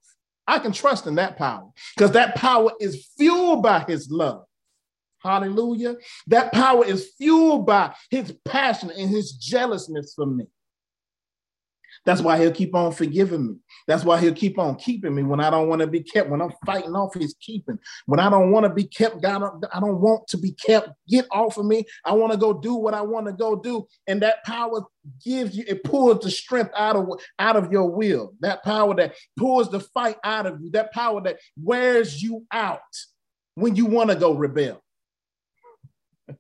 I 0.47 0.59
can 0.59 0.73
trust 0.73 1.07
in 1.07 1.15
that 1.15 1.39
power 1.39 1.71
because 1.97 2.11
that 2.11 2.35
power 2.35 2.73
is 2.79 3.09
fueled 3.17 3.63
by 3.63 3.81
his 3.81 4.11
love. 4.11 4.45
Hallelujah. 5.23 5.97
That 6.27 6.53
power 6.53 6.85
is 6.85 7.13
fueled 7.17 7.65
by 7.65 7.95
his 8.11 8.37
passion 8.45 8.91
and 8.91 9.09
his 9.09 9.33
jealousness 9.33 10.13
for 10.15 10.27
me. 10.27 10.45
That's 12.05 12.21
why 12.21 12.39
he'll 12.39 12.53
keep 12.53 12.75
on 12.75 12.93
forgiving 12.93 13.47
me. 13.47 13.55
That's 13.87 14.05
why 14.05 14.21
he'll 14.21 14.35
keep 14.35 14.59
on 14.59 14.77
keeping 14.77 15.15
me 15.15 15.23
when 15.23 15.41
I 15.41 15.51
don't 15.51 15.69
want 15.69 15.81
to 15.81 15.87
be 15.87 16.03
kept. 16.03 16.29
When 16.29 16.41
I'm 16.41 16.53
fighting 16.65 16.95
off 16.95 17.15
his 17.15 17.35
keeping. 17.41 17.79
When 18.07 18.21
I 18.21 18.31
don't 18.31 18.51
want 18.51 18.65
to 18.65 18.73
be 18.73 18.85
kept, 18.85 19.23
God, 19.23 19.65
I 19.73 19.81
don't 19.81 20.01
want 20.01 20.27
to 20.29 20.39
be 20.39 20.53
kept. 20.53 20.91
Get 21.09 21.27
off 21.31 21.57
of 21.59 21.67
me. 21.67 21.85
I 22.05 22.13
want 22.13 22.33
to 22.33 22.39
go 22.39 22.53
do 22.53 22.75
what 22.75 22.95
I 22.95 23.03
want 23.03 23.27
to 23.27 23.33
go 23.33 23.57
do. 23.57 23.87
And 24.07 24.23
that 24.23 24.45
power 24.45 24.83
gives 25.25 25.57
you, 25.57 25.65
it 25.67 25.85
pulls 25.85 26.21
the 26.21 26.31
strength 26.31 26.73
out 26.77 26.97
of 26.97 27.09
out 27.39 27.57
of 27.57 27.73
your 27.73 27.91
will. 27.91 28.35
That 28.41 28.63
power 28.65 28.95
that 28.97 29.15
pulls 29.37 29.71
the 29.71 29.81
fight 29.81 30.17
out 30.25 30.47
of 30.47 30.61
you. 30.61 30.71
That 30.71 30.93
power 30.93 31.21
that 31.23 31.39
wears 31.61 32.23
you 32.23 32.47
out 32.51 32.81
when 33.55 33.77
you 33.77 33.87
want 33.87 34.11
to 34.11 34.17
go 34.17 34.35
rebel. 34.35 34.83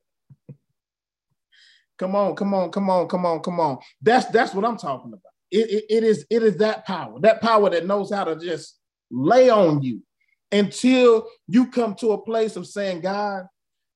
come 1.98 2.16
on, 2.16 2.34
come 2.34 2.54
on, 2.54 2.70
come 2.70 2.90
on, 2.90 3.08
come 3.08 3.26
on, 3.26 3.40
come 3.40 3.60
on. 3.60 3.78
That's 4.00 4.26
that's 4.26 4.54
what 4.54 4.64
I'm 4.64 4.76
talking 4.76 5.12
about. 5.12 5.33
It, 5.50 5.70
it, 5.70 5.84
it 5.88 6.04
is 6.04 6.26
it 6.30 6.42
is 6.42 6.56
that 6.58 6.86
power, 6.86 7.20
that 7.20 7.40
power 7.40 7.70
that 7.70 7.86
knows 7.86 8.12
how 8.12 8.24
to 8.24 8.36
just 8.36 8.78
lay 9.10 9.50
on 9.50 9.82
you 9.82 10.02
until 10.50 11.28
you 11.46 11.66
come 11.70 11.94
to 11.96 12.12
a 12.12 12.22
place 12.22 12.56
of 12.56 12.66
saying, 12.66 13.00
God, 13.00 13.46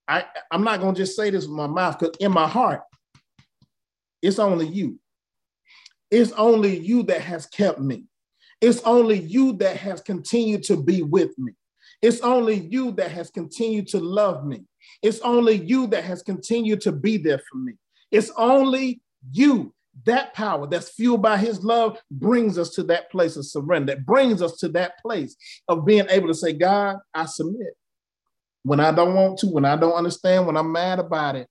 I, 0.07 0.24
I'm 0.51 0.64
not 0.64 0.80
gonna 0.80 0.96
just 0.96 1.16
say 1.16 1.30
this 1.30 1.46
with 1.46 1.57
my 1.57 1.66
mouth, 1.66 1.99
because 1.99 2.16
in 2.18 2.32
my 2.32 2.49
heart, 2.49 2.82
it's 4.22 4.38
only 4.38 4.66
you. 4.66 4.99
It's 6.11 6.32
only 6.32 6.78
you 6.78 7.03
that 7.05 7.20
has 7.20 7.46
kept 7.46 7.80
me. 7.80 8.05
It's 8.61 8.80
only 8.82 9.18
you 9.18 9.53
that 9.55 9.76
has 9.76 10.01
continued 10.01 10.64
to 10.64 10.76
be 10.76 11.03
with 11.03 11.38
me. 11.38 11.53
It's 12.03 12.20
only 12.20 12.55
you 12.55 12.92
that 12.92 13.11
has 13.11 13.30
continued 13.30 13.88
to 13.88 14.01
love 14.01 14.44
me. 14.46 14.64
It's 15.03 15.20
only 15.20 15.55
you 15.55 15.86
that 15.88 16.05
has 16.05 16.22
continued 16.22 16.80
to 16.82 16.92
be 16.92 17.16
there 17.18 17.40
for 17.51 17.59
me. 17.59 17.74
It's 18.11 18.30
only 18.36 19.01
you 19.32 19.74
that 20.05 20.34
power 20.34 20.66
that's 20.66 20.90
fueled 20.90 21.22
by 21.22 21.36
his 21.36 21.64
love 21.64 21.99
brings 22.11 22.59
us 22.59 22.70
to 22.70 22.82
that 22.84 23.11
place 23.11 23.36
of 23.36 23.46
surrender. 23.46 23.94
That 23.94 24.07
brings 24.07 24.42
us 24.42 24.57
to 24.59 24.68
that 24.70 24.99
place 25.01 25.36
of 25.68 25.84
being 25.84 26.07
able 26.11 26.28
to 26.28 26.34
say, 26.34 26.53
God, 26.53 26.99
I 27.14 27.26
submit. 27.26 27.74
When 28.62 28.80
I 28.80 28.92
don't 28.92 29.14
want 29.14 29.38
to, 29.40 29.46
when 29.46 29.64
I 29.64 29.76
don't 29.76 29.94
understand, 29.94 30.46
when 30.46 30.57
I'm 30.57 30.72
mad 30.72 30.99
about 30.99 31.36
it, 31.36 31.49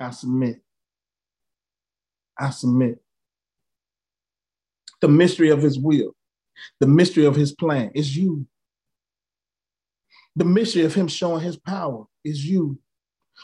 I 0.00 0.10
submit. 0.10 0.60
I 2.38 2.50
submit. 2.50 3.00
The 5.00 5.08
mystery 5.08 5.50
of 5.50 5.62
his 5.62 5.78
will, 5.78 6.14
the 6.80 6.86
mystery 6.86 7.24
of 7.24 7.36
his 7.36 7.52
plan 7.52 7.90
is 7.94 8.16
you. 8.16 8.46
The 10.36 10.44
mystery 10.44 10.84
of 10.84 10.94
him 10.94 11.08
showing 11.08 11.42
his 11.42 11.56
power 11.56 12.06
is 12.24 12.44
you. 12.44 12.78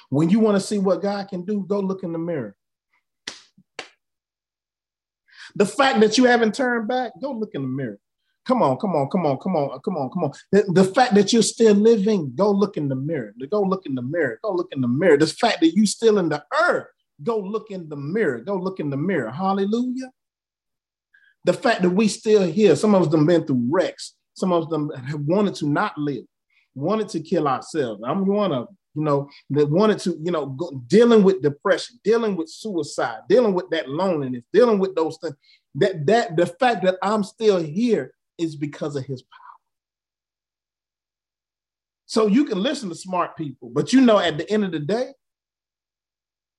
When 0.09 0.31
you 0.31 0.41
want 0.41 0.57
to 0.57 0.61
see 0.61 0.79
what 0.79 1.03
God 1.03 1.29
can 1.29 1.45
do, 1.45 1.65
go 1.69 1.81
look 1.81 2.03
in 2.03 2.13
the 2.13 2.19
mirror. 2.19 2.57
The 5.57 5.67
fact 5.67 6.01
that 6.01 6.19
you 6.19 6.25
haven't 6.25 6.55
turned 6.55 6.89
back, 6.89 7.13
go 7.21 7.33
look 7.33 7.51
in 7.55 7.63
the 7.63 7.69
mirror. 7.69 7.99
Come 8.47 8.63
on, 8.63 8.79
come 8.79 8.97
on, 8.97 9.09
come 9.09 9.27
on, 9.27 9.37
come 9.39 9.57
on, 9.57 9.79
come 9.81 9.97
on, 9.97 10.11
come 10.11 10.25
on. 10.25 10.33
The, 10.53 10.65
the, 10.73 10.85
fact 10.85 11.15
that 11.15 11.35
you're 11.35 11.43
still 11.43 11.75
living, 11.75 12.33
go 12.35 12.51
look 12.51 12.79
in 12.79 12.89
the 12.89 12.95
mirror. 12.95 13.35
Go 13.51 13.61
look 13.61 13.85
in 13.85 13.95
the 13.95 14.01
mirror. 14.03 14.39
Go 14.43 14.53
look 14.53 14.69
in 14.73 14.81
the 14.81 14.89
mirror. 14.89 15.19
The 15.19 15.27
fact 15.27 15.61
that 15.61 15.75
you're 15.75 15.85
still 15.85 16.19
in 16.19 16.31
the 16.31 16.43
earth, 16.63 16.87
go 17.23 17.39
look 17.39 17.71
in 17.71 17.91
the 17.91 17.97
mirror. 17.97 18.41
Go 18.41 18.55
look 18.55 18.81
in 18.81 18.89
the 18.89 18.97
mirror. 18.97 19.31
Hallelujah. 19.31 20.11
The 21.45 21.53
fact 21.53 21.83
that 21.83 21.91
we 21.91 22.09
still 22.09 22.43
here, 22.43 22.75
some 22.75 22.95
of 22.95 23.03
us 23.03 23.09
them 23.09 23.27
been 23.27 23.45
through 23.45 23.67
wrecks. 23.71 24.15
Some 24.33 24.53
of 24.53 24.71
them 24.71 24.91
have 24.91 25.21
wanted 25.21 25.55
to 25.57 25.69
not 25.69 25.99
live, 25.99 26.25
wanted 26.75 27.11
to 27.11 27.21
kill 27.21 27.49
ourselves. 27.49 28.01
I'm 28.07 28.25
one 28.25 28.53
of 28.53 28.67
them 28.67 28.78
you 28.99 29.05
know, 29.05 29.31
that 29.51 29.71
wanted 29.71 30.01
to, 30.01 30.19
you 30.21 30.33
know, 30.33 30.47
go, 30.47 30.83
dealing 30.89 31.23
with 31.23 31.41
depression, 31.41 32.01
dealing 32.03 32.35
with 32.35 32.49
suicide, 32.49 33.21
dealing 33.29 33.55
with 33.55 33.71
that 33.71 33.89
loneliness, 33.89 34.45
dealing 34.53 34.81
with 34.81 34.97
those 34.97 35.17
things. 35.23 35.37
That 35.77 36.05
that 36.07 36.37
the 36.37 36.47
fact 36.47 36.83
that 36.85 36.97
I'm 37.01 37.23
still 37.23 37.63
here 37.63 38.13
is 38.39 38.57
because 38.57 38.97
of 38.97 39.05
his 39.05 39.23
power. 39.23 39.39
So 42.07 42.27
you 42.27 42.45
can 42.45 42.61
listen 42.61 42.89
to 42.89 42.97
smart 42.97 43.37
people, 43.37 43.71
but 43.73 43.93
you 43.93 44.01
know, 44.01 44.19
at 44.19 44.37
the 44.37 44.51
end 44.51 44.65
of 44.65 44.73
the 44.73 44.81
day, 44.81 45.13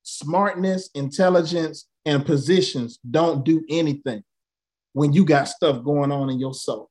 smartness, 0.04 0.90
intelligence, 0.96 1.88
and 2.06 2.26
positions 2.26 3.00
don't 3.10 3.44
do 3.44 3.66
anything 3.70 4.24
when 4.94 5.12
you 5.12 5.26
got 5.26 5.50
stuff 5.50 5.84
going 5.84 6.14
on 6.14 6.30
in 6.30 6.40
your 6.40 6.54
soul. 6.54 6.90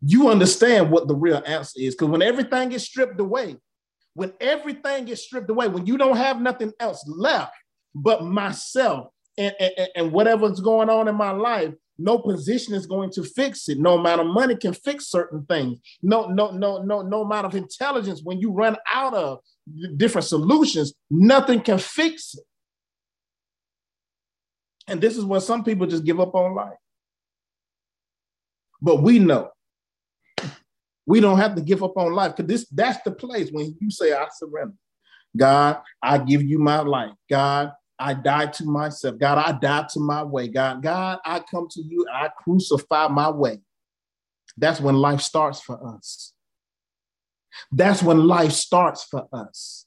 You 0.00 0.30
understand 0.30 0.90
what 0.90 1.08
the 1.08 1.14
real 1.14 1.42
answer 1.44 1.78
is 1.78 1.94
because 1.94 2.08
when 2.08 2.22
everything 2.22 2.70
gets 2.70 2.84
stripped 2.84 3.20
away, 3.20 3.56
when 4.14 4.32
everything 4.40 5.04
gets 5.04 5.22
stripped 5.22 5.50
away, 5.50 5.68
when 5.68 5.86
you 5.86 5.96
don't 5.96 6.16
have 6.16 6.40
nothing 6.40 6.72
else 6.80 7.04
left 7.06 7.54
but 7.94 8.24
myself 8.24 9.08
and, 9.38 9.54
and, 9.58 9.88
and 9.94 10.12
whatever's 10.12 10.60
going 10.60 10.90
on 10.90 11.08
in 11.08 11.14
my 11.14 11.30
life, 11.30 11.72
no 11.98 12.18
position 12.18 12.74
is 12.74 12.86
going 12.86 13.10
to 13.10 13.22
fix 13.22 13.68
it. 13.68 13.78
No 13.78 13.98
amount 13.98 14.22
of 14.22 14.26
money 14.26 14.56
can 14.56 14.72
fix 14.72 15.08
certain 15.08 15.44
things. 15.44 15.78
No, 16.02 16.28
no, 16.28 16.50
no, 16.50 16.82
no, 16.82 17.02
no 17.02 17.22
amount 17.22 17.46
of 17.46 17.54
intelligence. 17.54 18.22
When 18.22 18.40
you 18.40 18.50
run 18.50 18.76
out 18.90 19.14
of 19.14 19.40
different 19.96 20.26
solutions, 20.26 20.94
nothing 21.10 21.60
can 21.60 21.78
fix 21.78 22.34
it. 22.34 22.44
And 24.88 25.00
this 25.00 25.16
is 25.16 25.24
where 25.24 25.40
some 25.40 25.62
people 25.62 25.86
just 25.86 26.04
give 26.04 26.20
up 26.20 26.34
on 26.34 26.54
life. 26.54 26.78
But 28.80 29.02
we 29.02 29.18
know 29.18 29.50
we 31.06 31.20
don't 31.20 31.38
have 31.38 31.54
to 31.56 31.62
give 31.62 31.82
up 31.82 31.96
on 31.96 32.12
life 32.12 32.36
because 32.36 32.48
this 32.48 32.68
that's 32.70 33.02
the 33.04 33.10
place 33.10 33.50
when 33.50 33.76
you 33.80 33.90
say, 33.90 34.12
I 34.12 34.26
surrender. 34.36 34.74
God, 35.36 35.80
I 36.02 36.18
give 36.18 36.42
you 36.42 36.58
my 36.58 36.80
life. 36.80 37.12
God, 37.28 37.72
I 37.98 38.14
die 38.14 38.46
to 38.46 38.64
myself. 38.64 39.18
God, 39.18 39.38
I 39.38 39.52
die 39.58 39.86
to 39.92 40.00
my 40.00 40.22
way. 40.22 40.48
God, 40.48 40.82
God, 40.82 41.18
I 41.24 41.40
come 41.40 41.68
to 41.70 41.82
you. 41.82 42.06
I 42.12 42.28
crucify 42.42 43.08
my 43.08 43.30
way. 43.30 43.60
That's 44.56 44.80
when 44.80 44.96
life 44.96 45.20
starts 45.20 45.60
for 45.60 45.78
us. 45.94 46.32
That's 47.70 48.02
when 48.02 48.26
life 48.26 48.52
starts 48.52 49.04
for 49.04 49.26
us. 49.32 49.86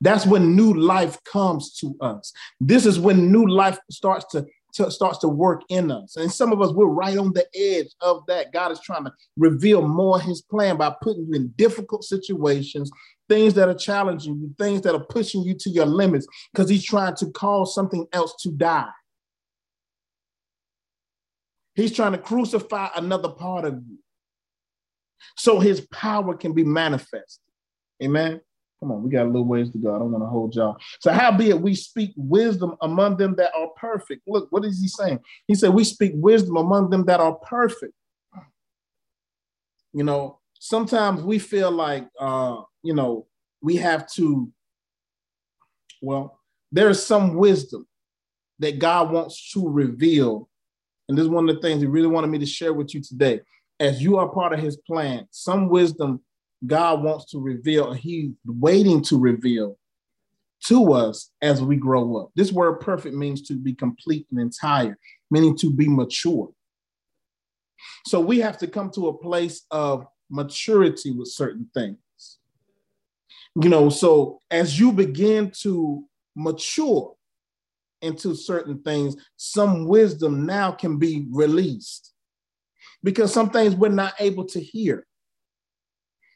That's 0.00 0.26
when 0.26 0.56
new 0.56 0.74
life 0.74 1.22
comes 1.24 1.74
to 1.78 1.96
us. 2.00 2.32
This 2.60 2.86
is 2.86 2.98
when 2.98 3.30
new 3.30 3.46
life 3.46 3.78
starts 3.90 4.26
to 4.32 4.46
starts 4.72 5.18
to 5.18 5.28
work 5.28 5.62
in 5.68 5.90
us. 5.90 6.16
And 6.16 6.32
some 6.32 6.52
of 6.52 6.60
us, 6.62 6.72
we're 6.72 6.86
right 6.86 7.16
on 7.18 7.32
the 7.32 7.46
edge 7.54 7.88
of 8.00 8.24
that. 8.26 8.52
God 8.52 8.72
is 8.72 8.80
trying 8.80 9.04
to 9.04 9.12
reveal 9.36 9.86
more 9.86 10.20
his 10.20 10.42
plan 10.42 10.76
by 10.76 10.94
putting 11.02 11.26
you 11.26 11.34
in 11.34 11.48
difficult 11.56 12.04
situations, 12.04 12.90
things 13.28 13.54
that 13.54 13.68
are 13.68 13.74
challenging 13.74 14.36
you, 14.40 14.54
things 14.58 14.80
that 14.82 14.94
are 14.94 15.04
pushing 15.04 15.42
you 15.42 15.54
to 15.54 15.70
your 15.70 15.86
limits, 15.86 16.26
because 16.52 16.70
he's 16.70 16.84
trying 16.84 17.14
to 17.16 17.30
cause 17.30 17.74
something 17.74 18.06
else 18.12 18.34
to 18.42 18.50
die. 18.50 18.88
He's 21.74 21.92
trying 21.92 22.12
to 22.12 22.18
crucify 22.18 22.88
another 22.96 23.30
part 23.30 23.64
of 23.64 23.74
you 23.74 23.98
so 25.36 25.60
his 25.60 25.80
power 25.92 26.36
can 26.36 26.52
be 26.52 26.64
manifested. 26.64 27.40
Amen. 28.02 28.40
Come 28.82 28.90
on, 28.90 29.04
we 29.04 29.10
got 29.10 29.26
a 29.26 29.28
little 29.28 29.44
ways 29.44 29.70
to 29.70 29.78
go. 29.78 29.94
I 29.94 29.98
don't 30.00 30.10
want 30.10 30.24
to 30.24 30.28
hold 30.28 30.56
y'all. 30.56 30.76
So, 31.00 31.12
how 31.12 31.30
be 31.30 31.50
it 31.50 31.60
we 31.60 31.72
speak 31.72 32.12
wisdom 32.16 32.74
among 32.82 33.16
them 33.16 33.36
that 33.36 33.52
are 33.56 33.68
perfect? 33.76 34.22
Look, 34.26 34.50
what 34.50 34.64
is 34.64 34.80
he 34.80 34.88
saying? 34.88 35.20
He 35.46 35.54
said, 35.54 35.72
We 35.72 35.84
speak 35.84 36.10
wisdom 36.16 36.56
among 36.56 36.90
them 36.90 37.04
that 37.04 37.20
are 37.20 37.34
perfect. 37.34 37.92
You 39.92 40.02
know, 40.02 40.40
sometimes 40.58 41.22
we 41.22 41.38
feel 41.38 41.70
like, 41.70 42.08
uh, 42.18 42.62
you 42.82 42.92
know, 42.92 43.28
we 43.60 43.76
have 43.76 44.10
to, 44.14 44.50
well, 46.00 46.40
there 46.72 46.90
is 46.90 47.06
some 47.06 47.36
wisdom 47.36 47.86
that 48.58 48.80
God 48.80 49.12
wants 49.12 49.52
to 49.52 49.68
reveal. 49.68 50.48
And 51.08 51.16
this 51.16 51.22
is 51.22 51.28
one 51.28 51.48
of 51.48 51.54
the 51.54 51.62
things 51.62 51.82
he 51.82 51.86
really 51.86 52.08
wanted 52.08 52.30
me 52.30 52.38
to 52.40 52.46
share 52.46 52.72
with 52.72 52.94
you 52.94 53.00
today. 53.00 53.42
As 53.78 54.02
you 54.02 54.16
are 54.16 54.28
part 54.28 54.52
of 54.52 54.58
his 54.58 54.76
plan, 54.76 55.28
some 55.30 55.68
wisdom 55.68 56.20
God 56.66 57.02
wants 57.02 57.26
to 57.32 57.38
reveal, 57.38 57.92
He's 57.92 58.32
waiting 58.44 59.02
to 59.04 59.18
reveal 59.18 59.76
to 60.66 60.92
us 60.92 61.30
as 61.40 61.60
we 61.60 61.76
grow 61.76 62.16
up. 62.16 62.30
This 62.36 62.52
word 62.52 62.80
perfect 62.80 63.14
means 63.16 63.42
to 63.42 63.54
be 63.54 63.74
complete 63.74 64.26
and 64.30 64.40
entire, 64.40 64.96
meaning 65.30 65.56
to 65.58 65.70
be 65.70 65.88
mature. 65.88 66.50
So 68.06 68.20
we 68.20 68.38
have 68.40 68.58
to 68.58 68.68
come 68.68 68.90
to 68.92 69.08
a 69.08 69.18
place 69.18 69.62
of 69.70 70.06
maturity 70.30 71.10
with 71.10 71.28
certain 71.28 71.68
things. 71.74 71.98
You 73.60 73.68
know, 73.68 73.90
so 73.90 74.38
as 74.50 74.78
you 74.78 74.92
begin 74.92 75.50
to 75.62 76.04
mature 76.36 77.14
into 78.00 78.34
certain 78.34 78.82
things, 78.82 79.16
some 79.36 79.86
wisdom 79.86 80.46
now 80.46 80.72
can 80.72 80.98
be 80.98 81.26
released 81.30 82.12
because 83.02 83.32
some 83.32 83.50
things 83.50 83.74
we're 83.74 83.88
not 83.88 84.14
able 84.20 84.44
to 84.46 84.60
hear 84.60 85.06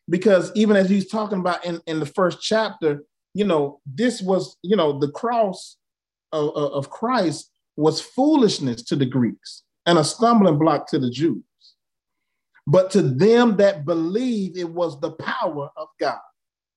because 0.09 0.53
even 0.55 0.77
as 0.77 0.89
he's 0.89 1.09
talking 1.09 1.41
about 1.41 1.65
in, 1.65 1.81
in 1.87 2.01
the 2.01 2.07
first 2.07 2.41
chapter, 2.41 3.05
you 3.35 3.45
know, 3.45 3.81
this 3.87 4.23
was, 4.23 4.57
you 4.63 4.77
know, 4.77 4.99
the 4.99 5.11
cross 5.11 5.77
of, 6.33 6.55
of 6.57 6.91
Christ 6.91 7.51
was 7.77 8.01
foolishness 8.01 8.83
to 8.85 8.97
the 8.97 9.07
Greeks 9.07 9.65
and 9.85 9.99
a 9.99 10.05
stumbling 10.05 10.59
block 10.59 10.89
to 10.89 10.99
the 10.99 11.11
Jews. 11.11 11.43
But 12.67 12.91
to 12.93 13.03
them 13.03 13.57
that 13.59 13.85
believe, 13.85 14.57
it 14.57 14.69
was 14.69 15.01
the 15.01 15.13
power 15.13 15.71
of 15.77 15.89
God. 16.01 16.19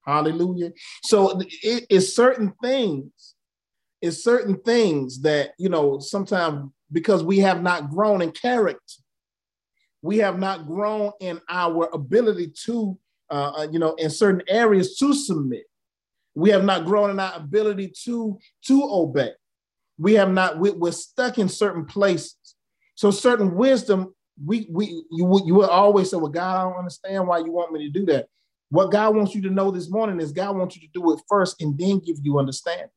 Hallelujah. 0.05 0.71
So 1.03 1.41
it 1.63 1.85
is 1.89 2.15
certain 2.15 2.53
things, 2.63 3.35
it's 4.01 4.23
certain 4.23 4.59
things 4.61 5.21
that, 5.21 5.51
you 5.57 5.69
know, 5.69 5.99
sometimes 5.99 6.71
because 6.91 7.23
we 7.23 7.39
have 7.39 7.61
not 7.61 7.89
grown 7.91 8.21
in 8.21 8.31
character, 8.31 9.03
we 10.01 10.17
have 10.17 10.39
not 10.39 10.65
grown 10.65 11.11
in 11.19 11.41
our 11.49 11.89
ability 11.93 12.53
to 12.65 12.97
uh, 13.29 13.51
uh, 13.57 13.67
you 13.71 13.79
know, 13.79 13.93
in 13.95 14.09
certain 14.09 14.41
areas 14.47 14.97
to 14.97 15.13
submit. 15.13 15.63
We 16.35 16.49
have 16.51 16.63
not 16.63 16.85
grown 16.85 17.09
in 17.09 17.19
our 17.19 17.33
ability 17.35 17.93
to, 18.05 18.37
to 18.67 18.83
obey. 18.83 19.31
We 19.97 20.13
have 20.13 20.31
not, 20.31 20.59
we, 20.59 20.71
we're 20.71 20.91
stuck 20.91 21.37
in 21.37 21.49
certain 21.49 21.85
places. 21.85 22.55
So 22.95 23.11
certain 23.11 23.55
wisdom, 23.55 24.13
we, 24.43 24.67
we 24.71 24.85
you, 25.11 25.41
you 25.45 25.55
will 25.55 25.69
always 25.69 26.09
say, 26.09 26.17
well, 26.17 26.27
God, 26.27 26.57
I 26.57 26.69
don't 26.69 26.79
understand 26.79 27.27
why 27.27 27.39
you 27.39 27.51
want 27.51 27.73
me 27.73 27.85
to 27.85 27.99
do 27.99 28.05
that. 28.07 28.27
What 28.69 28.91
God 28.91 29.15
wants 29.15 29.33
you 29.33 29.41
to 29.43 29.49
know 29.49 29.71
this 29.71 29.89
morning 29.89 30.21
is 30.21 30.31
God 30.31 30.55
wants 30.55 30.75
you 30.75 30.81
to 30.81 30.93
do 30.93 31.13
it 31.13 31.19
first 31.27 31.61
and 31.61 31.77
then 31.77 31.99
give 31.99 32.17
you 32.21 32.39
understanding 32.39 32.89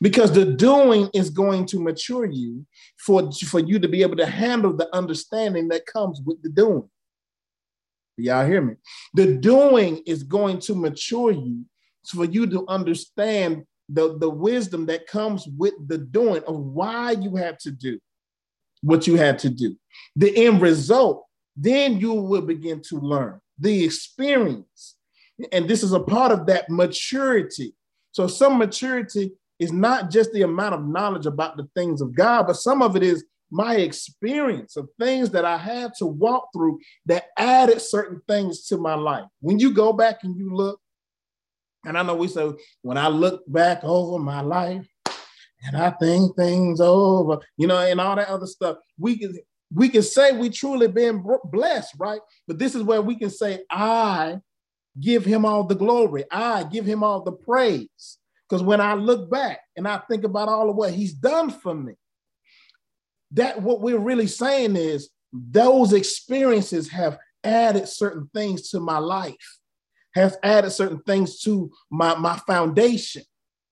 because 0.00 0.32
the 0.32 0.44
doing 0.44 1.08
is 1.14 1.30
going 1.30 1.66
to 1.66 1.80
mature 1.80 2.24
you 2.24 2.64
for, 2.98 3.30
for 3.32 3.60
you 3.60 3.78
to 3.78 3.88
be 3.88 4.02
able 4.02 4.16
to 4.16 4.26
handle 4.26 4.72
the 4.72 4.94
understanding 4.94 5.68
that 5.68 5.86
comes 5.86 6.20
with 6.24 6.42
the 6.42 6.48
doing. 6.48 6.88
Y'all 8.22 8.46
hear 8.46 8.62
me? 8.62 8.74
The 9.14 9.34
doing 9.36 10.02
is 10.06 10.22
going 10.22 10.60
to 10.60 10.74
mature 10.74 11.32
you 11.32 11.64
for 12.06 12.24
you 12.24 12.46
to 12.46 12.64
understand 12.68 13.64
the, 13.88 14.18
the 14.18 14.30
wisdom 14.30 14.86
that 14.86 15.06
comes 15.06 15.46
with 15.58 15.74
the 15.86 15.98
doing 15.98 16.42
of 16.46 16.56
why 16.56 17.12
you 17.12 17.36
had 17.36 17.58
to 17.60 17.70
do 17.70 17.98
what 18.82 19.06
you 19.06 19.16
had 19.16 19.38
to 19.40 19.50
do. 19.50 19.76
The 20.16 20.46
end 20.46 20.60
result, 20.60 21.24
then 21.56 21.98
you 21.98 22.12
will 22.12 22.42
begin 22.42 22.80
to 22.88 22.98
learn 22.98 23.40
the 23.58 23.84
experience. 23.84 24.96
And 25.52 25.68
this 25.68 25.82
is 25.82 25.92
a 25.92 26.00
part 26.00 26.32
of 26.32 26.46
that 26.46 26.68
maturity. 26.68 27.74
So, 28.12 28.26
some 28.26 28.58
maturity 28.58 29.32
is 29.58 29.72
not 29.72 30.10
just 30.10 30.32
the 30.32 30.42
amount 30.42 30.74
of 30.74 30.86
knowledge 30.86 31.26
about 31.26 31.56
the 31.56 31.68
things 31.74 32.00
of 32.00 32.14
God, 32.14 32.46
but 32.46 32.56
some 32.56 32.82
of 32.82 32.96
it 32.96 33.02
is 33.02 33.24
my 33.52 33.76
experience 33.76 34.76
of 34.76 34.88
things 34.98 35.30
that 35.30 35.44
I 35.44 35.58
had 35.58 35.92
to 35.98 36.06
walk 36.06 36.48
through 36.54 36.80
that 37.06 37.26
added 37.36 37.82
certain 37.82 38.22
things 38.26 38.66
to 38.68 38.78
my 38.78 38.94
life. 38.94 39.26
When 39.40 39.58
you 39.58 39.72
go 39.74 39.92
back 39.92 40.24
and 40.24 40.36
you 40.36 40.54
look, 40.54 40.80
and 41.84 41.98
I 41.98 42.02
know 42.02 42.14
we 42.14 42.28
say, 42.28 42.50
when 42.80 42.96
I 42.96 43.08
look 43.08 43.42
back 43.46 43.84
over 43.84 44.18
my 44.18 44.40
life 44.40 44.88
and 45.64 45.76
I 45.76 45.90
think 45.90 46.34
things 46.34 46.80
over, 46.80 47.40
you 47.58 47.66
know, 47.66 47.78
and 47.78 48.00
all 48.00 48.16
that 48.16 48.28
other 48.28 48.46
stuff, 48.46 48.78
we 48.98 49.18
can 49.18 49.36
we 49.74 49.88
can 49.88 50.02
say 50.02 50.32
we 50.32 50.50
truly 50.50 50.88
been 50.88 51.24
blessed, 51.44 51.94
right? 51.98 52.20
But 52.46 52.58
this 52.58 52.74
is 52.74 52.82
where 52.82 53.00
we 53.00 53.16
can 53.16 53.30
say, 53.30 53.60
I 53.70 54.38
give 55.00 55.24
him 55.24 55.44
all 55.44 55.64
the 55.64 55.74
glory, 55.74 56.24
I 56.30 56.64
give 56.64 56.86
him 56.86 57.02
all 57.02 57.22
the 57.22 57.32
praise. 57.32 58.18
Because 58.48 58.62
when 58.62 58.80
I 58.80 58.94
look 58.94 59.30
back 59.30 59.60
and 59.76 59.88
I 59.88 59.98
think 60.10 60.24
about 60.24 60.48
all 60.48 60.68
of 60.68 60.76
what 60.76 60.92
he's 60.92 61.14
done 61.14 61.50
for 61.50 61.74
me, 61.74 61.94
that 63.32 63.60
what 63.62 63.80
we're 63.80 63.98
really 63.98 64.26
saying 64.26 64.76
is 64.76 65.10
those 65.32 65.92
experiences 65.92 66.88
have 66.90 67.18
added 67.44 67.88
certain 67.88 68.28
things 68.34 68.70
to 68.70 68.80
my 68.80 68.98
life, 68.98 69.58
have 70.14 70.36
added 70.42 70.70
certain 70.70 71.02
things 71.02 71.40
to 71.40 71.70
my, 71.90 72.14
my 72.14 72.36
foundation. 72.46 73.22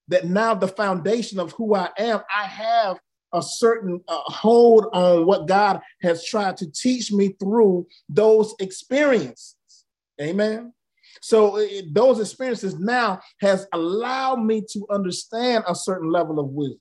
That 0.07 0.25
now 0.25 0.55
the 0.55 0.67
foundation 0.67 1.39
of 1.39 1.53
who 1.53 1.75
I 1.75 1.89
am, 1.97 2.21
I 2.35 2.43
have 2.43 2.99
a 3.33 3.41
certain 3.41 4.01
uh, 4.07 4.21
hold 4.25 4.87
on 4.91 5.25
what 5.25 5.47
God 5.47 5.79
has 6.01 6.25
tried 6.25 6.57
to 6.57 6.69
teach 6.69 7.11
me 7.13 7.29
through 7.39 7.87
those 8.09 8.53
experiences. 8.59 9.55
Amen. 10.19 10.73
So 11.21 11.57
it, 11.57 11.93
those 11.93 12.19
experiences 12.19 12.77
now 12.77 13.21
has 13.39 13.67
allowed 13.73 14.43
me 14.43 14.63
to 14.73 14.85
understand 14.89 15.63
a 15.67 15.75
certain 15.75 16.11
level 16.11 16.39
of 16.39 16.47
wisdom. 16.47 16.80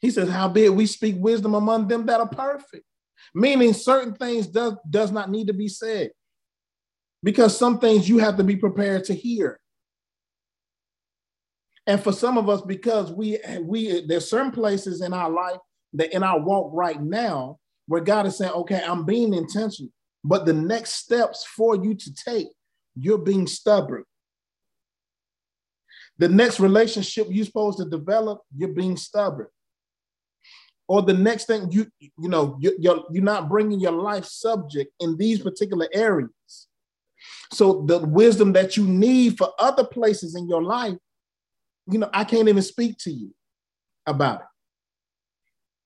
He 0.00 0.10
says, 0.10 0.28
How 0.28 0.48
Howbeit 0.48 0.74
we 0.74 0.86
speak 0.86 1.16
wisdom 1.18 1.54
among 1.54 1.88
them 1.88 2.06
that 2.06 2.20
are 2.20 2.28
perfect, 2.28 2.84
meaning 3.34 3.72
certain 3.72 4.14
things 4.14 4.46
does, 4.46 4.74
does 4.88 5.12
not 5.12 5.30
need 5.30 5.46
to 5.48 5.52
be 5.52 5.68
said 5.68 6.10
because 7.22 7.56
some 7.56 7.78
things 7.78 8.08
you 8.08 8.18
have 8.18 8.36
to 8.38 8.44
be 8.44 8.56
prepared 8.56 9.04
to 9.04 9.14
hear. 9.14 9.60
And 11.86 12.02
for 12.02 12.12
some 12.12 12.38
of 12.38 12.48
us, 12.48 12.62
because 12.62 13.12
we 13.12 13.38
we 13.62 14.06
there's 14.06 14.30
certain 14.30 14.52
places 14.52 15.02
in 15.02 15.12
our 15.12 15.30
life 15.30 15.58
that 15.94 16.14
in 16.14 16.22
our 16.22 16.40
walk 16.40 16.70
right 16.72 17.00
now 17.00 17.58
where 17.86 18.00
God 18.00 18.26
is 18.26 18.38
saying, 18.38 18.52
okay, 18.52 18.82
I'm 18.86 19.04
being 19.04 19.34
intentional, 19.34 19.90
but 20.22 20.46
the 20.46 20.52
next 20.52 20.92
steps 20.92 21.44
for 21.44 21.74
you 21.74 21.94
to 21.94 22.14
take, 22.14 22.46
you're 22.94 23.18
being 23.18 23.48
stubborn. 23.48 24.04
The 26.18 26.28
next 26.28 26.60
relationship 26.60 27.26
you're 27.30 27.46
supposed 27.46 27.78
to 27.78 27.86
develop, 27.86 28.42
you're 28.56 28.68
being 28.68 28.96
stubborn 28.96 29.48
or 30.90 31.02
the 31.02 31.14
next 31.14 31.44
thing 31.44 31.70
you 31.70 31.86
you 32.00 32.28
know 32.28 32.56
you, 32.58 32.76
you're, 32.80 33.04
you're 33.12 33.22
not 33.22 33.48
bringing 33.48 33.78
your 33.78 33.92
life 33.92 34.24
subject 34.24 34.92
in 34.98 35.16
these 35.16 35.38
particular 35.38 35.88
areas. 35.92 36.66
So 37.52 37.84
the 37.86 38.00
wisdom 38.00 38.52
that 38.54 38.76
you 38.76 38.84
need 38.84 39.38
for 39.38 39.52
other 39.60 39.84
places 39.84 40.34
in 40.34 40.48
your 40.48 40.62
life 40.62 40.96
you 41.90 41.98
know 41.98 42.10
i 42.12 42.24
can't 42.24 42.48
even 42.48 42.62
speak 42.62 42.98
to 42.98 43.10
you 43.10 43.32
about 44.04 44.40
it. 44.40 44.46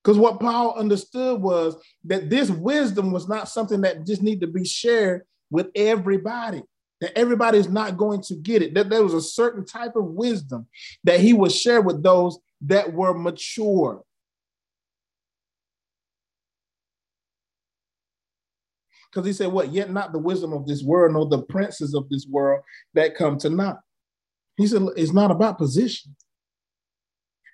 Because 0.03 0.17
what 0.17 0.39
paul 0.39 0.73
understood 0.75 1.39
was 1.39 1.75
that 2.05 2.31
this 2.31 2.49
wisdom 2.49 3.11
was 3.11 3.29
not 3.29 3.47
something 3.47 3.81
that 3.81 4.07
just 4.07 4.23
need 4.23 4.41
to 4.41 4.47
be 4.47 4.65
shared 4.65 5.21
with 5.51 5.67
everybody 5.75 6.63
that 7.01 7.15
everybody 7.15 7.59
is 7.59 7.69
not 7.69 7.97
going 7.97 8.21
to 8.21 8.35
get 8.35 8.63
it. 8.63 8.73
That 8.73 8.89
there 8.89 9.03
was 9.03 9.13
a 9.13 9.21
certain 9.21 9.65
type 9.65 9.95
of 9.95 10.05
wisdom 10.05 10.65
that 11.03 11.19
he 11.19 11.33
would 11.33 11.51
share 11.51 11.81
with 11.81 12.01
those 12.01 12.39
that 12.61 12.91
were 12.91 13.13
mature 13.13 14.01
Because 19.15 19.27
he 19.27 19.33
said, 19.33 19.51
What? 19.51 19.71
Yet 19.71 19.91
not 19.91 20.11
the 20.11 20.19
wisdom 20.19 20.51
of 20.51 20.67
this 20.67 20.83
world, 20.83 21.13
nor 21.13 21.25
the 21.27 21.43
princes 21.43 21.93
of 21.93 22.09
this 22.09 22.27
world 22.29 22.61
that 22.93 23.15
come 23.15 23.37
to 23.39 23.49
naught. 23.49 23.79
He 24.57 24.67
said, 24.67 24.81
It's 24.97 25.13
not 25.13 25.31
about 25.31 25.57
position. 25.57 26.15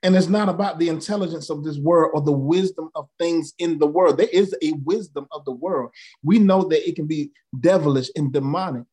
And 0.03 0.15
it's 0.15 0.27
not 0.27 0.49
about 0.49 0.79
the 0.79 0.89
intelligence 0.89 1.51
of 1.51 1.63
this 1.63 1.77
world 1.77 2.11
or 2.15 2.21
the 2.21 2.31
wisdom 2.31 2.89
of 2.95 3.07
things 3.19 3.53
in 3.59 3.77
the 3.77 3.85
world. 3.85 4.17
There 4.17 4.27
is 4.33 4.55
a 4.63 4.71
wisdom 4.83 5.27
of 5.31 5.45
the 5.45 5.51
world. 5.51 5.91
We 6.23 6.39
know 6.39 6.63
that 6.69 6.89
it 6.89 6.95
can 6.95 7.05
be 7.05 7.31
devilish 7.59 8.09
and 8.15 8.33
demonic. 8.33 8.85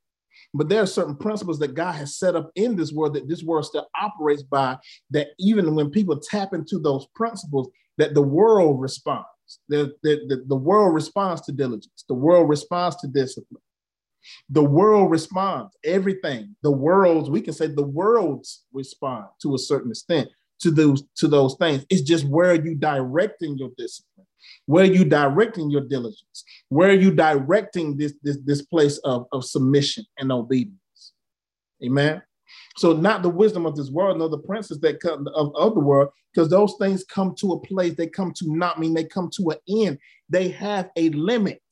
But 0.53 0.69
there 0.69 0.83
are 0.83 0.87
certain 0.87 1.17
principles 1.17 1.59
that 1.61 1.75
God 1.75 1.93
has 1.93 2.19
set 2.19 2.37
up 2.37 2.51
in 2.57 2.77
this 2.77 2.93
world 2.93 3.15
that 3.15 3.27
this 3.27 3.43
world 3.43 3.65
still 3.65 3.89
operates 3.99 4.43
by. 4.43 4.77
That 5.11 5.29
even 5.39 5.75
when 5.75 5.91
people 5.91 6.21
tap 6.21 6.53
into 6.53 6.79
those 6.79 7.07
principles, 7.15 7.71
that 7.97 8.13
the 8.13 8.23
world 8.23 8.79
responds. 8.79 9.25
The, 9.69 9.95
the, 10.03 10.21
the, 10.29 10.45
the 10.47 10.57
world 10.57 10.95
responds 10.95 11.43
to 11.43 11.53
diligence. 11.53 12.05
The 12.09 12.15
world 12.15 12.49
responds 12.49 12.97
to 12.97 13.09
discipline. 13.09 13.63
The 14.51 14.65
world 14.65 15.11
responds. 15.11 15.77
Everything. 15.85 16.57
The 16.63 16.71
world's, 16.71 17.31
we 17.31 17.41
can 17.41 17.55
say 17.55 17.69
the 17.69 17.87
world's 17.87 18.65
respond 18.73 19.27
to 19.43 19.55
a 19.55 19.59
certain 19.59 19.91
extent 19.91 20.29
to 20.61 20.71
those 20.71 21.05
to 21.17 21.29
those 21.29 21.57
things. 21.57 21.85
It's 21.89 22.03
just 22.03 22.25
where 22.27 22.51
are 22.51 22.63
you 22.63 22.75
directing 22.75 23.57
your 23.57 23.71
discipline, 23.79 24.27
where 24.67 24.85
are 24.85 24.93
you 24.93 25.05
directing 25.05 25.71
your 25.71 25.83
diligence, 25.83 26.45
where 26.69 26.91
are 26.91 26.95
you 26.95 27.13
directing 27.13 27.97
this 27.97 28.15
this, 28.23 28.39
this 28.45 28.63
place 28.63 28.99
of, 28.99 29.27
of 29.33 29.45
submission 29.45 30.05
and 30.19 30.33
obedience. 30.33 31.13
Amen. 31.85 32.23
So 32.77 32.93
not 32.93 33.23
the 33.23 33.29
wisdom 33.29 33.67
of 33.67 33.77
this 33.77 33.91
world, 33.91 34.19
nor 34.19 34.29
the 34.29 34.39
princes 34.39 34.81
that 34.81 35.01
come 35.01 35.27
of, 35.35 35.55
of 35.55 35.75
the 35.75 35.81
world, 35.81 36.11
because 36.33 36.49
those 36.49 36.75
things 36.79 37.05
come 37.05 37.35
to 37.37 37.53
a 37.53 37.61
place, 37.61 37.95
they 37.95 38.07
come 38.07 38.33
to 38.37 38.57
not 38.57 38.79
mean 38.79 38.95
they 38.95 39.05
come 39.05 39.31
to 39.37 39.51
an 39.51 39.59
end. 39.69 39.99
They 40.29 40.49
have 40.51 40.91
a 40.97 41.11
limit. 41.11 41.63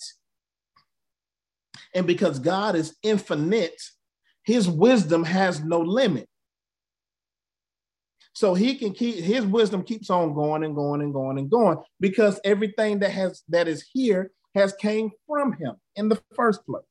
And 1.95 2.07
because 2.07 2.39
God 2.39 2.77
is 2.77 2.97
infinite, 3.03 3.81
his 4.43 4.69
wisdom 4.69 5.25
has 5.25 5.63
no 5.63 5.81
limit. 5.81 6.29
So 8.33 8.53
he 8.53 8.75
can 8.75 8.93
keep 8.93 9.17
his 9.17 9.47
wisdom 9.47 9.83
keeps 9.83 10.11
on 10.11 10.35
going 10.35 10.63
and 10.63 10.75
going 10.75 11.01
and 11.01 11.13
going 11.13 11.39
and 11.39 11.51
going 11.51 11.79
because 12.01 12.39
everything 12.45 12.99
that 12.99 13.11
has 13.11 13.43
that 13.49 13.67
is 13.67 13.83
here 13.91 14.31
has 14.55 14.75
came 14.75 15.11
from 15.27 15.55
him 15.55 15.77
in 15.97 16.11
the 16.11 16.21
first 16.35 16.65
place. 16.67 16.85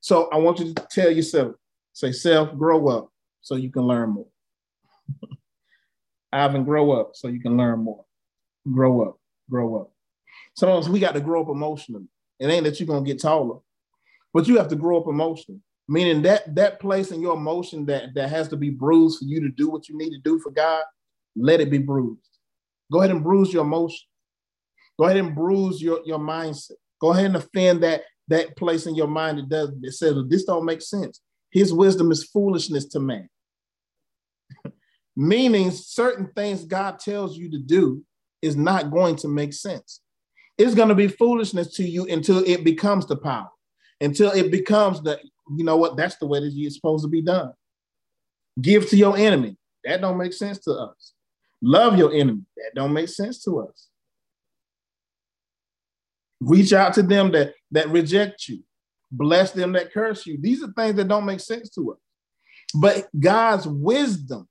So 0.00 0.28
I 0.30 0.36
want 0.36 0.58
you 0.58 0.72
to 0.72 0.86
tell 0.90 1.10
yourself, 1.10 1.54
say 1.92 2.12
self, 2.12 2.56
grow 2.56 2.88
up 2.88 3.10
so 3.40 3.56
you 3.56 3.70
can 3.70 3.82
learn 3.82 4.10
more. 4.10 4.26
Ivan, 6.32 6.64
grow 6.64 6.92
up 6.92 7.12
so 7.14 7.28
you 7.28 7.40
can 7.40 7.56
learn 7.56 7.80
more. 7.80 8.04
Grow 8.70 9.02
up, 9.02 9.18
grow 9.50 9.80
up. 9.80 9.92
Sometimes 10.56 10.88
we 10.88 11.00
got 11.00 11.14
to 11.14 11.20
grow 11.20 11.42
up 11.42 11.48
emotionally. 11.48 12.06
It 12.38 12.46
ain't 12.46 12.64
that 12.64 12.78
you're 12.78 12.86
gonna 12.86 13.04
get 13.04 13.20
taller, 13.20 13.58
but 14.32 14.46
you 14.46 14.58
have 14.58 14.68
to 14.68 14.76
grow 14.76 15.00
up 15.00 15.08
emotionally 15.08 15.60
meaning 15.88 16.20
that 16.22 16.54
that 16.54 16.78
place 16.78 17.10
in 17.10 17.20
your 17.20 17.34
emotion 17.34 17.86
that 17.86 18.14
that 18.14 18.28
has 18.28 18.48
to 18.48 18.56
be 18.56 18.70
bruised 18.70 19.18
for 19.18 19.24
you 19.24 19.40
to 19.40 19.48
do 19.48 19.68
what 19.70 19.88
you 19.88 19.96
need 19.96 20.10
to 20.10 20.18
do 20.18 20.38
for 20.38 20.50
God, 20.50 20.84
let 21.34 21.60
it 21.60 21.70
be 21.70 21.78
bruised. 21.78 22.20
Go 22.92 23.00
ahead 23.00 23.10
and 23.10 23.24
bruise 23.24 23.52
your 23.52 23.64
emotion. 23.64 24.06
Go 24.98 25.06
ahead 25.06 25.16
and 25.16 25.34
bruise 25.34 25.80
your, 25.80 26.00
your 26.04 26.18
mindset. 26.18 26.72
Go 27.00 27.12
ahead 27.12 27.26
and 27.26 27.36
offend 27.36 27.82
that 27.82 28.02
that 28.28 28.56
place 28.56 28.86
in 28.86 28.94
your 28.94 29.06
mind 29.08 29.38
that 29.38 29.48
does 29.48 29.70
that 29.80 29.92
says 29.92 30.16
this 30.28 30.44
don't 30.44 30.64
make 30.64 30.82
sense. 30.82 31.20
His 31.50 31.72
wisdom 31.72 32.10
is 32.10 32.24
foolishness 32.24 32.86
to 32.86 33.00
man. 33.00 33.28
Meaning 35.16 35.70
certain 35.70 36.30
things 36.34 36.64
God 36.64 36.98
tells 36.98 37.36
you 37.36 37.50
to 37.50 37.58
do 37.58 38.04
is 38.42 38.56
not 38.56 38.90
going 38.90 39.16
to 39.16 39.28
make 39.28 39.52
sense. 39.52 40.00
It's 40.58 40.74
going 40.74 40.88
to 40.88 40.94
be 40.94 41.08
foolishness 41.08 41.74
to 41.76 41.84
you 41.84 42.06
until 42.06 42.38
it 42.38 42.64
becomes 42.64 43.06
the 43.06 43.16
power, 43.16 43.48
until 44.00 44.30
it 44.32 44.50
becomes 44.50 45.00
the 45.02 45.18
you 45.56 45.64
know 45.64 45.76
what? 45.76 45.96
That's 45.96 46.16
the 46.16 46.26
way 46.26 46.40
that 46.40 46.52
it's 46.54 46.76
supposed 46.76 47.04
to 47.04 47.08
be 47.08 47.22
done. 47.22 47.52
Give 48.60 48.88
to 48.90 48.96
your 48.96 49.16
enemy. 49.16 49.56
That 49.84 50.00
don't 50.00 50.18
make 50.18 50.32
sense 50.32 50.58
to 50.60 50.72
us. 50.72 51.12
Love 51.62 51.96
your 51.96 52.12
enemy. 52.12 52.42
That 52.56 52.72
don't 52.74 52.92
make 52.92 53.08
sense 53.08 53.42
to 53.44 53.60
us. 53.60 53.88
Reach 56.40 56.72
out 56.72 56.94
to 56.94 57.02
them 57.02 57.32
that, 57.32 57.54
that 57.70 57.88
reject 57.88 58.48
you. 58.48 58.62
Bless 59.10 59.52
them 59.52 59.72
that 59.72 59.92
curse 59.92 60.26
you. 60.26 60.38
These 60.40 60.62
are 60.62 60.72
things 60.72 60.96
that 60.96 61.08
don't 61.08 61.24
make 61.24 61.40
sense 61.40 61.70
to 61.70 61.92
us. 61.92 61.98
But 62.74 63.08
God's 63.18 63.66
wisdom, 63.66 64.46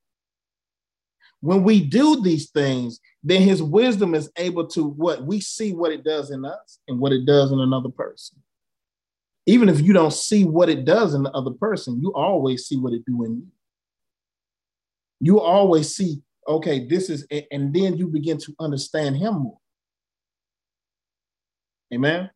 when 1.41 1.63
we 1.63 1.81
do 1.81 2.21
these 2.21 2.49
things, 2.49 2.99
then 3.23 3.41
his 3.41 3.61
wisdom 3.61 4.15
is 4.15 4.31
able 4.37 4.67
to 4.69 4.83
what 4.83 5.23
we 5.23 5.39
see 5.39 5.73
what 5.73 5.91
it 5.91 6.03
does 6.03 6.31
in 6.31 6.45
us 6.45 6.79
and 6.87 6.99
what 6.99 7.11
it 7.11 7.25
does 7.25 7.51
in 7.51 7.59
another 7.59 7.89
person 7.89 8.41
even 9.47 9.69
if 9.69 9.81
you 9.81 9.93
don't 9.93 10.13
see 10.13 10.43
what 10.43 10.69
it 10.69 10.83
does 10.83 11.13
in 11.13 11.23
the 11.23 11.31
other 11.31 11.51
person, 11.51 12.01
you 12.01 12.13
always 12.13 12.67
see 12.67 12.75
what 12.75 12.93
it 12.93 13.05
do 13.05 13.23
in 13.23 13.37
you. 13.37 13.47
You 15.21 15.39
always 15.39 15.95
see, 15.95 16.21
okay, 16.45 16.85
this 16.85 17.09
is, 17.09 17.25
and 17.49 17.73
then 17.73 17.97
you 17.97 18.07
begin 18.07 18.37
to 18.39 18.53
understand 18.59 19.15
him 19.15 19.35
more. 19.35 19.57
Amen. 21.93 22.29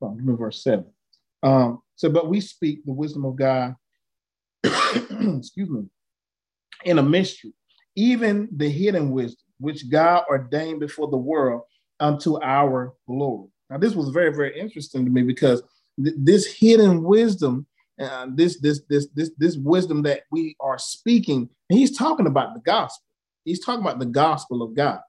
Me 0.00 0.34
verse 0.36 0.62
seven. 0.62 0.86
Um, 1.42 1.82
so, 1.96 2.08
but 2.08 2.28
we 2.28 2.40
speak 2.40 2.84
the 2.84 2.92
wisdom 2.92 3.24
of 3.24 3.36
God, 3.36 3.74
excuse 4.64 5.68
me, 5.68 5.84
in 6.84 6.98
a 6.98 7.02
mystery, 7.02 7.52
even 7.96 8.48
the 8.52 8.68
hidden 8.68 9.10
wisdom, 9.10 9.44
which 9.58 9.88
God 9.90 10.24
ordained 10.28 10.80
before 10.80 11.08
the 11.08 11.16
world 11.16 11.62
unto 12.00 12.40
our 12.42 12.94
glory. 13.06 13.48
Now, 13.70 13.78
this 13.78 13.94
was 13.94 14.10
very, 14.10 14.32
very 14.32 14.58
interesting 14.58 15.04
to 15.04 15.10
me 15.10 15.22
because 15.22 15.62
this 15.96 16.46
hidden 16.46 17.02
wisdom, 17.02 17.66
uh, 18.00 18.26
this 18.34 18.60
this 18.60 18.82
this 18.88 19.08
this 19.14 19.30
this 19.36 19.56
wisdom 19.56 20.02
that 20.02 20.22
we 20.30 20.56
are 20.60 20.78
speaking, 20.78 21.48
he's 21.68 21.96
talking 21.96 22.26
about 22.26 22.54
the 22.54 22.60
gospel. 22.60 23.04
He's 23.44 23.64
talking 23.64 23.82
about 23.82 23.98
the 23.98 24.06
gospel 24.06 24.62
of 24.62 24.74
God, 24.74 25.00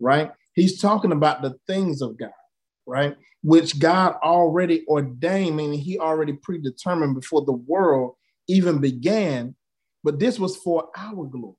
right? 0.00 0.30
He's 0.54 0.80
talking 0.80 1.12
about 1.12 1.42
the 1.42 1.54
things 1.66 2.02
of 2.02 2.16
God, 2.18 2.30
right? 2.86 3.16
Which 3.42 3.78
God 3.78 4.16
already 4.22 4.84
ordained, 4.88 5.56
meaning 5.56 5.78
he 5.78 5.98
already 5.98 6.34
predetermined 6.34 7.14
before 7.14 7.44
the 7.44 7.52
world 7.52 8.14
even 8.48 8.80
began. 8.80 9.54
But 10.04 10.18
this 10.18 10.38
was 10.38 10.56
for 10.56 10.88
our 10.96 11.24
glory. 11.24 11.56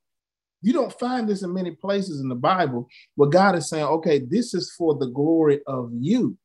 You 0.61 0.73
don't 0.73 0.97
find 0.99 1.29
this 1.29 1.43
in 1.43 1.53
many 1.53 1.71
places 1.71 2.21
in 2.21 2.29
the 2.29 2.35
Bible 2.35 2.87
where 3.15 3.29
God 3.29 3.55
is 3.55 3.69
saying, 3.69 3.85
okay, 3.85 4.19
this 4.19 4.53
is 4.53 4.73
for 4.77 4.95
the 4.97 5.07
glory 5.07 5.61
of 5.67 5.91
you, 5.93 6.37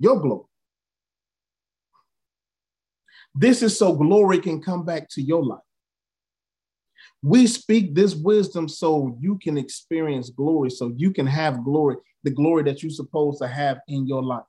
your 0.00 0.20
glory. 0.20 0.44
This 3.34 3.62
is 3.62 3.78
so 3.78 3.94
glory 3.94 4.40
can 4.40 4.60
come 4.60 4.84
back 4.84 5.08
to 5.10 5.22
your 5.22 5.44
life. 5.44 5.60
We 7.22 7.46
speak 7.46 7.94
this 7.94 8.14
wisdom 8.14 8.68
so 8.68 9.16
you 9.20 9.38
can 9.38 9.58
experience 9.58 10.30
glory, 10.30 10.70
so 10.70 10.92
you 10.96 11.10
can 11.12 11.26
have 11.26 11.64
glory, 11.64 11.96
the 12.22 12.30
glory 12.30 12.62
that 12.64 12.82
you're 12.82 12.90
supposed 12.90 13.40
to 13.42 13.48
have 13.48 13.78
in 13.88 14.06
your 14.06 14.22
life. 14.22 14.44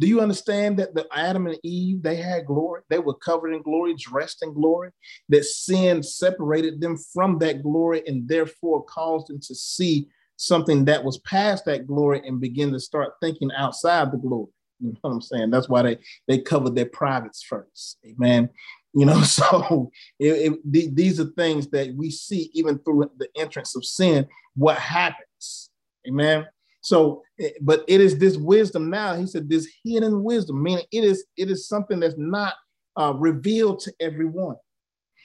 Do 0.00 0.08
you 0.08 0.20
understand 0.20 0.78
that 0.78 0.94
the 0.94 1.06
Adam 1.12 1.46
and 1.46 1.58
Eve, 1.62 2.02
they 2.02 2.16
had 2.16 2.46
glory? 2.46 2.82
They 2.90 2.98
were 2.98 3.14
covered 3.14 3.52
in 3.52 3.62
glory, 3.62 3.94
dressed 3.94 4.42
in 4.42 4.52
glory, 4.52 4.90
that 5.28 5.44
sin 5.44 6.02
separated 6.02 6.80
them 6.80 6.98
from 7.12 7.38
that 7.38 7.62
glory 7.62 8.02
and 8.06 8.28
therefore 8.28 8.84
caused 8.84 9.28
them 9.28 9.38
to 9.40 9.54
see 9.54 10.08
something 10.36 10.84
that 10.86 11.04
was 11.04 11.18
past 11.18 11.64
that 11.66 11.86
glory 11.86 12.26
and 12.26 12.40
begin 12.40 12.72
to 12.72 12.80
start 12.80 13.12
thinking 13.22 13.50
outside 13.56 14.10
the 14.10 14.18
glory. 14.18 14.50
You 14.80 14.88
know 14.88 14.98
what 15.02 15.10
I'm 15.10 15.22
saying? 15.22 15.50
That's 15.50 15.68
why 15.68 15.82
they 15.82 15.98
they 16.26 16.38
covered 16.38 16.74
their 16.74 16.86
privates 16.86 17.42
first. 17.42 17.98
Amen. 18.04 18.50
You 18.94 19.06
know, 19.06 19.22
so 19.22 19.90
it, 20.18 20.58
it, 20.72 20.96
these 20.96 21.20
are 21.20 21.30
things 21.36 21.68
that 21.68 21.94
we 21.94 22.10
see 22.10 22.50
even 22.54 22.78
through 22.78 23.10
the 23.18 23.28
entrance 23.36 23.76
of 23.76 23.84
sin. 23.84 24.26
What 24.54 24.78
happens? 24.78 25.70
Amen. 26.06 26.46
So, 26.80 27.22
eh, 27.40 27.50
but 27.60 27.84
it 27.88 28.00
is 28.00 28.18
this 28.18 28.36
wisdom 28.36 28.90
now. 28.90 29.16
He 29.16 29.26
said 29.26 29.48
this 29.48 29.68
hidden 29.84 30.22
wisdom, 30.22 30.62
meaning 30.62 30.84
it 30.92 31.02
is 31.02 31.24
it 31.36 31.50
is 31.50 31.66
something 31.66 31.98
that's 31.98 32.18
not 32.18 32.54
uh, 32.96 33.14
revealed 33.16 33.80
to 33.80 33.92
everyone. 34.00 34.56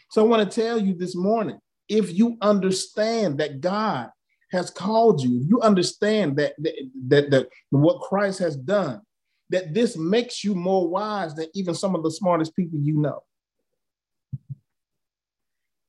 So 0.09 0.24
I 0.24 0.28
want 0.28 0.49
to 0.49 0.61
tell 0.61 0.80
you 0.80 0.95
this 0.95 1.15
morning, 1.15 1.59
if 1.88 2.17
you 2.17 2.38
understand 2.41 3.39
that 3.39 3.61
God 3.61 4.09
has 4.51 4.72
called 4.72 5.22
you, 5.22 5.45
you 5.47 5.61
understand 5.61 6.38
that 6.38 6.53
that, 6.59 6.74
that, 7.07 7.32
that 7.32 7.49
what 7.70 8.01
Christ 8.01 8.39
has 8.39 8.55
done, 8.55 9.01
that 9.49 9.74
this 9.74 9.97
makes 9.97 10.43
you 10.43 10.55
more 10.55 10.88
wise 10.88 11.36
than 11.36 11.47
even 11.53 11.76
some 11.76 11.93
of 11.93 12.03
the 12.03 12.11
smartest 12.11 12.55
people 12.55 12.80
you 12.82 12.97
know. 12.97 13.22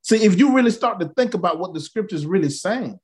See, 0.01 0.23
if 0.23 0.37
you 0.37 0.53
really 0.53 0.71
start 0.71 0.99
to 0.99 1.09
think 1.09 1.33
about 1.33 1.59
what 1.59 1.73
the 1.73 1.79
scripture 1.79 2.15
is 2.15 2.25
really 2.25 2.49
saying, 2.49 2.99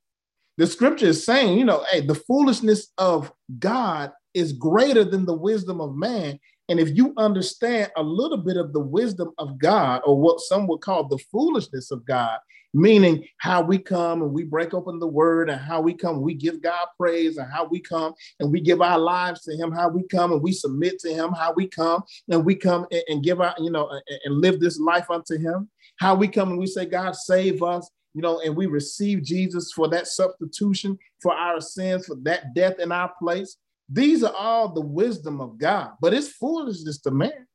the 0.58 0.66
scripture 0.66 1.08
is 1.08 1.24
saying, 1.24 1.58
you 1.58 1.66
know, 1.66 1.86
hey, 1.92 2.02
the 2.02 2.16
foolishness 2.16 2.92
of 2.98 3.32
God 3.60 4.12
is 4.34 4.54
greater 4.54 5.04
than 5.04 5.26
the 5.26 5.36
wisdom 5.36 5.80
of 5.80 5.96
man. 5.96 6.40
And 6.70 6.80
if 6.80 6.96
you 6.96 7.14
understand 7.18 7.92
a 7.96 8.04
little 8.04 8.38
bit 8.38 8.58
of 8.58 8.74
the 8.74 8.80
wisdom 8.80 9.32
of 9.38 9.58
God, 9.60 10.02
or 10.06 10.20
what 10.20 10.42
some 10.42 10.68
would 10.68 10.82
call 10.82 11.08
the 11.08 11.20
foolishness 11.32 11.92
of 11.92 12.06
God, 12.06 12.40
meaning 12.74 13.26
how 13.38 13.62
we 13.62 13.78
come 13.78 14.22
and 14.22 14.34
we 14.34 14.44
break 14.44 14.74
open 14.74 15.00
the 15.00 15.08
word 15.08 15.50
and 15.50 15.60
how 15.60 15.80
we 15.82 15.94
come, 15.94 16.22
we 16.22 16.34
give 16.34 16.62
God 16.62 16.88
praise 17.00 17.38
and 17.38 17.52
how 17.52 17.66
we 17.66 17.80
come 17.80 18.14
and 18.40 18.52
we 18.52 18.60
give 18.60 18.82
our 18.82 19.00
lives 19.00 19.42
to 19.44 19.56
him, 19.56 19.72
how 19.72 19.90
we 19.90 20.04
come 20.08 20.32
and 20.32 20.42
we 20.42 20.52
submit 20.52 21.00
to 21.00 21.14
him, 21.14 21.32
how 21.32 21.54
we 21.54 21.68
come 21.68 22.04
and 22.30 22.46
we 22.46 22.56
come 22.56 22.86
and, 22.92 23.04
and 23.08 23.24
give 23.24 23.42
our, 23.42 23.56
you 23.60 23.72
know, 23.72 23.90
and 24.26 24.42
live 24.42 24.60
this 24.60 24.80
life 24.80 25.10
unto 25.10 25.38
him, 25.38 25.70
how 25.98 26.16
we 26.16 26.28
come 26.28 26.50
and 26.50 26.60
we 26.60 26.68
say, 26.68 26.86
God, 26.86 27.16
save 27.16 27.62
us, 27.64 27.90
you 28.14 28.22
know, 28.22 28.40
and 28.40 28.56
we 28.56 28.66
receive 28.66 29.24
Jesus 29.24 29.72
for 29.72 29.88
that 29.90 30.08
substitution 30.08 30.98
for 31.22 31.34
our 31.34 31.62
sins, 31.62 32.06
for 32.06 32.16
that 32.24 32.54
death 32.54 32.80
in 32.80 32.92
our 32.92 33.12
place. 33.20 33.58
These 33.90 34.24
are 34.24 34.34
all 34.34 34.70
the 34.70 34.82
wisdom 34.82 35.40
of 35.40 35.58
God, 35.58 35.92
but 36.02 36.14
it's 36.14 36.30
foolishness 36.30 37.00
to 37.02 37.12
man. 37.12 37.48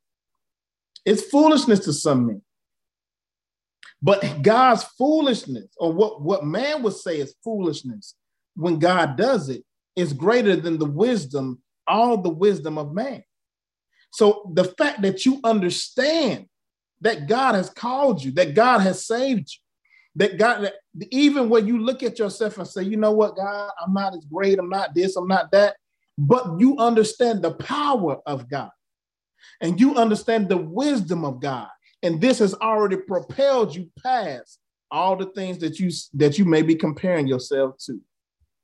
It's 1.05 1.23
foolishness 1.23 1.79
to 1.81 1.93
some 1.93 2.27
men. 2.27 2.41
But 4.01 4.41
God's 4.41 4.83
foolishness, 4.97 5.67
or 5.77 5.93
what, 5.93 6.21
what 6.21 6.45
man 6.45 6.83
would 6.83 6.95
say 6.95 7.19
is 7.19 7.35
foolishness, 7.43 8.15
when 8.55 8.79
God 8.79 9.15
does 9.15 9.49
it, 9.49 9.63
is 9.95 10.11
greater 10.11 10.55
than 10.55 10.77
the 10.77 10.85
wisdom, 10.85 11.61
all 11.87 12.17
the 12.17 12.29
wisdom 12.29 12.77
of 12.77 12.93
man. 12.93 13.23
So 14.11 14.51
the 14.53 14.65
fact 14.65 15.01
that 15.03 15.25
you 15.25 15.39
understand 15.43 16.47
that 17.03 17.27
God 17.27 17.53
has 17.53 17.69
called 17.69 18.23
you, 18.23 18.31
that 18.31 18.55
God 18.55 18.79
has 18.79 19.05
saved 19.05 19.53
you, 19.53 19.59
that 20.15 20.37
God, 20.37 20.61
that 20.61 20.75
even 21.11 21.49
when 21.49 21.67
you 21.67 21.77
look 21.77 22.01
at 22.01 22.17
yourself 22.17 22.57
and 22.57 22.67
say, 22.67 22.83
you 22.83 22.97
know 22.97 23.11
what, 23.11 23.35
God, 23.35 23.71
I'm 23.85 23.93
not 23.93 24.15
as 24.15 24.25
great, 24.25 24.57
I'm 24.57 24.69
not 24.69 24.95
this, 24.95 25.17
I'm 25.17 25.27
not 25.27 25.51
that, 25.51 25.75
but 26.17 26.59
you 26.59 26.77
understand 26.77 27.41
the 27.41 27.53
power 27.55 28.21
of 28.25 28.49
God 28.49 28.71
and 29.59 29.79
you 29.79 29.95
understand 29.95 30.47
the 30.47 30.57
wisdom 30.57 31.25
of 31.25 31.41
God. 31.41 31.67
And 32.01 32.21
this 32.21 32.39
has 32.39 32.53
already 32.55 32.97
propelled 32.97 33.75
you 33.75 33.89
past 34.01 34.59
all 34.89 35.17
the 35.17 35.25
things 35.27 35.57
that 35.59 35.79
you 35.79 35.91
that 36.13 36.37
you 36.37 36.45
may 36.45 36.61
be 36.61 36.75
comparing 36.75 37.27
yourself 37.27 37.77
to. 37.85 37.99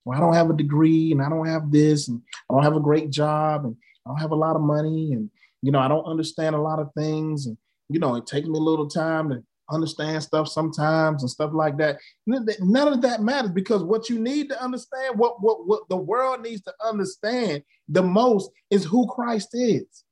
Well, 0.05 0.17
I 0.17 0.21
don't 0.21 0.33
have 0.33 0.49
a 0.49 0.55
degree 0.55 1.11
and 1.11 1.21
I 1.21 1.29
don't 1.29 1.47
have 1.47 1.71
this 1.71 2.07
and 2.07 2.21
I 2.49 2.53
don't 2.53 2.63
have 2.63 2.75
a 2.75 2.81
great 2.81 3.09
job 3.09 3.65
and 3.65 3.75
I 4.05 4.11
don't 4.11 4.21
have 4.21 4.31
a 4.31 4.35
lot 4.35 4.55
of 4.55 4.61
money 4.61 5.13
and 5.13 5.29
you 5.61 5.71
know 5.71 5.79
I 5.79 5.87
don't 5.87 6.05
understand 6.05 6.55
a 6.55 6.61
lot 6.61 6.79
of 6.79 6.93
things 6.95 7.47
and 7.47 7.57
you 7.89 7.99
know 7.99 8.15
it 8.15 8.25
takes 8.25 8.47
me 8.47 8.57
a 8.57 8.61
little 8.61 8.87
time 8.87 9.29
to 9.29 9.43
understand 9.71 10.21
stuff 10.23 10.47
sometimes 10.47 11.23
and 11.23 11.29
stuff 11.29 11.51
like 11.53 11.77
that. 11.77 11.99
None 12.25 12.87
of 12.87 13.01
that 13.01 13.21
matters 13.21 13.51
because 13.51 13.83
what 13.83 14.09
you 14.09 14.19
need 14.19 14.49
to 14.49 14.61
understand, 14.61 15.17
what, 15.17 15.41
what, 15.41 15.67
what 15.67 15.87
the 15.89 15.97
world 15.97 16.41
needs 16.41 16.61
to 16.63 16.73
understand 16.83 17.63
the 17.87 18.03
most 18.03 18.51
is 18.69 18.83
who 18.83 19.07
Christ 19.07 19.49
is. 19.53 20.03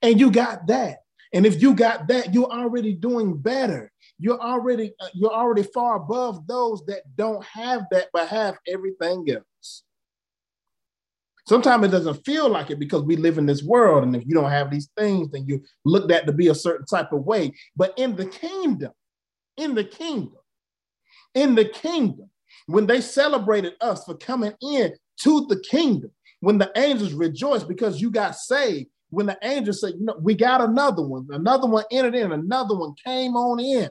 And 0.00 0.18
you 0.18 0.30
got 0.30 0.66
that. 0.68 0.98
And 1.34 1.46
if 1.46 1.62
you 1.62 1.74
got 1.74 2.08
that, 2.08 2.34
you're 2.34 2.50
already 2.50 2.92
doing 2.92 3.36
better. 3.36 3.90
You're 4.18 4.40
already 4.40 4.92
uh, 5.00 5.08
you're 5.14 5.32
already 5.32 5.62
far 5.62 5.96
above 5.96 6.46
those 6.46 6.84
that 6.86 7.02
don't 7.16 7.42
have 7.44 7.86
that 7.90 8.08
but 8.12 8.28
have 8.28 8.56
everything 8.68 9.26
else. 9.30 9.82
Sometimes 11.46 11.84
it 11.86 11.90
doesn't 11.90 12.24
feel 12.24 12.48
like 12.48 12.70
it 12.70 12.78
because 12.78 13.02
we 13.02 13.16
live 13.16 13.36
in 13.36 13.46
this 13.46 13.62
world, 13.62 14.04
and 14.04 14.14
if 14.14 14.24
you 14.26 14.34
don't 14.34 14.50
have 14.50 14.70
these 14.70 14.88
things, 14.96 15.30
then 15.30 15.44
you 15.46 15.62
looked 15.84 16.12
at 16.12 16.26
to 16.26 16.32
be 16.32 16.48
a 16.48 16.54
certain 16.54 16.86
type 16.86 17.12
of 17.12 17.24
way. 17.24 17.52
But 17.76 17.94
in 17.96 18.14
the 18.14 18.26
kingdom, 18.26 18.92
in 19.56 19.74
the 19.74 19.84
kingdom. 19.84 20.38
In 21.34 21.54
the 21.54 21.64
kingdom, 21.64 22.28
when 22.66 22.86
they 22.86 23.00
celebrated 23.00 23.74
us 23.80 24.04
for 24.04 24.14
coming 24.14 24.52
in 24.60 24.92
to 25.22 25.46
the 25.46 25.60
kingdom, 25.60 26.10
when 26.40 26.58
the 26.58 26.70
angels 26.76 27.12
rejoiced 27.12 27.68
because 27.68 28.00
you 28.00 28.10
got 28.10 28.36
saved, 28.36 28.88
when 29.10 29.26
the 29.26 29.38
angels 29.42 29.80
said, 29.80 29.94
you 29.98 30.04
know, 30.04 30.16
we 30.20 30.34
got 30.34 30.60
another 30.60 31.02
one, 31.02 31.26
another 31.30 31.66
one 31.66 31.84
entered 31.90 32.14
in, 32.14 32.32
another 32.32 32.76
one 32.76 32.94
came 33.04 33.36
on 33.36 33.60
in. 33.60 33.88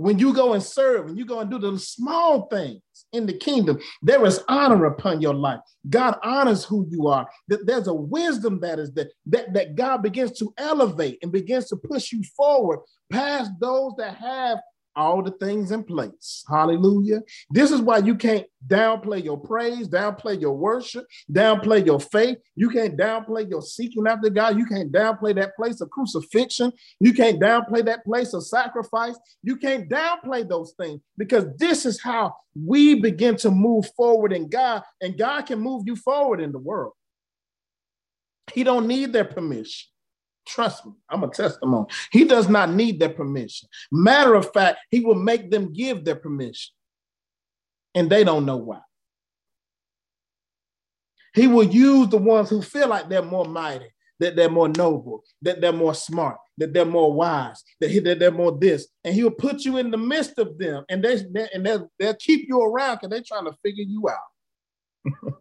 When 0.00 0.18
you 0.18 0.32
go 0.32 0.54
and 0.54 0.62
serve 0.62 1.08
and 1.08 1.18
you 1.18 1.26
go 1.26 1.40
and 1.40 1.50
do 1.50 1.58
the 1.58 1.78
small 1.78 2.46
things 2.46 2.80
in 3.12 3.26
the 3.26 3.34
kingdom, 3.34 3.78
there 4.00 4.24
is 4.24 4.42
honor 4.48 4.86
upon 4.86 5.20
your 5.20 5.34
life. 5.34 5.60
God 5.90 6.18
honors 6.22 6.64
who 6.64 6.86
you 6.88 7.08
are. 7.08 7.28
There's 7.48 7.86
a 7.86 7.92
wisdom 7.92 8.60
that 8.60 8.78
is 8.78 8.94
that, 8.94 9.12
that, 9.26 9.52
that 9.52 9.74
God 9.74 10.02
begins 10.02 10.38
to 10.38 10.54
elevate 10.56 11.18
and 11.22 11.30
begins 11.30 11.68
to 11.68 11.76
push 11.76 12.12
you 12.12 12.22
forward 12.34 12.80
past 13.10 13.50
those 13.60 13.92
that 13.98 14.14
have 14.14 14.58
all 14.96 15.22
the 15.22 15.30
things 15.32 15.70
in 15.70 15.84
place. 15.84 16.44
Hallelujah. 16.48 17.20
This 17.50 17.70
is 17.70 17.80
why 17.80 17.98
you 17.98 18.14
can't 18.14 18.46
downplay 18.66 19.22
your 19.22 19.38
praise, 19.38 19.88
downplay 19.88 20.40
your 20.40 20.56
worship, 20.56 21.06
downplay 21.32 21.84
your 21.84 22.00
faith. 22.00 22.38
You 22.56 22.70
can't 22.70 22.96
downplay 22.96 23.48
your 23.48 23.62
seeking 23.62 24.06
after 24.06 24.30
God. 24.30 24.58
You 24.58 24.66
can't 24.66 24.92
downplay 24.92 25.34
that 25.36 25.56
place 25.56 25.80
of 25.80 25.90
crucifixion. 25.90 26.72
You 26.98 27.12
can't 27.12 27.40
downplay 27.40 27.84
that 27.86 28.04
place 28.04 28.34
of 28.34 28.46
sacrifice. 28.46 29.18
You 29.42 29.56
can't 29.56 29.88
downplay 29.88 30.48
those 30.48 30.74
things 30.78 31.00
because 31.16 31.46
this 31.56 31.86
is 31.86 32.00
how 32.00 32.34
we 32.54 33.00
begin 33.00 33.36
to 33.36 33.50
move 33.50 33.86
forward 33.96 34.32
in 34.32 34.48
God, 34.48 34.82
and 35.00 35.16
God 35.16 35.42
can 35.42 35.60
move 35.60 35.84
you 35.86 35.96
forward 35.96 36.40
in 36.40 36.52
the 36.52 36.58
world. 36.58 36.92
He 38.52 38.64
don't 38.64 38.86
need 38.86 39.12
their 39.12 39.24
permission. 39.24 39.88
Trust 40.46 40.86
me, 40.86 40.92
I'm 41.08 41.22
a 41.22 41.28
testimony. 41.28 41.86
He 42.10 42.24
does 42.24 42.48
not 42.48 42.70
need 42.70 42.98
their 42.98 43.10
permission. 43.10 43.68
Matter 43.92 44.34
of 44.34 44.52
fact, 44.52 44.78
he 44.90 45.00
will 45.00 45.14
make 45.14 45.50
them 45.50 45.72
give 45.72 46.04
their 46.04 46.16
permission, 46.16 46.72
and 47.94 48.10
they 48.10 48.24
don't 48.24 48.46
know 48.46 48.56
why. 48.56 48.80
He 51.34 51.46
will 51.46 51.64
use 51.64 52.08
the 52.08 52.16
ones 52.16 52.50
who 52.50 52.62
feel 52.62 52.88
like 52.88 53.08
they're 53.08 53.22
more 53.22 53.44
mighty, 53.44 53.92
that 54.18 54.34
they're 54.34 54.50
more 54.50 54.68
noble, 54.68 55.22
that 55.42 55.60
they're 55.60 55.72
more 55.72 55.94
smart, 55.94 56.38
that 56.58 56.72
they're 56.72 56.84
more 56.84 57.12
wise, 57.12 57.62
that, 57.80 57.90
he, 57.90 58.00
that 58.00 58.18
they're 58.18 58.30
more 58.30 58.56
this, 58.58 58.88
and 59.04 59.14
he'll 59.14 59.30
put 59.30 59.64
you 59.64 59.76
in 59.76 59.90
the 59.90 59.98
midst 59.98 60.38
of 60.38 60.58
them, 60.58 60.84
and 60.88 61.04
they 61.04 61.22
and 61.54 61.64
they'll, 61.64 61.90
they'll 61.98 62.14
keep 62.14 62.48
you 62.48 62.60
around 62.60 62.96
because 62.96 63.10
they're 63.10 63.22
trying 63.26 63.44
to 63.44 63.56
figure 63.62 63.84
you 63.86 64.08
out. 64.08 65.34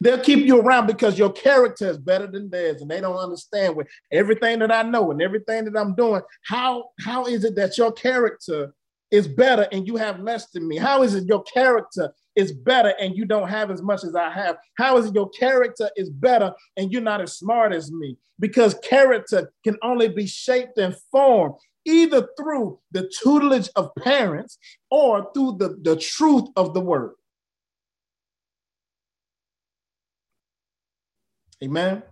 They'll 0.00 0.20
keep 0.20 0.46
you 0.46 0.60
around 0.60 0.86
because 0.86 1.18
your 1.18 1.32
character 1.32 1.88
is 1.88 1.98
better 1.98 2.26
than 2.26 2.50
theirs, 2.50 2.82
and 2.82 2.90
they 2.90 3.00
don't 3.00 3.16
understand 3.16 3.76
with 3.76 3.88
everything 4.12 4.58
that 4.60 4.72
I 4.72 4.82
know 4.82 5.10
and 5.10 5.22
everything 5.22 5.64
that 5.64 5.78
I'm 5.78 5.94
doing. 5.94 6.22
How 6.44 6.90
how 7.00 7.26
is 7.26 7.44
it 7.44 7.56
that 7.56 7.78
your 7.78 7.92
character 7.92 8.74
is 9.10 9.28
better 9.28 9.68
and 9.72 9.86
you 9.86 9.96
have 9.96 10.20
less 10.20 10.50
than 10.50 10.66
me? 10.66 10.76
How 10.76 11.02
is 11.02 11.14
it 11.14 11.24
your 11.26 11.42
character 11.44 12.12
is 12.34 12.52
better 12.52 12.92
and 13.00 13.16
you 13.16 13.24
don't 13.24 13.48
have 13.48 13.70
as 13.70 13.82
much 13.82 14.04
as 14.04 14.14
I 14.14 14.30
have? 14.30 14.56
How 14.76 14.96
is 14.98 15.06
it 15.06 15.14
your 15.14 15.30
character 15.30 15.90
is 15.96 16.10
better 16.10 16.52
and 16.76 16.92
you're 16.92 17.02
not 17.02 17.20
as 17.20 17.38
smart 17.38 17.72
as 17.72 17.90
me? 17.90 18.16
Because 18.38 18.74
character 18.82 19.52
can 19.64 19.76
only 19.82 20.08
be 20.08 20.26
shaped 20.26 20.78
and 20.78 20.94
formed 21.10 21.54
either 21.86 22.28
through 22.36 22.78
the 22.90 23.08
tutelage 23.22 23.70
of 23.76 23.94
parents 24.02 24.58
or 24.90 25.30
through 25.32 25.56
the, 25.58 25.78
the 25.82 25.96
truth 25.96 26.48
of 26.56 26.74
the 26.74 26.80
word. 26.80 27.12
Amen. 31.62 32.02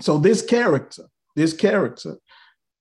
So 0.00 0.18
this 0.18 0.42
character, 0.42 1.04
this 1.36 1.52
character, 1.52 2.16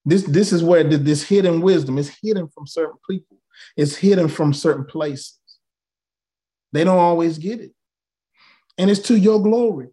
this 0.05 0.23
this 0.23 0.51
is 0.51 0.63
where 0.63 0.83
this 0.83 1.23
hidden 1.23 1.61
wisdom 1.61 1.97
is 1.97 2.15
hidden 2.21 2.47
from 2.47 2.65
certain 2.65 2.97
people. 3.09 3.37
It's 3.77 3.95
hidden 3.95 4.27
from 4.27 4.53
certain 4.53 4.85
places. 4.85 5.37
They 6.71 6.83
don't 6.83 6.97
always 6.97 7.37
get 7.37 7.59
it. 7.59 7.71
And 8.77 8.89
it's 8.89 9.01
to 9.01 9.17
your 9.17 9.41
glory. 9.41 9.89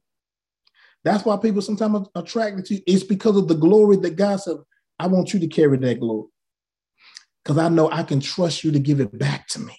That's 1.05 1.24
why 1.24 1.36
people 1.36 1.62
sometimes 1.62 2.09
are 2.14 2.22
attracted 2.22 2.64
to 2.66 2.74
you. 2.76 2.82
It's 2.86 3.05
because 3.05 3.36
of 3.36 3.49
the 3.49 3.55
glory 3.55 3.97
that 3.99 4.16
God 4.16 4.41
said, 4.41 4.57
I 4.99 5.07
want 5.09 5.34
you 5.34 5.41
to 5.41 5.47
carry 5.49 5.76
that 5.78 6.01
glory. 6.01 6.28
Because 7.43 7.59
I 7.59 7.68
know 7.68 7.91
I 7.91 8.03
can 8.03 8.20
trust 8.20 8.64
you 8.64 8.72
to 8.72 8.78
give 8.78 9.01
it 9.01 9.16
back 9.16 9.49
to 9.49 9.61
me. 9.61 9.76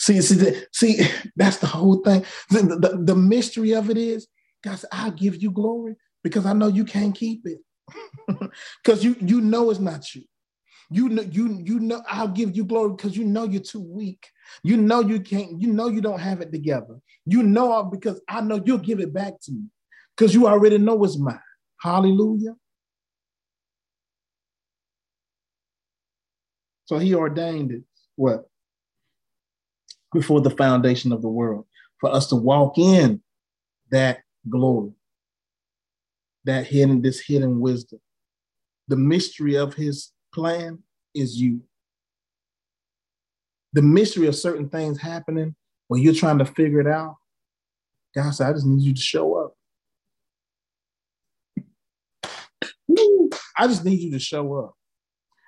See, 0.00 0.22
see, 0.22 0.62
see, 0.72 1.06
that's 1.36 1.58
the 1.58 1.66
whole 1.66 1.96
thing. 2.02 2.24
The, 2.48 2.62
the, 2.62 3.02
the 3.04 3.14
mystery 3.14 3.72
of 3.72 3.90
it 3.90 3.98
is, 3.98 4.26
God 4.64 4.78
said, 4.78 4.88
I'll 4.92 5.10
give 5.10 5.42
you 5.42 5.50
glory 5.50 5.96
because 6.24 6.46
I 6.46 6.54
know 6.54 6.68
you 6.68 6.84
can't 6.84 7.14
keep 7.14 7.46
it. 7.46 7.58
Because 8.82 9.04
you 9.04 9.16
you 9.20 9.40
know 9.40 9.70
it's 9.70 9.80
not 9.80 10.14
you. 10.14 10.22
You 10.90 11.08
know, 11.08 11.22
you 11.22 11.60
you 11.64 11.80
know 11.80 12.02
I'll 12.08 12.28
give 12.28 12.56
you 12.56 12.64
glory 12.64 12.94
because 12.96 13.16
you 13.16 13.24
know 13.24 13.44
you're 13.44 13.62
too 13.62 13.82
weak. 13.82 14.26
You 14.62 14.76
know 14.76 15.00
you 15.00 15.20
can't, 15.20 15.60
you 15.60 15.72
know 15.72 15.88
you 15.88 16.00
don't 16.00 16.20
have 16.20 16.40
it 16.40 16.50
together. 16.52 16.98
You 17.26 17.42
know 17.42 17.84
because 17.84 18.20
I 18.28 18.40
know 18.40 18.62
you'll 18.64 18.78
give 18.78 19.00
it 19.00 19.12
back 19.12 19.34
to 19.42 19.52
me 19.52 19.64
because 20.16 20.32
you 20.34 20.46
already 20.46 20.78
know 20.78 21.02
it's 21.04 21.18
mine. 21.18 21.38
Hallelujah. 21.80 22.54
So 26.86 26.98
he 26.98 27.14
ordained 27.14 27.72
it. 27.72 27.82
What? 28.16 28.46
Before 30.12 30.40
the 30.40 30.50
foundation 30.50 31.12
of 31.12 31.22
the 31.22 31.28
world, 31.28 31.66
for 32.00 32.12
us 32.12 32.26
to 32.28 32.36
walk 32.36 32.78
in 32.78 33.22
that 33.90 34.20
glory, 34.48 34.92
that 36.44 36.66
hidden, 36.66 37.02
this 37.02 37.20
hidden 37.20 37.60
wisdom. 37.60 38.00
The 38.88 38.96
mystery 38.96 39.56
of 39.56 39.74
his 39.74 40.12
plan 40.34 40.80
is 41.14 41.40
you. 41.40 41.60
The 43.72 43.82
mystery 43.82 44.26
of 44.26 44.34
certain 44.34 44.68
things 44.68 45.00
happening 45.00 45.54
when 45.88 46.02
you're 46.02 46.14
trying 46.14 46.38
to 46.38 46.44
figure 46.44 46.80
it 46.80 46.86
out, 46.86 47.16
God 48.14 48.30
said, 48.30 48.48
I 48.48 48.52
just 48.52 48.66
need 48.66 48.82
you 48.82 48.94
to 48.94 49.00
show 49.00 49.34
up. 49.36 49.54
I 53.56 53.66
just 53.66 53.84
need 53.84 54.00
you 54.00 54.10
to 54.12 54.18
show 54.18 54.54
up. 54.54 54.74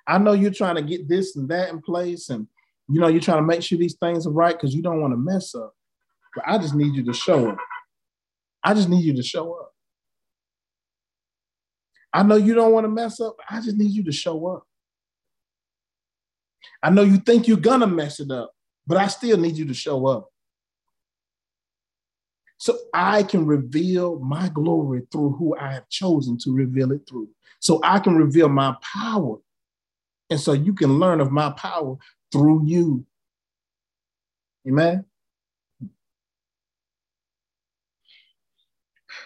I 0.05 0.17
know 0.17 0.33
you're 0.33 0.51
trying 0.51 0.75
to 0.75 0.81
get 0.81 1.07
this 1.07 1.35
and 1.35 1.49
that 1.49 1.69
in 1.69 1.81
place, 1.81 2.29
and 2.29 2.47
you 2.89 2.99
know, 2.99 3.07
you're 3.07 3.21
trying 3.21 3.39
to 3.39 3.47
make 3.47 3.63
sure 3.63 3.77
these 3.77 3.95
things 3.95 4.27
are 4.27 4.31
right 4.31 4.55
because 4.55 4.75
you 4.75 4.81
don't 4.81 5.01
want 5.01 5.13
to 5.13 5.17
mess 5.17 5.55
up. 5.55 5.73
But 6.35 6.45
I 6.47 6.57
just 6.57 6.75
need 6.75 6.95
you 6.95 7.03
to 7.05 7.13
show 7.13 7.49
up. 7.49 7.57
I 8.63 8.73
just 8.73 8.89
need 8.89 9.03
you 9.03 9.15
to 9.15 9.23
show 9.23 9.53
up. 9.53 9.71
I 12.13 12.23
know 12.23 12.35
you 12.35 12.53
don't 12.53 12.71
want 12.71 12.85
to 12.85 12.89
mess 12.89 13.19
up. 13.19 13.37
I 13.49 13.59
just 13.61 13.77
need 13.77 13.91
you 13.91 14.03
to 14.03 14.11
show 14.11 14.47
up. 14.47 14.63
I 16.81 16.89
know 16.89 17.01
you 17.01 17.17
think 17.17 17.47
you're 17.47 17.57
gonna 17.57 17.87
mess 17.87 18.19
it 18.19 18.29
up, 18.29 18.51
but 18.85 18.97
I 18.97 19.07
still 19.07 19.37
need 19.37 19.57
you 19.57 19.65
to 19.65 19.73
show 19.73 20.05
up. 20.07 20.29
So 22.57 22.77
I 22.93 23.23
can 23.23 23.45
reveal 23.45 24.19
my 24.19 24.49
glory 24.49 25.03
through 25.11 25.31
who 25.31 25.57
I 25.57 25.73
have 25.73 25.89
chosen 25.89 26.37
to 26.39 26.53
reveal 26.53 26.91
it 26.91 27.01
through. 27.09 27.29
So 27.59 27.79
I 27.83 27.99
can 27.99 28.15
reveal 28.15 28.47
my 28.47 28.75
power. 28.81 29.37
And 30.29 30.39
so 30.39 30.53
you 30.53 30.73
can 30.73 30.99
learn 30.99 31.19
of 31.19 31.31
my 31.31 31.51
power 31.51 31.97
through 32.33 32.65
you. 32.65 33.05
Amen. 34.67 35.05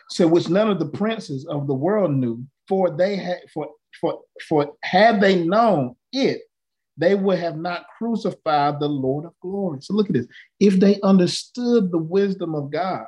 So 0.10 0.28
which 0.28 0.50
none 0.50 0.70
of 0.70 0.80
the 0.80 0.90
princes 0.90 1.46
of 1.46 1.68
the 1.68 1.74
world 1.74 2.12
knew, 2.12 2.46
for 2.68 2.96
they 2.96 3.16
had 3.16 3.40
for 3.54 3.70
for 4.00 4.22
for 4.48 4.74
had 4.84 5.22
they 5.22 5.44
known 5.44 5.96
it, 6.12 6.42
they 6.98 7.16
would 7.16 7.40
have 7.40 7.58
not 7.58 7.86
crucified 7.98 8.80
the 8.80 8.88
Lord 8.88 9.26
of 9.26 9.34
glory. 9.42 9.80
So 9.82 9.94
look 9.94 10.08
at 10.08 10.14
this. 10.14 10.28
If 10.60 10.80
they 10.80 11.00
understood 11.02 11.92
the 11.92 11.98
wisdom 11.98 12.56
of 12.56 12.72
God, 12.72 13.06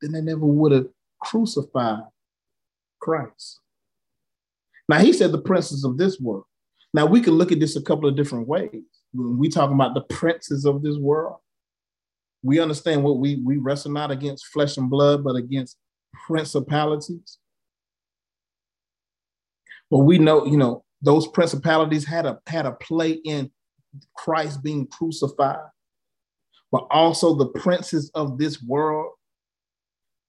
then 0.00 0.12
they 0.12 0.20
never 0.20 0.46
would 0.46 0.72
have 0.72 0.86
crucified 1.20 2.04
Christ. 3.00 3.60
Now 4.88 4.98
he 4.98 5.12
said 5.12 5.32
the 5.32 5.38
princes 5.38 5.84
of 5.84 5.96
this 5.96 6.20
world. 6.20 6.44
Now 6.92 7.06
we 7.06 7.20
can 7.20 7.34
look 7.34 7.52
at 7.52 7.60
this 7.60 7.76
a 7.76 7.82
couple 7.82 8.08
of 8.08 8.16
different 8.16 8.46
ways. 8.46 8.70
When 9.12 9.38
we 9.38 9.48
talk 9.48 9.70
about 9.70 9.94
the 9.94 10.02
princes 10.02 10.64
of 10.64 10.82
this 10.82 10.96
world, 10.96 11.36
we 12.42 12.60
understand 12.60 13.02
what 13.02 13.18
we 13.18 13.36
we 13.36 13.56
wrestle 13.56 13.92
not 13.92 14.10
against 14.10 14.46
flesh 14.46 14.76
and 14.76 14.90
blood, 14.90 15.24
but 15.24 15.36
against 15.36 15.78
principalities. 16.26 17.38
But 19.90 19.98
we 19.98 20.18
know, 20.18 20.46
you 20.46 20.56
know, 20.56 20.84
those 21.02 21.26
principalities 21.28 22.04
had 22.04 22.26
a 22.26 22.38
had 22.46 22.66
a 22.66 22.72
play 22.72 23.12
in 23.12 23.50
Christ 24.16 24.62
being 24.62 24.86
crucified, 24.86 25.68
but 26.70 26.86
also 26.90 27.34
the 27.34 27.48
princes 27.48 28.10
of 28.14 28.38
this 28.38 28.62
world, 28.62 29.12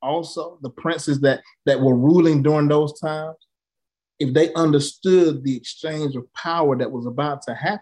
also 0.01 0.59
the 0.61 0.69
princes 0.69 1.19
that 1.21 1.41
that 1.65 1.81
were 1.81 1.95
ruling 1.95 2.43
during 2.43 2.67
those 2.67 2.99
times, 2.99 3.35
if 4.19 4.33
they 4.33 4.53
understood 4.53 5.43
the 5.43 5.55
exchange 5.55 6.15
of 6.15 6.31
power 6.33 6.77
that 6.77 6.91
was 6.91 7.05
about 7.05 7.41
to 7.43 7.53
happen, 7.53 7.81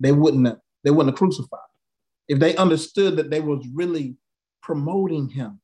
they 0.00 0.12
wouldn't 0.12 0.46
have, 0.46 0.58
they 0.82 0.90
wouldn't 0.90 1.14
have 1.14 1.18
crucified. 1.18 1.60
If 2.28 2.38
they 2.38 2.56
understood 2.56 3.16
that 3.16 3.30
they 3.30 3.40
was 3.40 3.66
really 3.72 4.16
promoting 4.62 5.28
him, 5.28 5.60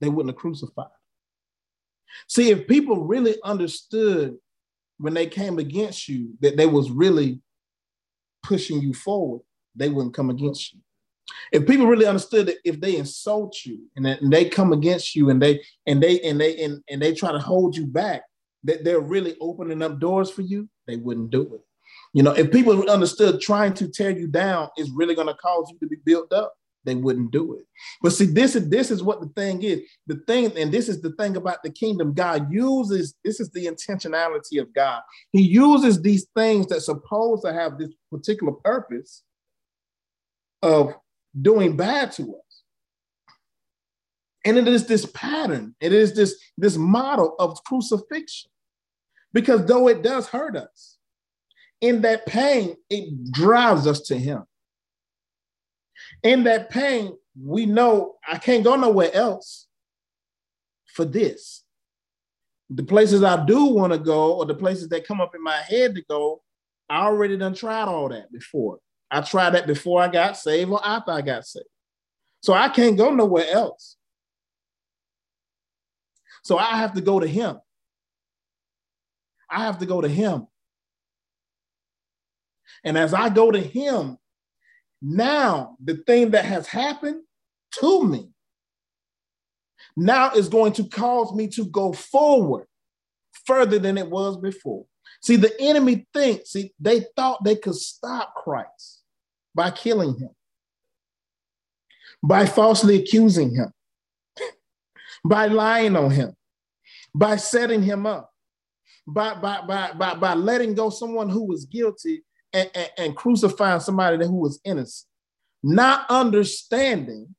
they 0.00 0.08
wouldn't 0.08 0.34
have 0.34 0.40
crucified. 0.40 0.88
See, 2.28 2.50
if 2.50 2.66
people 2.66 3.04
really 3.04 3.36
understood 3.44 4.36
when 4.98 5.14
they 5.14 5.26
came 5.26 5.58
against 5.58 6.08
you 6.08 6.34
that 6.40 6.56
they 6.56 6.66
was 6.66 6.90
really 6.90 7.40
pushing 8.42 8.80
you 8.80 8.94
forward, 8.94 9.42
they 9.74 9.88
wouldn't 9.88 10.14
come 10.14 10.30
against 10.30 10.72
you. 10.72 10.80
If 11.52 11.66
people 11.66 11.86
really 11.86 12.06
understood 12.06 12.46
that 12.46 12.58
if 12.64 12.80
they 12.80 12.96
insult 12.96 13.56
you 13.64 13.80
and, 13.96 14.06
and 14.06 14.32
they 14.32 14.48
come 14.48 14.72
against 14.72 15.14
you 15.16 15.30
and 15.30 15.42
they 15.42 15.60
and 15.86 16.00
they 16.00 16.20
and 16.20 16.40
they 16.40 16.62
and, 16.62 16.82
and 16.88 17.02
they 17.02 17.12
try 17.14 17.32
to 17.32 17.38
hold 17.38 17.76
you 17.76 17.86
back, 17.86 18.22
that 18.64 18.84
they're 18.84 19.00
really 19.00 19.36
opening 19.40 19.82
up 19.82 19.98
doors 19.98 20.30
for 20.30 20.42
you, 20.42 20.68
they 20.86 20.96
wouldn't 20.96 21.30
do 21.30 21.54
it. 21.54 21.65
You 22.16 22.22
know, 22.22 22.32
if 22.32 22.50
people 22.50 22.88
understood 22.88 23.42
trying 23.42 23.74
to 23.74 23.88
tear 23.88 24.08
you 24.08 24.26
down 24.26 24.70
is 24.78 24.90
really 24.90 25.14
going 25.14 25.26
to 25.26 25.34
cause 25.34 25.70
you 25.70 25.78
to 25.80 25.86
be 25.86 25.96
built 26.02 26.32
up, 26.32 26.54
they 26.84 26.94
wouldn't 26.94 27.30
do 27.30 27.56
it. 27.56 27.66
But 28.00 28.12
see, 28.12 28.24
this 28.24 28.56
is 28.56 28.70
this 28.70 28.90
is 28.90 29.02
what 29.02 29.20
the 29.20 29.28
thing 29.36 29.62
is. 29.62 29.82
The 30.06 30.22
thing, 30.26 30.50
and 30.56 30.72
this 30.72 30.88
is 30.88 31.02
the 31.02 31.10
thing 31.12 31.36
about 31.36 31.62
the 31.62 31.68
kingdom. 31.68 32.14
God 32.14 32.50
uses 32.50 33.14
this 33.22 33.38
is 33.38 33.50
the 33.50 33.66
intentionality 33.66 34.58
of 34.62 34.72
God. 34.72 35.02
He 35.32 35.42
uses 35.42 36.00
these 36.00 36.26
things 36.34 36.68
that 36.68 36.80
supposed 36.80 37.44
to 37.44 37.52
have 37.52 37.76
this 37.76 37.90
particular 38.10 38.54
purpose 38.64 39.22
of 40.62 40.94
doing 41.38 41.76
bad 41.76 42.12
to 42.12 42.34
us. 42.34 42.62
And 44.46 44.56
it 44.56 44.66
is 44.66 44.86
this 44.86 45.04
pattern, 45.04 45.74
it 45.80 45.92
is 45.92 46.14
this, 46.14 46.34
this 46.56 46.78
model 46.78 47.34
of 47.38 47.62
crucifixion. 47.64 48.50
Because 49.34 49.66
though 49.66 49.88
it 49.88 50.02
does 50.02 50.28
hurt 50.28 50.56
us, 50.56 50.95
in 51.86 52.02
that 52.02 52.26
pain, 52.26 52.76
it 52.90 53.32
drives 53.32 53.86
us 53.86 54.00
to 54.02 54.16
Him 54.16 54.44
in 56.22 56.44
that 56.44 56.70
pain, 56.70 57.16
we 57.40 57.66
know 57.66 58.16
I 58.26 58.38
can't 58.38 58.64
go 58.64 58.76
nowhere 58.76 59.12
else 59.12 59.66
for 60.92 61.04
this. 61.04 61.62
The 62.70 62.82
places 62.82 63.22
I 63.22 63.44
do 63.44 63.66
want 63.66 63.92
to 63.92 63.98
go, 63.98 64.34
or 64.34 64.46
the 64.46 64.54
places 64.54 64.88
that 64.88 65.06
come 65.06 65.20
up 65.20 65.34
in 65.34 65.42
my 65.42 65.56
head 65.56 65.94
to 65.94 66.02
go, 66.08 66.42
I 66.88 67.02
already 67.02 67.36
done 67.36 67.54
tried 67.54 67.84
all 67.84 68.08
that 68.08 68.32
before. 68.32 68.78
I 69.10 69.20
tried 69.20 69.50
that 69.50 69.66
before 69.66 70.02
I 70.02 70.08
got 70.08 70.36
saved 70.36 70.70
or 70.70 70.84
after 70.84 71.12
I 71.12 71.20
got 71.20 71.46
saved. 71.46 71.66
So 72.42 72.54
I 72.54 72.68
can't 72.68 72.96
go 72.96 73.14
nowhere 73.14 73.46
else. 73.48 73.96
So 76.42 76.58
I 76.58 76.76
have 76.76 76.94
to 76.94 77.00
go 77.00 77.20
to 77.20 77.26
him. 77.26 77.58
I 79.48 79.60
have 79.64 79.78
to 79.78 79.86
go 79.86 80.00
to 80.00 80.08
him. 80.08 80.48
And 82.84 82.96
as 82.96 83.14
I 83.14 83.28
go 83.28 83.50
to 83.50 83.60
him, 83.60 84.18
now, 85.02 85.76
the 85.82 85.96
thing 86.06 86.30
that 86.30 86.44
has 86.44 86.66
happened 86.66 87.22
to 87.80 88.04
me 88.04 88.30
now 89.96 90.32
is 90.32 90.48
going 90.48 90.72
to 90.74 90.84
cause 90.84 91.34
me 91.34 91.48
to 91.48 91.64
go 91.66 91.92
forward 91.92 92.66
further 93.44 93.78
than 93.78 93.98
it 93.98 94.10
was 94.10 94.36
before. 94.36 94.86
See, 95.22 95.36
the 95.36 95.54
enemy 95.60 96.06
thinks, 96.12 96.50
see, 96.50 96.72
they 96.78 97.04
thought 97.14 97.44
they 97.44 97.56
could 97.56 97.74
stop 97.74 98.34
Christ 98.34 99.02
by 99.54 99.70
killing 99.70 100.18
him, 100.18 100.30
by 102.22 102.46
falsely 102.46 102.96
accusing 102.96 103.54
him, 103.54 103.72
by 105.24 105.46
lying 105.46 105.96
on 105.96 106.10
him, 106.10 106.34
by 107.14 107.36
setting 107.36 107.82
him 107.82 108.06
up, 108.06 108.30
by, 109.06 109.34
by, 109.34 109.62
by, 109.66 109.92
by, 109.92 110.14
by 110.14 110.34
letting 110.34 110.74
go 110.74 110.90
someone 110.90 111.28
who 111.28 111.44
was 111.44 111.64
guilty 111.64 112.22
and, 112.56 112.70
and, 112.74 112.90
and 112.96 113.16
crucifying 113.16 113.80
somebody 113.80 114.24
who 114.24 114.40
was 114.40 114.58
innocent, 114.64 115.06
not 115.62 116.06
understanding 116.08 117.34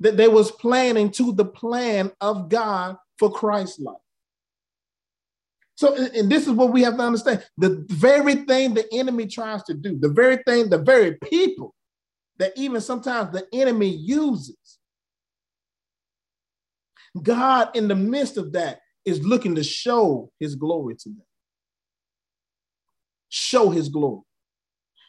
that 0.00 0.18
they 0.18 0.28
was 0.28 0.50
planning 0.50 1.10
to 1.12 1.32
the 1.32 1.44
plan 1.44 2.12
of 2.20 2.50
God 2.50 2.96
for 3.18 3.32
Christ's 3.32 3.80
life. 3.80 3.96
So, 5.76 5.94
and 5.94 6.30
this 6.30 6.46
is 6.46 6.52
what 6.52 6.70
we 6.70 6.82
have 6.82 6.96
to 6.98 7.02
understand. 7.02 7.44
The 7.56 7.84
very 7.88 8.34
thing 8.34 8.74
the 8.74 8.86
enemy 8.92 9.26
tries 9.26 9.62
to 9.64 9.74
do, 9.74 9.98
the 9.98 10.10
very 10.10 10.36
thing, 10.46 10.68
the 10.68 10.78
very 10.78 11.16
people 11.24 11.74
that 12.38 12.52
even 12.56 12.80
sometimes 12.80 13.32
the 13.32 13.46
enemy 13.54 13.88
uses, 13.88 14.78
God 17.22 17.74
in 17.74 17.88
the 17.88 17.94
midst 17.94 18.36
of 18.36 18.52
that 18.52 18.80
is 19.04 19.24
looking 19.24 19.54
to 19.54 19.64
show 19.64 20.30
his 20.38 20.56
glory 20.56 20.94
to 20.96 21.08
them. 21.08 21.24
Show 23.30 23.70
his 23.70 23.88
glory 23.88 24.22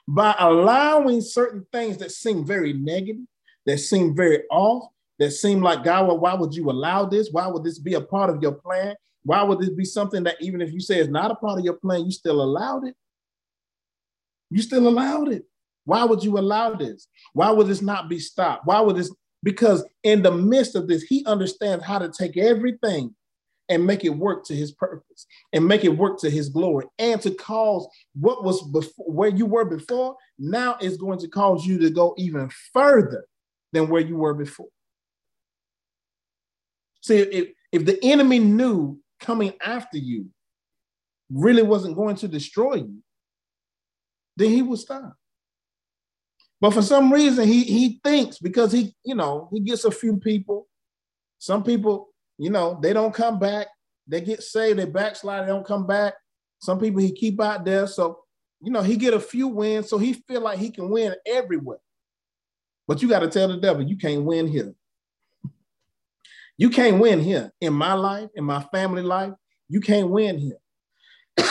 by 0.08 0.36
allowing 0.40 1.22
certain 1.22 1.66
things 1.72 1.98
that 1.98 2.12
seem 2.12 2.46
very 2.46 2.74
negative, 2.74 3.24
that 3.66 3.78
seem 3.78 4.16
very 4.16 4.44
off, 4.52 4.90
that 5.20 5.32
seem 5.32 5.62
like, 5.62 5.84
God, 5.84 6.08
well, 6.08 6.20
why 6.20 6.34
would 6.34 6.54
you 6.54 6.70
allow 6.70 7.06
this? 7.06 7.30
Why 7.32 7.48
would 7.48 7.64
this 7.64 7.80
be 7.80 7.94
a 7.94 8.02
part 8.02 8.30
of 8.30 8.42
your 8.42 8.54
plan? 8.54 8.96
Why 9.24 9.42
would 9.44 9.60
this 9.60 9.70
be 9.70 9.86
something 9.86 10.24
that 10.24 10.36
even 10.42 10.62
if 10.62 10.74
you 10.74 10.82
say 10.82 11.00
it's 11.00 11.10
not 11.10 11.32
a 11.32 11.36
part 11.36 11.60
of 11.60 11.66
your 11.66 11.76
plan, 11.76 12.06
you 12.06 12.12
still 12.12 12.42
allowed 12.42 12.86
it? 12.88 12.96
You 14.50 14.62
still 14.62 14.88
allowed 14.88 15.32
it. 15.32 15.46
Why 15.86 16.04
would 16.04 16.24
you 16.24 16.38
allow 16.38 16.74
this? 16.74 17.08
Why 17.34 17.52
would 17.52 17.68
this 17.68 17.82
not 17.82 18.10
be 18.10 18.20
stopped? 18.20 18.66
Why 18.66 18.80
would 18.82 18.96
this? 18.96 19.14
Because 19.42 19.86
in 20.04 20.22
the 20.22 20.32
midst 20.32 20.76
of 20.76 20.88
this, 20.88 21.04
he 21.04 21.26
understands 21.26 21.84
how 21.84 22.00
to 22.00 22.10
take 22.10 22.38
everything 22.38 23.16
and 23.70 23.86
make 23.86 24.04
it 24.04 24.10
work 24.10 24.46
to 24.46 24.56
his 24.56 24.72
purpose 24.72 25.26
and 25.54 25.66
make 25.66 25.84
it 25.84 25.98
work 25.98 26.20
to 26.20 26.30
his 26.30 26.50
glory 26.50 26.86
and 27.00 27.22
to 27.22 27.32
cause 27.32 27.88
what 28.14 28.44
was 28.44 28.62
before 28.70 29.06
where 29.06 29.30
you 29.30 29.46
were 29.46 29.66
before 29.66 30.16
now 30.38 30.76
is 30.82 30.98
going 30.98 31.20
to 31.20 31.28
cause 31.28 31.66
you 31.66 31.78
to 31.80 31.90
go 31.90 32.14
even 32.18 32.50
further 32.74 33.26
than 33.72 33.88
where 33.88 34.02
you 34.02 34.18
were 34.18 34.34
before. 34.34 34.68
See 37.02 37.18
if, 37.18 37.50
if 37.72 37.86
the 37.86 38.00
enemy 38.04 38.40
knew 38.40 39.00
coming 39.20 39.54
after 39.62 39.98
you 39.98 40.28
really 41.32 41.64
wasn't 41.64 41.96
going 41.96 42.16
to 42.18 42.28
destroy 42.28 42.76
you 42.76 43.02
then 44.36 44.50
he 44.50 44.62
would 44.62 44.80
stop. 44.80 45.16
But 46.60 46.74
for 46.74 46.82
some 46.82 47.12
reason 47.12 47.48
he 47.48 47.64
he 47.64 48.00
thinks 48.04 48.40
because 48.40 48.72
he 48.72 48.96
you 49.04 49.16
know 49.16 49.50
he 49.52 49.60
gets 49.60 49.86
a 49.86 49.92
few 49.92 50.18
people 50.18 50.68
some 51.40 51.64
people 51.64 52.13
you 52.38 52.50
know, 52.50 52.80
they 52.82 52.94
don't 52.94 53.14
come 53.14 53.40
back. 53.40 53.68
They 54.08 54.22
get 54.22 54.44
saved, 54.44 54.80
they 54.80 54.86
backslide, 54.86 55.44
they 55.44 55.52
don't 55.52 55.66
come 55.66 55.88
back. 55.88 56.14
Some 56.60 56.80
people 56.80 57.02
he 57.02 57.12
keep 57.12 57.42
out 57.42 57.66
there. 57.66 57.88
So, 57.88 58.20
you 58.62 58.72
know, 58.72 58.82
he 58.82 58.98
get 58.98 59.14
a 59.14 59.20
few 59.20 59.48
wins. 59.48 59.90
So 59.90 59.98
he 59.98 60.14
feel 60.14 60.42
like 60.42 60.60
he 60.60 60.72
can 60.72 60.90
win 60.90 61.16
everywhere. 61.26 61.80
But 62.88 63.02
you 63.02 63.10
got 63.10 63.20
to 63.20 63.30
tell 63.30 63.48
the 63.48 63.58
devil, 63.58 63.84
you 63.84 63.98
can't 63.98 64.24
win 64.24 64.48
here. 64.48 64.74
You 66.58 66.70
can't 66.70 67.00
win 67.00 67.20
here. 67.20 67.52
In 67.62 67.74
my 67.74 67.94
life, 67.94 68.30
in 68.36 68.44
my 68.44 68.62
family 68.74 69.02
life, 69.02 69.34
you 69.70 69.82
can't 69.82 70.10
win 70.10 70.38
here. 70.38 70.58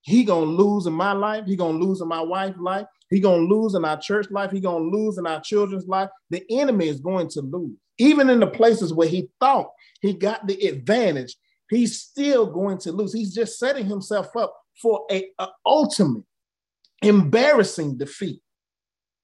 he 0.00 0.24
gonna 0.24 0.46
lose 0.46 0.86
in 0.86 0.92
my 0.92 1.12
life. 1.12 1.44
He 1.46 1.54
gonna 1.54 1.78
lose 1.78 2.00
in 2.00 2.08
my 2.08 2.22
wife's 2.22 2.58
life. 2.58 2.86
He 3.10 3.20
gonna 3.20 3.42
lose 3.42 3.74
in 3.74 3.84
our 3.84 3.98
church 3.98 4.30
life. 4.30 4.50
He 4.50 4.60
gonna 4.60 4.84
lose 4.84 5.18
in 5.18 5.26
our 5.26 5.40
children's 5.40 5.86
life. 5.86 6.08
The 6.30 6.44
enemy 6.50 6.88
is 6.88 7.00
going 7.00 7.28
to 7.30 7.42
lose, 7.42 7.76
even 7.98 8.30
in 8.30 8.40
the 8.40 8.46
places 8.46 8.92
where 8.92 9.08
he 9.08 9.28
thought 9.40 9.70
he 10.00 10.12
got 10.12 10.46
the 10.46 10.66
advantage. 10.66 11.36
He's 11.68 12.00
still 12.00 12.46
going 12.46 12.78
to 12.78 12.92
lose. 12.92 13.12
He's 13.12 13.34
just 13.34 13.58
setting 13.58 13.86
himself 13.86 14.34
up 14.36 14.54
for 14.80 15.04
a, 15.10 15.28
a 15.38 15.48
ultimate 15.66 16.24
embarrassing 17.02 17.98
defeat. 17.98 18.40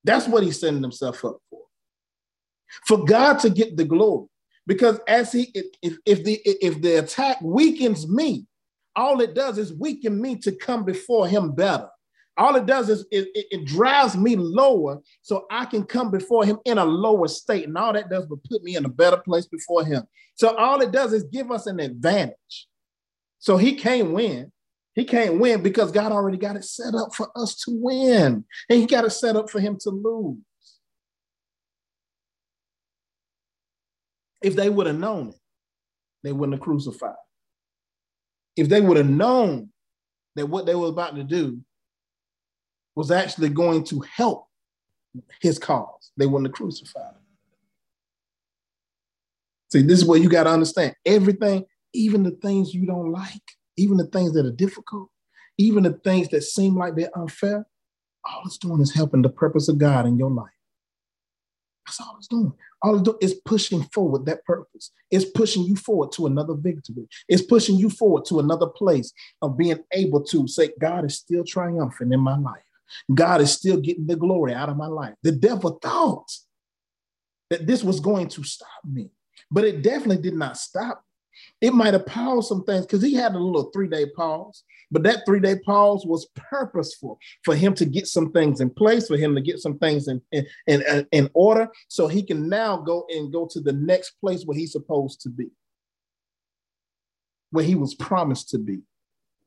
That's 0.05 0.29
what 0.29 0.43
he's 0.43 0.61
setting 0.61 0.83
himself 0.83 1.25
up 1.25 1.39
for. 1.49 1.61
For 2.87 3.05
God 3.05 3.39
to 3.41 3.51
get 3.51 3.77
the 3.77 3.85
glory. 3.85 4.27
Because 4.67 4.99
as 5.07 5.33
he 5.33 5.53
if, 5.83 5.99
if 6.07 6.25
the 6.25 6.41
if 6.45 6.81
the 6.81 6.97
attack 6.97 7.41
weakens 7.43 8.09
me, 8.09 8.47
all 8.97 9.21
it 9.21 9.35
does 9.35 9.59
is 9.59 9.73
weaken 9.75 10.21
me 10.21 10.37
to 10.37 10.53
come 10.53 10.85
before 10.85 11.29
him 11.29 11.53
better. 11.53 11.89
All 12.37 12.57
it 12.57 12.67
does 12.67 12.89
is 12.89 13.07
it, 13.13 13.29
it, 13.35 13.47
it, 13.51 13.65
drives 13.65 14.17
me 14.17 14.35
lower 14.35 15.01
so 15.23 15.47
I 15.51 15.67
can 15.67 15.85
come 15.85 16.11
before 16.11 16.45
him 16.45 16.59
in 16.65 16.79
a 16.79 16.85
lower 16.85 17.29
state. 17.29 17.65
And 17.67 17.79
all 17.79 17.93
that 17.93 18.11
does 18.11 18.27
but 18.27 18.43
put 18.45 18.63
me 18.65 18.75
in 18.75 18.85
a 18.85 18.89
better 18.89 19.19
place 19.19 19.47
before 19.47 19.85
him. 19.85 20.03
So 20.35 20.57
all 20.57 20.81
it 20.81 20.91
does 20.91 21.13
is 21.13 21.23
give 21.25 21.53
us 21.53 21.67
an 21.67 21.79
advantage. 21.79 22.67
So 23.39 23.57
he 23.57 23.77
can't 23.77 24.11
win. 24.13 24.51
He 24.95 25.05
can't 25.05 25.39
win 25.39 25.63
because 25.63 25.93
God 25.93 26.11
already 26.11 26.39
got 26.39 26.57
it 26.57 26.65
set 26.65 26.95
up 26.95 27.15
for 27.15 27.29
us 27.37 27.57
to 27.65 27.73
win. 27.73 28.45
And 28.69 28.81
he 28.81 28.87
got 28.87 29.05
it 29.05 29.11
set 29.11 29.37
up 29.37 29.49
for 29.49 29.61
him 29.61 29.77
to 29.83 29.91
lose. 29.91 30.39
If 34.43 34.57
they 34.57 34.71
would 34.71 34.87
have 34.87 34.99
known 34.99 35.29
it, 35.31 35.37
they 36.23 36.33
wouldn't 36.33 36.55
have 36.55 36.65
crucified. 36.65 37.15
If 38.57 38.69
they 38.69 38.81
would 38.81 38.97
have 38.97 39.09
known 39.09 39.71
that 40.37 40.49
what 40.49 40.67
they 40.67 40.75
were 40.75 40.89
about 40.89 41.17
to 41.17 41.25
do 41.25 41.61
was 42.95 43.11
actually 43.11 43.49
going 43.49 43.85
to 43.85 44.01
help 44.01 44.47
his 45.41 45.59
cause, 45.59 46.11
they 46.17 46.27
wouldn't 46.27 46.49
have 46.49 46.55
crucified 46.55 47.15
him. 47.15 47.23
See, 49.73 49.83
this 49.83 50.01
is 50.01 50.05
what 50.05 50.21
you 50.21 50.29
got 50.29 50.45
to 50.45 50.51
understand. 50.51 50.95
Everything, 51.05 51.65
even 51.93 52.23
the 52.23 52.31
things 52.31 52.75
you 52.75 52.87
don't 52.87 53.11
like, 53.11 53.43
even 53.77 53.97
the 53.97 54.07
things 54.07 54.33
that 54.35 54.47
are 54.47 54.53
difficult, 54.53 55.11
even 55.59 55.83
the 55.83 55.93
things 56.05 56.29
that 56.29 56.43
seem 56.43 56.77
like 56.77 56.95
they're 56.95 57.17
unfair, 57.17 57.67
all 58.25 58.43
it's 58.47 58.59
doing 58.59 58.81
is 58.81 58.95
helping 58.95 59.23
the 59.23 59.29
purpose 59.29 59.69
of 59.69 59.79
God 59.79 60.07
in 60.07 60.17
your 60.17 60.31
life. 60.31 60.49
That's 61.87 62.01
all 62.01 62.17
it's 62.19 62.29
doing. 62.29 62.53
All 62.83 62.95
it's 62.95 63.03
doing 63.03 63.19
is 63.21 63.35
pushing 63.45 63.83
forward 63.85 64.27
that 64.27 64.45
purpose. 64.45 64.91
It's 65.11 65.27
pushing 65.27 65.65
you 65.65 65.77
forward 65.77 66.13
to 66.13 66.27
another 66.27 66.55
victory. 66.55 67.07
It's 67.29 67.43
pushing 67.43 67.77
you 67.77 67.91
forward 67.91 68.25
to 68.27 68.41
another 68.41 68.67
place 68.67 69.13
of 69.43 69.59
being 69.59 69.79
able 69.93 70.23
to 70.25 70.49
say, 70.49 70.71
God 70.81 71.05
is 71.05 71.19
still 71.19 71.45
triumphant 71.45 72.13
in 72.13 72.21
my 72.21 72.39
life. 72.39 72.64
God 73.13 73.41
is 73.41 73.53
still 73.53 73.81
getting 73.81 74.07
the 74.07 74.17
glory 74.17 74.55
out 74.55 74.69
of 74.69 74.77
my 74.77 74.87
life. 74.87 75.15
The 75.23 75.33
devil 75.33 75.79
thought 75.83 76.31
that 77.51 77.67
this 77.67 77.85
was 77.85 78.01
going 78.01 78.29
to 78.29 78.45
stop 78.45 78.69
me, 78.85 79.11
but 79.51 79.65
it 79.65 79.83
definitely 79.83 80.23
did 80.23 80.35
not 80.35 80.57
stop 80.57 81.05
it 81.61 81.73
might 81.73 81.95
have 81.95 82.07
paused 82.07 82.49
some 82.49 82.65
things 82.65 82.87
because 82.87 83.03
he 83.03 83.15
had 83.15 83.35
a 83.35 83.39
little 83.39 83.71
three 83.71 83.89
day 83.89 84.07
pause, 84.07 84.65
but 84.91 85.03
that 85.05 85.25
three 85.27 85.41
day 85.41 85.57
pause 85.65 86.05
was 86.07 86.29
purposeful 86.35 87.19
for 87.45 87.55
him 87.55 87.75
to 87.75 87.85
get 87.85 88.07
some 88.07 88.33
things 88.33 88.61
in 88.61 88.71
place, 88.71 89.09
for 89.09 89.17
him 89.17 89.35
to 89.35 89.41
get 89.41 89.59
some 89.59 89.79
things 89.79 90.09
in, 90.09 90.21
in, 90.33 90.47
in, 90.67 90.83
uh, 90.89 91.03
in 91.13 91.31
order, 91.35 91.69
so 91.89 92.07
he 92.07 92.23
can 92.23 92.49
now 92.49 92.77
go 92.77 93.07
and 93.11 93.33
go 93.33 93.47
to 93.51 93.61
the 93.61 93.73
next 93.73 94.13
place 94.21 94.45
where 94.45 94.57
he's 94.57 94.73
supposed 94.73 95.21
to 95.23 95.29
be, 95.29 95.49
where 97.51 97.65
he 97.65 97.75
was 97.75 97.95
promised 97.95 98.51
to 98.51 98.59
be. 98.59 98.81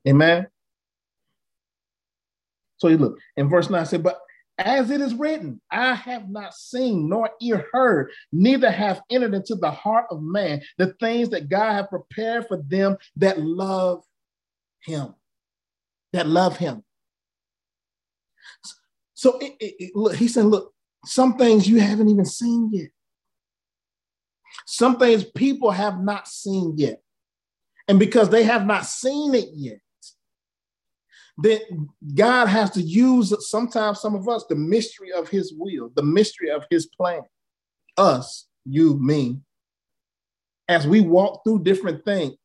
Amen. 0.07 0.47
So 2.78 2.88
you 2.88 2.97
look 2.97 3.17
in 3.36 3.49
verse 3.49 3.69
9 3.69 3.86
said, 3.86 4.03
But 4.03 4.19
as 4.57 4.89
it 4.89 5.01
is 5.01 5.13
written, 5.13 5.61
I 5.69 5.93
have 5.93 6.30
not 6.30 6.53
seen 6.53 7.09
nor 7.09 7.30
ear 7.41 7.67
heard, 7.71 8.11
neither 8.32 8.71
have 8.71 9.01
entered 9.09 9.36
into 9.36 9.55
the 9.55 9.69
heart 9.69 10.05
of 10.09 10.21
man 10.21 10.61
the 10.78 10.93
things 10.99 11.30
that 11.30 11.49
God 11.49 11.73
have 11.73 11.89
prepared 11.89 12.47
for 12.47 12.57
them 12.57 12.97
that 13.17 13.39
love 13.39 14.03
him. 14.82 15.13
That 16.13 16.28
love 16.28 16.57
him. 16.57 16.84
So 19.13 19.38
it, 19.39 19.53
it, 19.59 19.75
it, 19.80 19.91
look, 19.95 20.15
he 20.15 20.28
said, 20.28 20.45
look, 20.45 20.73
some 21.05 21.38
things 21.38 21.67
you 21.67 21.80
haven't 21.80 22.09
even 22.09 22.25
seen 22.25 22.69
yet. 22.73 22.89
Some 24.65 24.97
things 24.97 25.23
people 25.23 25.71
have 25.71 25.99
not 25.99 26.28
seen 26.28 26.73
yet. 26.78 27.01
And 27.88 27.99
because 27.99 28.30
they 28.30 28.43
have 28.43 28.65
not 28.65 28.86
seen 28.86 29.34
it 29.34 29.49
yet, 29.53 29.80
then 31.38 31.89
God 32.15 32.47
has 32.47 32.71
to 32.71 32.81
use 32.81 33.33
sometimes 33.49 34.01
some 34.01 34.15
of 34.15 34.27
us 34.27 34.45
the 34.49 34.55
mystery 34.55 35.11
of 35.11 35.29
his 35.29 35.53
will, 35.55 35.91
the 35.95 36.03
mystery 36.03 36.49
of 36.49 36.65
his 36.69 36.88
plan. 36.88 37.21
Us, 37.95 38.47
you, 38.65 38.99
me, 38.99 39.39
as 40.67 40.88
we 40.88 41.01
walk 41.01 41.43
through 41.43 41.63
different 41.63 42.03
things, 42.05 42.35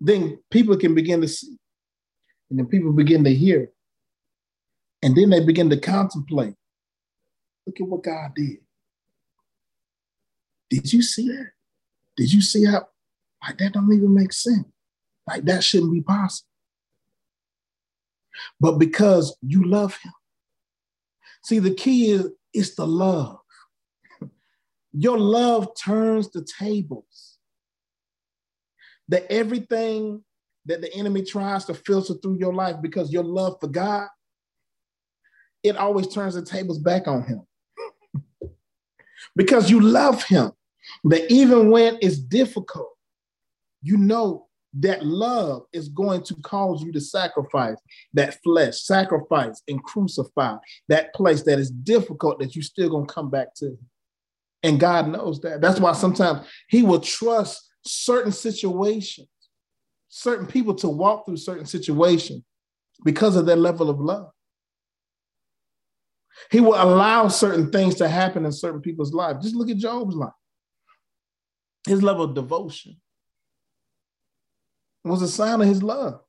then 0.00 0.38
people 0.50 0.76
can 0.76 0.94
begin 0.94 1.20
to 1.20 1.28
see. 1.28 1.56
And 2.50 2.58
then 2.58 2.66
people 2.66 2.92
begin 2.92 3.22
to 3.24 3.34
hear. 3.34 3.70
And 5.02 5.14
then 5.16 5.30
they 5.30 5.40
begin 5.44 5.68
to 5.70 5.76
contemplate. 5.76 6.54
Look 7.66 7.80
at 7.80 7.86
what 7.86 8.02
God 8.02 8.32
did. 8.34 8.58
Did 10.70 10.92
you 10.92 11.02
see 11.02 11.28
that? 11.28 11.50
Did 12.16 12.32
you 12.32 12.40
see 12.40 12.64
how 12.64 12.88
like 13.46 13.58
that 13.58 13.72
don't 13.72 13.92
even 13.92 14.14
make 14.14 14.32
sense? 14.32 14.66
Like 15.26 15.44
that 15.44 15.62
shouldn't 15.62 15.92
be 15.92 16.00
possible 16.00 16.51
but 18.60 18.78
because 18.78 19.36
you 19.42 19.64
love 19.64 19.96
him. 19.96 20.12
See, 21.44 21.58
the 21.58 21.74
key 21.74 22.10
is 22.10 22.28
it's 22.54 22.74
the 22.74 22.86
love. 22.86 23.38
Your 24.92 25.18
love 25.18 25.68
turns 25.82 26.30
the 26.30 26.46
tables. 26.58 27.38
That 29.08 29.30
everything 29.30 30.22
that 30.66 30.80
the 30.80 30.92
enemy 30.94 31.22
tries 31.22 31.64
to 31.66 31.74
filter 31.74 32.14
through 32.14 32.38
your 32.38 32.54
life 32.54 32.76
because 32.80 33.12
your 33.12 33.24
love 33.24 33.56
for 33.60 33.68
God, 33.68 34.08
it 35.62 35.76
always 35.76 36.08
turns 36.08 36.34
the 36.34 36.42
tables 36.42 36.78
back 36.78 37.08
on 37.08 37.24
him. 37.24 37.42
because 39.36 39.70
you 39.70 39.80
love 39.80 40.22
him. 40.22 40.52
That 41.04 41.30
even 41.32 41.70
when 41.70 41.98
it's 42.00 42.18
difficult, 42.18 42.90
you 43.82 43.96
know 43.96 44.48
that 44.74 45.04
love 45.04 45.64
is 45.72 45.88
going 45.88 46.22
to 46.22 46.34
cause 46.36 46.82
you 46.82 46.92
to 46.92 47.00
sacrifice 47.00 47.76
that 48.14 48.38
flesh, 48.42 48.80
sacrifice 48.82 49.62
and 49.68 49.82
crucify 49.82 50.56
that 50.88 51.12
place 51.14 51.42
that 51.42 51.58
is 51.58 51.70
difficult 51.70 52.38
that 52.38 52.56
you 52.56 52.62
still 52.62 52.88
gonna 52.88 53.06
come 53.06 53.30
back 53.30 53.54
to. 53.54 53.76
And 54.62 54.80
God 54.80 55.08
knows 55.08 55.40
that. 55.40 55.60
That's 55.60 55.80
why 55.80 55.92
sometimes 55.92 56.46
He 56.68 56.82
will 56.82 57.00
trust 57.00 57.68
certain 57.84 58.32
situations, 58.32 59.28
certain 60.08 60.46
people 60.46 60.74
to 60.76 60.88
walk 60.88 61.26
through 61.26 61.36
certain 61.36 61.66
situations 61.66 62.42
because 63.04 63.36
of 63.36 63.46
their 63.46 63.56
level 63.56 63.90
of 63.90 64.00
love. 64.00 64.30
He 66.50 66.60
will 66.60 66.74
allow 66.74 67.28
certain 67.28 67.70
things 67.70 67.96
to 67.96 68.08
happen 68.08 68.44
in 68.44 68.52
certain 68.52 68.80
people's 68.80 69.12
lives. 69.12 69.44
Just 69.44 69.54
look 69.54 69.70
at 69.70 69.76
Job's 69.76 70.14
life. 70.14 70.32
His 71.86 72.02
level 72.02 72.24
of 72.24 72.34
devotion, 72.34 72.96
was 75.04 75.22
a 75.22 75.28
sign 75.28 75.60
of 75.60 75.66
his 75.66 75.82
love. 75.82 76.20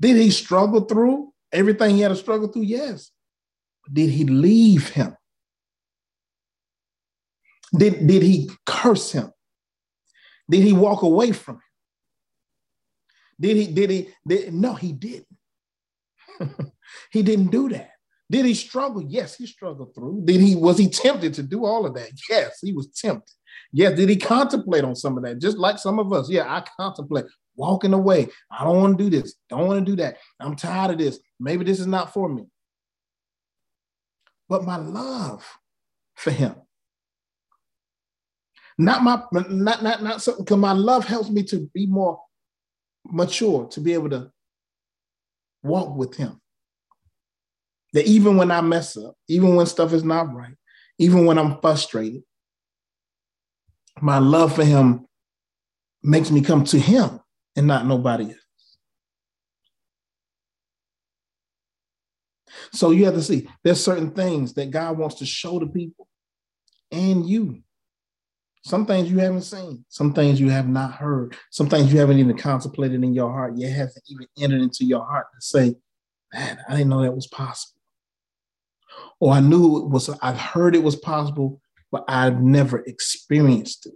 Did 0.00 0.16
he 0.16 0.30
struggle 0.30 0.82
through 0.82 1.32
everything 1.52 1.96
he 1.96 2.02
had 2.02 2.08
to 2.08 2.16
struggle 2.16 2.48
through? 2.48 2.62
Yes. 2.62 3.10
Did 3.92 4.10
he 4.10 4.24
leave 4.24 4.88
him? 4.90 5.16
Did, 7.76 8.06
did 8.06 8.22
he 8.22 8.50
curse 8.66 9.12
him? 9.12 9.32
Did 10.48 10.62
he 10.62 10.72
walk 10.72 11.02
away 11.02 11.32
from 11.32 11.56
him? 11.56 11.62
Did 13.40 13.56
he, 13.56 13.66
did 13.68 13.90
he, 13.90 14.10
did, 14.26 14.54
no, 14.54 14.74
he 14.74 14.92
didn't. 14.92 15.26
he 17.12 17.22
didn't 17.22 17.50
do 17.50 17.68
that. 17.70 17.90
Did 18.30 18.46
he 18.46 18.54
struggle? 18.54 19.02
Yes, 19.02 19.36
he 19.36 19.46
struggled 19.46 19.94
through. 19.94 20.22
Did 20.24 20.40
he, 20.40 20.54
was 20.54 20.78
he 20.78 20.88
tempted 20.88 21.34
to 21.34 21.42
do 21.42 21.64
all 21.64 21.86
of 21.86 21.94
that? 21.94 22.10
Yes, 22.28 22.58
he 22.60 22.72
was 22.72 22.88
tempted. 22.88 23.34
Yes, 23.72 23.96
did 23.96 24.08
he 24.08 24.16
contemplate 24.16 24.84
on 24.84 24.94
some 24.94 25.16
of 25.16 25.24
that? 25.24 25.40
Just 25.40 25.58
like 25.58 25.78
some 25.78 25.98
of 25.98 26.12
us. 26.12 26.30
Yeah, 26.30 26.44
I 26.44 26.64
contemplate 26.76 27.26
walking 27.56 27.92
away. 27.92 28.28
I 28.50 28.64
don't 28.64 28.80
want 28.80 28.98
to 28.98 29.04
do 29.04 29.10
this. 29.10 29.34
Don't 29.48 29.66
want 29.66 29.84
to 29.84 29.90
do 29.90 29.96
that. 29.96 30.16
I'm 30.38 30.56
tired 30.56 30.92
of 30.92 30.98
this. 30.98 31.18
Maybe 31.38 31.64
this 31.64 31.80
is 31.80 31.86
not 31.86 32.12
for 32.12 32.28
me. 32.28 32.44
But 34.48 34.64
my 34.64 34.76
love 34.76 35.46
for 36.14 36.30
him. 36.30 36.54
Not 38.78 39.02
my 39.02 39.22
not 39.32 39.82
not 39.82 40.02
not 40.02 40.22
something 40.22 40.44
because 40.44 40.56
my 40.56 40.72
love 40.72 41.04
helps 41.04 41.28
me 41.28 41.42
to 41.44 41.70
be 41.74 41.86
more 41.86 42.20
mature, 43.04 43.66
to 43.68 43.80
be 43.80 43.92
able 43.92 44.10
to 44.10 44.32
walk 45.62 45.96
with 45.96 46.16
him. 46.16 46.40
That 47.92 48.06
even 48.06 48.36
when 48.36 48.50
I 48.50 48.60
mess 48.60 48.96
up, 48.96 49.14
even 49.28 49.54
when 49.54 49.66
stuff 49.66 49.92
is 49.92 50.04
not 50.04 50.32
right, 50.34 50.54
even 50.98 51.26
when 51.26 51.38
I'm 51.38 51.60
frustrated, 51.60 52.22
my 54.00 54.18
love 54.18 54.54
for 54.54 54.64
him 54.64 55.06
makes 56.02 56.30
me 56.30 56.40
come 56.40 56.64
to 56.64 56.78
him 56.78 57.20
and 57.56 57.66
not 57.66 57.86
nobody 57.86 58.24
else. 58.26 58.36
So 62.72 62.90
you 62.90 63.04
have 63.04 63.14
to 63.14 63.22
see 63.22 63.48
there's 63.62 63.82
certain 63.82 64.10
things 64.10 64.54
that 64.54 64.70
God 64.70 64.98
wants 64.98 65.16
to 65.16 65.26
show 65.26 65.58
to 65.58 65.66
people 65.66 66.08
and 66.90 67.28
you. 67.28 67.62
Some 68.62 68.84
things 68.84 69.10
you 69.10 69.18
haven't 69.18 69.42
seen, 69.42 69.84
some 69.88 70.12
things 70.12 70.38
you 70.38 70.50
have 70.50 70.68
not 70.68 70.92
heard, 70.92 71.34
some 71.50 71.68
things 71.68 71.92
you 71.92 71.98
haven't 71.98 72.18
even 72.18 72.36
contemplated 72.36 73.02
in 73.02 73.14
your 73.14 73.32
heart. 73.32 73.54
Yet 73.56 73.72
hasn't 73.72 74.04
even 74.08 74.26
entered 74.38 74.60
into 74.60 74.84
your 74.84 75.04
heart 75.04 75.26
to 75.34 75.40
say, 75.40 75.76
man, 76.34 76.58
I 76.68 76.72
didn't 76.72 76.90
know 76.90 77.02
that 77.02 77.14
was 77.14 77.26
possible. 77.26 77.80
Or 79.18 79.32
I 79.32 79.40
knew 79.40 79.78
it 79.78 79.88
was, 79.88 80.10
I've 80.20 80.38
heard 80.38 80.74
it 80.74 80.82
was 80.82 80.96
possible, 80.96 81.60
but 81.90 82.04
I've 82.06 82.42
never 82.42 82.80
experienced 82.80 83.86
it. 83.86 83.94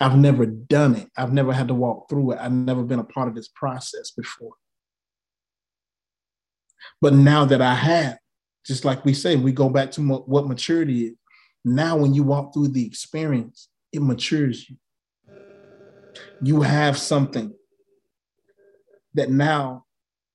I've 0.00 0.16
never 0.16 0.46
done 0.46 0.96
it. 0.96 1.08
I've 1.16 1.32
never 1.32 1.52
had 1.52 1.68
to 1.68 1.74
walk 1.74 2.08
through 2.08 2.32
it. 2.32 2.38
I've 2.40 2.52
never 2.52 2.82
been 2.82 2.98
a 2.98 3.04
part 3.04 3.28
of 3.28 3.34
this 3.34 3.48
process 3.48 4.10
before. 4.10 4.54
But 7.00 7.14
now 7.14 7.44
that 7.44 7.62
I 7.62 7.74
have, 7.74 8.18
just 8.66 8.84
like 8.84 9.04
we 9.04 9.14
say, 9.14 9.36
we 9.36 9.52
go 9.52 9.68
back 9.68 9.90
to 9.92 10.02
what 10.02 10.48
maturity 10.48 11.06
is. 11.06 11.14
Now, 11.64 11.96
when 11.96 12.12
you 12.14 12.22
walk 12.22 12.52
through 12.52 12.68
the 12.68 12.84
experience, 12.84 13.68
it 13.92 14.02
matures 14.02 14.68
you. 14.68 14.76
You 16.42 16.62
have 16.62 16.98
something 16.98 17.54
that 19.14 19.30
now 19.30 19.84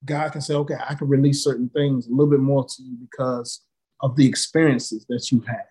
God 0.05 0.31
can 0.31 0.41
say, 0.41 0.53
okay, 0.55 0.75
I 0.87 0.95
can 0.95 1.07
release 1.07 1.43
certain 1.43 1.69
things 1.69 2.07
a 2.07 2.11
little 2.11 2.29
bit 2.29 2.39
more 2.39 2.65
to 2.65 2.83
you 2.83 2.97
because 2.99 3.61
of 4.01 4.15
the 4.15 4.27
experiences 4.27 5.05
that 5.09 5.31
you've 5.31 5.45
had. 5.45 5.65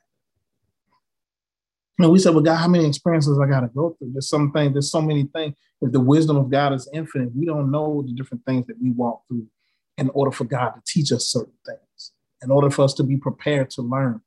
And 1.98 2.12
we 2.12 2.18
said, 2.18 2.32
well, 2.34 2.44
God, 2.44 2.56
how 2.56 2.68
many 2.68 2.86
experiences 2.86 3.38
I 3.40 3.48
got 3.48 3.60
to 3.60 3.68
go 3.68 3.96
through? 3.98 4.12
There's 4.12 4.28
some 4.28 4.52
things, 4.52 4.72
there's 4.72 4.90
so 4.90 5.02
many 5.02 5.24
things. 5.34 5.54
If 5.80 5.92
the 5.92 6.00
wisdom 6.00 6.36
of 6.36 6.50
God 6.50 6.72
is 6.72 6.88
infinite, 6.92 7.34
we 7.34 7.44
don't 7.44 7.70
know 7.70 8.02
the 8.06 8.12
different 8.12 8.44
things 8.44 8.66
that 8.66 8.80
we 8.80 8.90
walk 8.90 9.22
through 9.26 9.46
in 9.96 10.10
order 10.10 10.30
for 10.30 10.44
God 10.44 10.70
to 10.70 10.82
teach 10.86 11.10
us 11.10 11.26
certain 11.26 11.54
things, 11.66 12.12
in 12.42 12.50
order 12.50 12.70
for 12.70 12.82
us 12.82 12.94
to 12.94 13.02
be 13.02 13.16
prepared 13.16 13.70
to 13.70 13.82
learn 13.82 14.20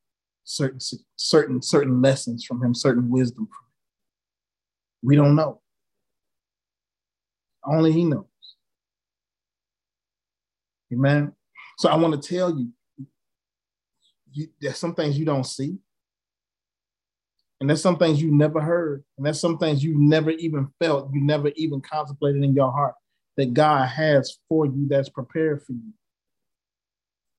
certain 0.44 0.80
certain 1.16 1.62
certain 1.62 2.02
lessons 2.02 2.44
from 2.44 2.62
him, 2.62 2.74
certain 2.74 3.10
wisdom 3.10 3.46
from 3.46 3.66
him. 3.66 3.72
We 5.04 5.16
don't 5.16 5.36
know. 5.36 5.62
Only 7.66 7.94
he 7.94 8.04
knows. 8.04 8.26
Amen. 10.92 11.34
So 11.78 11.90
I 11.90 11.96
want 11.96 12.22
to 12.22 12.36
tell 12.36 12.58
you, 12.58 12.70
you, 14.34 14.48
there's 14.60 14.78
some 14.78 14.94
things 14.94 15.18
you 15.18 15.26
don't 15.26 15.46
see. 15.46 15.78
And 17.62 17.70
there's 17.70 17.82
some 17.82 17.98
things 17.98 18.20
you 18.20 18.32
never 18.32 18.60
heard. 18.60 19.04
And 19.18 19.26
there's 19.26 19.40
some 19.40 19.60
things 19.60 19.84
you 19.84 19.94
never 19.96 20.32
even 20.32 20.70
felt, 20.82 21.14
you 21.14 21.22
never 21.22 21.52
even 21.56 21.80
contemplated 21.80 22.44
in 22.44 22.56
your 22.56 22.72
heart 22.72 22.96
that 23.38 23.54
God 23.54 23.88
has 23.88 24.40
for 24.50 24.66
you 24.66 24.88
that's 24.90 25.10
prepared 25.10 25.62
for 25.64 25.74
you. 25.74 25.94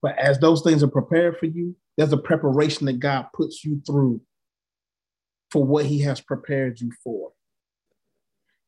But 0.00 0.16
as 0.18 0.38
those 0.38 0.62
things 0.62 0.84
are 0.84 0.88
prepared 0.88 1.38
for 1.38 1.46
you, 1.46 1.74
there's 1.96 2.12
a 2.12 2.16
preparation 2.16 2.86
that 2.86 3.00
God 3.00 3.26
puts 3.34 3.64
you 3.64 3.82
through 3.84 4.20
for 5.50 5.64
what 5.64 5.86
He 5.86 6.00
has 6.02 6.20
prepared 6.20 6.80
you 6.80 6.92
for, 7.02 7.32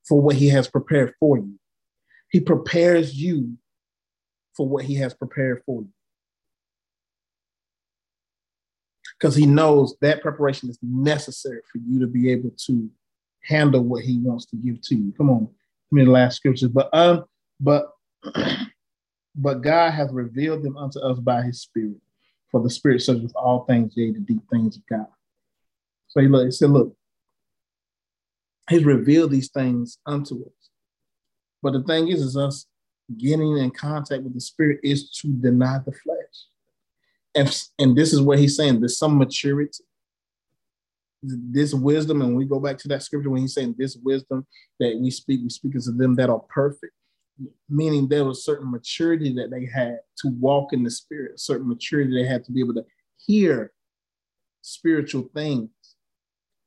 for 0.09 0.20
what 0.20 0.34
He 0.34 0.48
has 0.48 0.66
prepared 0.66 1.14
for 1.20 1.38
you. 1.38 1.55
He 2.30 2.40
prepares 2.40 3.14
you 3.14 3.59
for 4.57 4.68
what 4.68 4.86
He 4.86 4.96
has 4.96 5.14
prepared 5.14 5.62
for 5.64 5.82
you. 5.82 5.93
Because 9.19 9.37
He 9.37 9.47
knows 9.47 9.95
that 10.01 10.23
preparation 10.23 10.69
is 10.71 10.79
necessary 10.83 11.61
for 11.71 11.79
you 11.79 12.01
to 12.01 12.07
be 12.07 12.31
able 12.31 12.51
to 12.67 12.91
handle 13.43 13.83
what 13.83 14.05
He 14.05 14.19
wants 14.19 14.47
to 14.47 14.57
give 14.57 14.81
to 14.83 14.95
you. 14.95 15.12
Come 15.17 15.31
on, 15.31 15.41
give 15.41 15.93
me 15.93 16.05
the 16.05 16.11
last 16.11 16.37
scriptures. 16.37 16.69
But 16.69 16.89
um, 16.93 17.25
but 17.61 17.91
but 19.37 19.62
God 19.62 19.93
has 19.93 20.12
revealed 20.12 20.62
them 20.62 20.77
unto 20.77 20.99
us 21.01 21.19
by 21.19 21.43
His 21.43 21.61
Spirit. 21.61 21.97
For 22.51 22.62
the 22.62 22.71
Spirit 22.71 23.03
searches 23.03 23.33
all 23.33 23.65
things, 23.65 23.95
yea, 23.97 24.12
the 24.12 24.21
deep 24.21 24.43
things 24.49 24.77
of 24.77 24.87
God. 24.87 25.09
So 26.07 26.21
he, 26.21 26.29
look, 26.29 26.45
he 26.45 26.53
said, 26.53 26.71
Look, 26.71 26.95
He's 28.71 28.85
revealed 28.85 29.31
these 29.31 29.51
things 29.51 29.99
unto 30.07 30.45
us. 30.45 30.71
But 31.62 31.73
the 31.73 31.83
thing 31.83 32.09
is, 32.09 32.23
is 32.23 32.37
us 32.37 32.67
getting 33.19 33.59
in 33.59 33.71
contact 33.71 34.23
with 34.23 34.35
the 34.35 34.41
Spirit 34.41 34.81
is 34.83 35.11
to 35.11 35.29
deny 35.29 35.79
the 35.85 35.93
flesh. 35.93 36.19
And, 37.35 37.64
and 37.78 37.97
this 37.97 38.12
is 38.12 38.20
where 38.20 38.39
he's 38.39 38.57
saying 38.57 38.80
there's 38.80 38.99
some 38.99 39.18
maturity. 39.18 39.85
This 41.22 41.72
wisdom, 41.72 42.20
and 42.20 42.37
we 42.37 42.45
go 42.45 42.61
back 42.61 42.78
to 42.78 42.89
that 42.89 43.03
scripture 43.03 43.30
when 43.30 43.41
he's 43.41 43.55
saying 43.55 43.76
this 43.78 43.97
wisdom 43.97 44.47
that 44.78 44.99
we 45.01 45.11
speak, 45.11 45.41
we 45.43 45.49
speak 45.49 45.72
to 45.72 45.93
them 45.93 46.14
that 46.16 46.28
are 46.28 46.41
perfect 46.41 46.93
meaning 47.68 48.09
there 48.09 48.24
was 48.24 48.45
certain 48.45 48.70
maturity 48.70 49.32
that 49.35 49.51
they 49.51 49.66
had 49.66 49.99
to 50.18 50.28
walk 50.39 50.72
in 50.72 50.82
the 50.82 50.91
spirit, 50.91 51.41
certain 51.41 51.68
maturity 51.68 52.14
they 52.14 52.28
had 52.28 52.45
to 52.45 52.53
be 52.53 52.61
able 52.61 52.74
to 52.74 52.85
hear 53.16 53.72
spiritual 54.62 55.28
things 55.35 55.70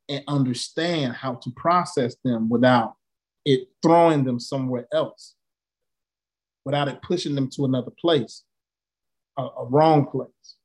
and 0.10 0.24
understand 0.28 1.14
how 1.14 1.36
to 1.36 1.50
process 1.52 2.16
them 2.24 2.50
without 2.50 2.96
it 3.46 3.68
throwing 3.82 4.24
them 4.24 4.40
somewhere 4.40 4.88
else, 4.92 5.36
without 6.66 6.88
it 6.88 7.02
pushing 7.02 7.36
them 7.36 7.50
to 7.50 7.66
another 7.66 7.92
place, 8.00 8.44
a, 9.38 9.44
a 9.44 9.66
wrong 9.70 10.06
place, 10.06 10.57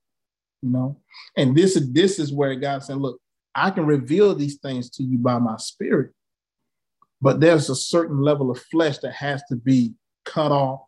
you 0.62 0.70
know. 0.70 0.96
And 1.36 1.56
this 1.56 1.76
is 1.76 1.92
this 1.92 2.18
is 2.18 2.32
where 2.32 2.54
God 2.54 2.82
said, 2.82 2.96
"Look, 2.96 3.20
I 3.54 3.70
can 3.70 3.86
reveal 3.86 4.34
these 4.34 4.56
things 4.56 4.88
to 4.90 5.02
you 5.02 5.18
by 5.18 5.38
my 5.38 5.56
spirit, 5.56 6.12
but 7.20 7.40
there's 7.40 7.68
a 7.68 7.76
certain 7.76 8.20
level 8.20 8.50
of 8.50 8.60
flesh 8.70 8.98
that 8.98 9.12
has 9.12 9.42
to 9.48 9.56
be 9.56 9.94
cut 10.24 10.52
off, 10.52 10.82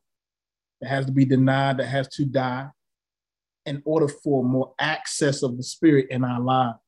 that 0.80 0.88
has 0.88 1.06
to 1.06 1.12
be 1.12 1.24
denied, 1.24 1.78
that 1.78 1.86
has 1.86 2.08
to 2.16 2.24
die 2.24 2.68
in 3.66 3.82
order 3.84 4.08
for 4.08 4.44
more 4.44 4.74
access 4.78 5.42
of 5.42 5.56
the 5.56 5.62
spirit 5.62 6.06
in 6.10 6.24
our 6.24 6.40
lives 6.40 6.78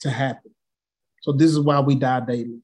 to 0.00 0.10
happen. 0.10 0.52
So 1.22 1.32
this 1.32 1.50
is 1.50 1.60
why 1.60 1.80
we 1.80 1.96
die 1.96 2.20
daily. 2.20 2.60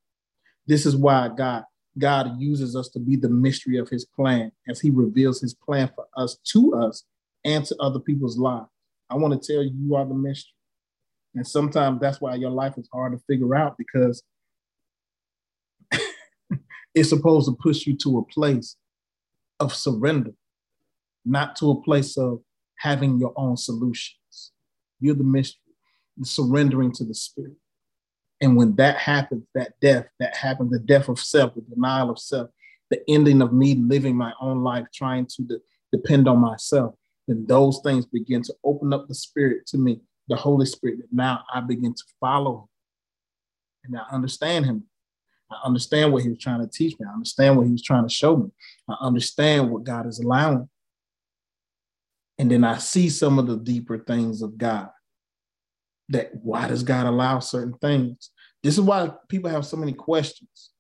This 0.67 0.87
is 0.87 0.97
why 0.97 1.29
God 1.29 1.65
God 1.99 2.41
uses 2.41 2.75
us 2.75 2.89
to 2.91 2.99
be 2.99 3.17
the 3.17 3.29
mystery 3.29 3.77
of 3.77 3.89
his 3.89 4.05
plan 4.05 4.51
as 4.69 4.81
he 4.81 4.91
reveals 4.91 5.41
his 5.41 5.55
plan 5.55 5.91
for 5.95 6.07
us 6.17 6.39
to 6.53 6.75
us 6.75 7.05
and 7.45 7.65
to 7.67 7.77
other 7.81 8.01
people's 8.01 8.39
lives. 8.39 8.72
I 9.13 9.17
want 9.17 9.41
to 9.41 9.53
tell 9.53 9.63
you, 9.63 9.73
you 9.77 9.95
are 9.95 10.07
the 10.07 10.15
mystery. 10.15 10.55
And 11.35 11.47
sometimes 11.47 12.01
that's 12.01 12.21
why 12.21 12.35
your 12.37 12.51
life 12.51 12.79
is 12.79 12.89
hard 12.93 13.13
to 13.13 13.25
figure 13.27 13.55
out 13.55 13.77
because 13.77 14.23
it's 16.95 17.11
supposed 17.11 17.49
to 17.49 17.57
push 17.61 17.87
you 17.87 17.97
to 17.99 18.19
a 18.19 18.25
place 18.25 18.77
of 19.61 19.75
surrender, 19.75 20.33
not 21.25 21.57
to 21.57 21.71
a 21.71 21.83
place 21.83 22.17
of 22.17 22.41
having 22.79 23.19
your 23.19 23.33
own 23.37 23.57
solutions. 23.57 24.53
You're 24.99 25.15
the 25.15 25.25
mystery, 25.25 25.75
surrendering 26.23 26.93
to 26.93 27.05
the 27.05 27.15
spirit. 27.15 27.57
And 28.41 28.57
when 28.57 28.75
that 28.77 28.97
happens, 28.97 29.45
that 29.55 29.75
death, 29.81 30.07
that 30.21 30.37
happens, 30.37 30.71
the 30.71 30.79
death 30.81 31.09
of 31.09 31.19
self, 31.19 31.55
the 31.55 31.61
denial 31.61 32.11
of 32.11 32.19
self, 32.19 32.51
the 32.91 33.01
ending 33.09 33.41
of 33.41 33.53
me 33.53 33.75
living 33.75 34.17
my 34.17 34.33
own 34.41 34.63
life, 34.65 34.87
trying 34.93 35.27
to 35.27 35.43
de- 35.43 35.61
depend 35.93 36.29
on 36.29 36.39
myself, 36.39 36.95
then 37.29 37.47
those 37.47 37.81
things 37.83 38.07
begin 38.07 38.43
to 38.43 38.55
open 38.65 38.93
up 38.93 39.09
the 39.09 39.15
spirit 39.15 39.67
to 39.67 39.79
me, 39.79 40.01
the 40.29 40.37
Holy 40.37 40.67
Spirit. 40.67 41.01
Now 41.13 41.45
I 41.53 41.61
begin 41.61 41.95
to 41.95 42.05
follow 42.21 42.69
him 43.85 43.95
and 43.95 43.99
I 43.99 44.15
understand 44.15 44.67
him 44.67 44.85
I 45.53 45.67
understand 45.67 46.13
what 46.13 46.23
he 46.23 46.31
was 46.31 46.39
trying 46.39 46.61
to 46.61 46.67
teach 46.67 46.99
me. 46.99 47.07
I 47.09 47.13
understand 47.13 47.57
what 47.57 47.67
he 47.67 47.73
was 47.73 47.83
trying 47.83 48.07
to 48.07 48.15
show 48.15 48.37
me. 48.37 48.51
I 48.89 48.97
understand 49.01 49.71
what 49.71 49.85
God 49.85 50.07
is 50.07 50.19
allowing. 50.19 50.69
And 52.39 52.51
then 52.51 52.65
I 52.65 52.79
see 52.79 53.09
some 53.11 53.39
of 53.39 53.47
the 53.47 53.57
deeper 53.57 53.99
things 53.99 54.43
of 54.43 54.57
God. 54.57 54.89
That 56.09 56.35
why 56.35 56.69
does 56.69 56.83
God 56.83 57.07
allow 57.07 57.39
certain 57.39 57.75
things? 57.75 58.31
This 58.63 58.75
is 58.75 58.81
why 58.81 59.11
people 59.29 59.51
have 59.51 59.67
so 59.67 59.77
many 59.77 59.93
questions. 59.93 60.71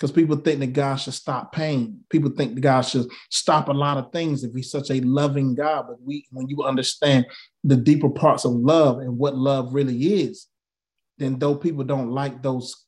Because 0.00 0.12
people 0.12 0.36
think 0.36 0.60
that 0.60 0.72
God 0.72 0.96
should 0.96 1.12
stop 1.12 1.52
pain. 1.52 2.00
People 2.08 2.30
think 2.30 2.54
that 2.54 2.62
God 2.62 2.80
should 2.80 3.06
stop 3.28 3.68
a 3.68 3.72
lot 3.72 3.98
of 3.98 4.10
things 4.12 4.42
if 4.42 4.54
he's 4.54 4.70
such 4.70 4.90
a 4.90 5.00
loving 5.02 5.54
God. 5.54 5.88
But 5.88 6.00
we, 6.02 6.26
when 6.30 6.48
you 6.48 6.62
understand 6.62 7.26
the 7.64 7.76
deeper 7.76 8.08
parts 8.08 8.46
of 8.46 8.52
love 8.52 9.00
and 9.00 9.18
what 9.18 9.36
love 9.36 9.74
really 9.74 10.22
is, 10.22 10.46
then 11.18 11.38
though 11.38 11.54
people 11.54 11.84
don't 11.84 12.12
like 12.12 12.42
those 12.42 12.86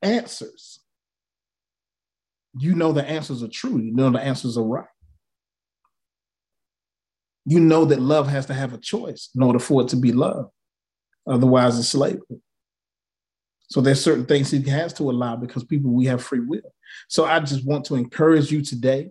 answers, 0.00 0.80
you 2.58 2.74
know 2.74 2.90
the 2.92 3.06
answers 3.06 3.42
are 3.42 3.48
true. 3.48 3.78
You 3.78 3.92
know 3.92 4.08
the 4.08 4.20
answers 4.20 4.56
are 4.56 4.64
right. 4.64 4.86
You 7.44 7.60
know 7.60 7.84
that 7.84 8.00
love 8.00 8.28
has 8.28 8.46
to 8.46 8.54
have 8.54 8.72
a 8.72 8.78
choice 8.78 9.28
in 9.36 9.42
order 9.42 9.58
for 9.58 9.82
it 9.82 9.88
to 9.88 9.96
be 9.96 10.10
love. 10.10 10.48
Otherwise, 11.26 11.78
it's 11.78 11.88
slavery. 11.88 12.40
So 13.68 13.80
there's 13.80 14.02
certain 14.02 14.26
things 14.26 14.50
he 14.50 14.62
has 14.70 14.92
to 14.94 15.10
allow 15.10 15.36
because 15.36 15.64
people 15.64 15.90
we 15.90 16.06
have 16.06 16.22
free 16.22 16.40
will. 16.40 16.72
So 17.08 17.24
I 17.24 17.40
just 17.40 17.66
want 17.66 17.84
to 17.86 17.96
encourage 17.96 18.50
you 18.50 18.62
today 18.62 19.10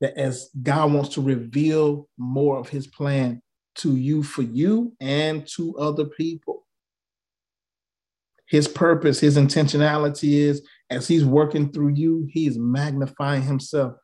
that 0.00 0.16
as 0.16 0.48
God 0.62 0.92
wants 0.92 1.10
to 1.10 1.20
reveal 1.20 2.08
more 2.16 2.58
of 2.58 2.68
his 2.68 2.86
plan 2.86 3.42
to 3.76 3.94
you 3.96 4.22
for 4.22 4.42
you 4.42 4.94
and 5.00 5.46
to 5.48 5.76
other 5.76 6.06
people, 6.06 6.66
his 8.48 8.66
purpose, 8.66 9.20
his 9.20 9.36
intentionality 9.36 10.32
is 10.32 10.66
as 10.88 11.06
he's 11.06 11.24
working 11.24 11.70
through 11.70 11.94
you, 11.94 12.26
he's 12.32 12.58
magnifying 12.58 13.42
himself. 13.42 13.94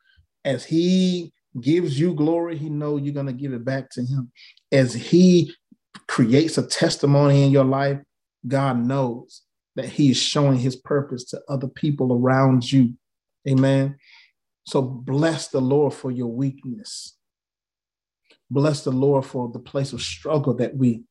As 0.45 0.63
he 0.63 1.33
gives 1.59 1.99
you 1.99 2.13
glory, 2.13 2.57
he 2.57 2.69
know 2.69 2.95
you're 2.95 3.13
going 3.13 3.25
to 3.25 3.33
give 3.33 3.51
it 3.51 3.65
back 3.65 3.89
to 3.91 4.01
him. 4.01 4.31
As 4.71 4.93
he 4.93 5.53
creates 6.07 6.57
a 6.57 6.65
testimony 6.65 7.43
in 7.43 7.51
your 7.51 7.65
life, 7.65 7.99
God 8.45 8.85
knows 8.85 9.41
that 9.75 9.89
he 9.89 10.11
is 10.11 10.17
showing 10.17 10.57
his 10.57 10.75
purpose 10.75 11.23
to 11.25 11.41
other 11.47 11.67
people 11.67 12.13
around 12.13 12.69
you. 12.71 12.93
Amen. 13.47 13.97
So 14.65 14.81
bless 14.81 15.47
the 15.47 15.61
Lord 15.61 15.93
for 15.93 16.11
your 16.11 16.27
weakness. 16.27 17.15
Bless 18.49 18.83
the 18.83 18.91
Lord 18.91 19.25
for 19.25 19.49
the 19.51 19.59
place 19.59 19.93
of 19.93 20.01
struggle 20.01 20.53
that 20.55 20.75
we 20.75 21.03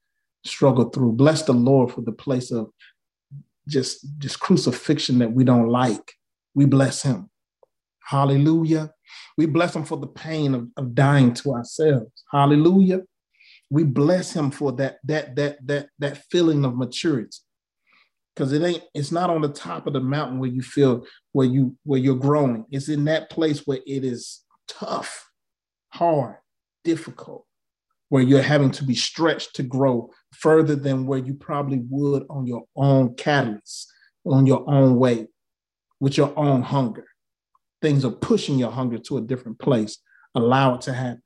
struggle 0.44 0.90
through. 0.90 1.12
Bless 1.12 1.42
the 1.42 1.52
Lord 1.52 1.92
for 1.92 2.00
the 2.00 2.12
place 2.12 2.50
of 2.50 2.70
just, 3.68 4.06
just 4.18 4.40
crucifixion 4.40 5.18
that 5.18 5.32
we 5.32 5.44
don't 5.44 5.68
like. 5.68 6.12
We 6.54 6.66
bless 6.66 7.02
him. 7.02 7.30
Hallelujah. 8.04 8.92
We 9.36 9.46
bless 9.46 9.74
him 9.74 9.84
for 9.84 9.98
the 9.98 10.06
pain 10.06 10.54
of, 10.54 10.68
of 10.76 10.94
dying 10.94 11.34
to 11.34 11.54
ourselves. 11.54 12.24
Hallelujah. 12.30 13.02
We 13.70 13.84
bless 13.84 14.32
him 14.32 14.50
for 14.50 14.72
that, 14.72 14.98
that, 15.04 15.36
that, 15.36 15.66
that, 15.66 15.88
that 15.98 16.18
feeling 16.30 16.64
of 16.64 16.76
maturity. 16.76 17.36
Because 18.34 18.52
it 18.52 18.62
ain't, 18.62 18.84
it's 18.94 19.12
not 19.12 19.30
on 19.30 19.40
the 19.40 19.48
top 19.48 19.86
of 19.86 19.94
the 19.94 20.00
mountain 20.00 20.38
where 20.38 20.50
you 20.50 20.60
feel 20.60 21.06
where 21.32 21.46
you 21.46 21.74
where 21.84 21.98
you're 21.98 22.16
growing. 22.16 22.66
It's 22.70 22.90
in 22.90 23.06
that 23.06 23.30
place 23.30 23.66
where 23.66 23.80
it 23.86 24.04
is 24.04 24.42
tough, 24.68 25.30
hard, 25.88 26.36
difficult, 26.84 27.46
where 28.10 28.22
you're 28.22 28.42
having 28.42 28.70
to 28.72 28.84
be 28.84 28.94
stretched 28.94 29.56
to 29.56 29.62
grow 29.62 30.10
further 30.34 30.76
than 30.76 31.06
where 31.06 31.18
you 31.18 31.32
probably 31.32 31.82
would 31.88 32.26
on 32.28 32.46
your 32.46 32.64
own 32.76 33.14
catalyst, 33.14 33.90
on 34.26 34.44
your 34.44 34.68
own 34.70 34.96
way, 34.96 35.28
with 35.98 36.18
your 36.18 36.38
own 36.38 36.60
hunger 36.60 37.06
things 37.82 38.04
are 38.04 38.10
pushing 38.10 38.58
your 38.58 38.70
hunger 38.70 38.98
to 38.98 39.18
a 39.18 39.20
different 39.20 39.58
place. 39.58 39.98
Allow 40.34 40.74
it 40.74 40.80
to 40.82 40.92
happen. 40.92 41.22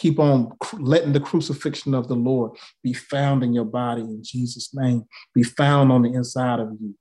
Keep 0.00 0.18
on 0.18 0.50
letting 0.78 1.12
the 1.12 1.20
crucifixion 1.20 1.92
of 1.92 2.08
the 2.08 2.14
Lord 2.14 2.52
be 2.82 2.94
found 2.94 3.44
in 3.44 3.52
your 3.52 3.66
body 3.66 4.00
in 4.00 4.22
Jesus' 4.24 4.70
name, 4.72 5.04
be 5.34 5.42
found 5.42 5.92
on 5.92 6.00
the 6.00 6.14
inside 6.14 6.58
of 6.58 6.70
you. 6.80 6.94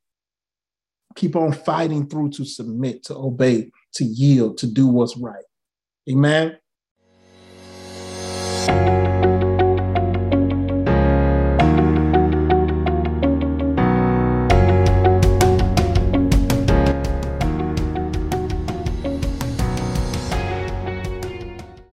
Keep 1.15 1.38
on 1.38 1.53
fighting 1.53 2.09
through 2.09 2.31
to 2.31 2.43
submit, 2.43 3.05
to 3.05 3.15
obey, 3.15 3.71
to 3.93 4.03
yield, 4.03 4.57
to 4.57 4.67
do 4.67 4.85
what's 4.85 5.15
right. 5.15 5.45
Amen. 6.09 6.57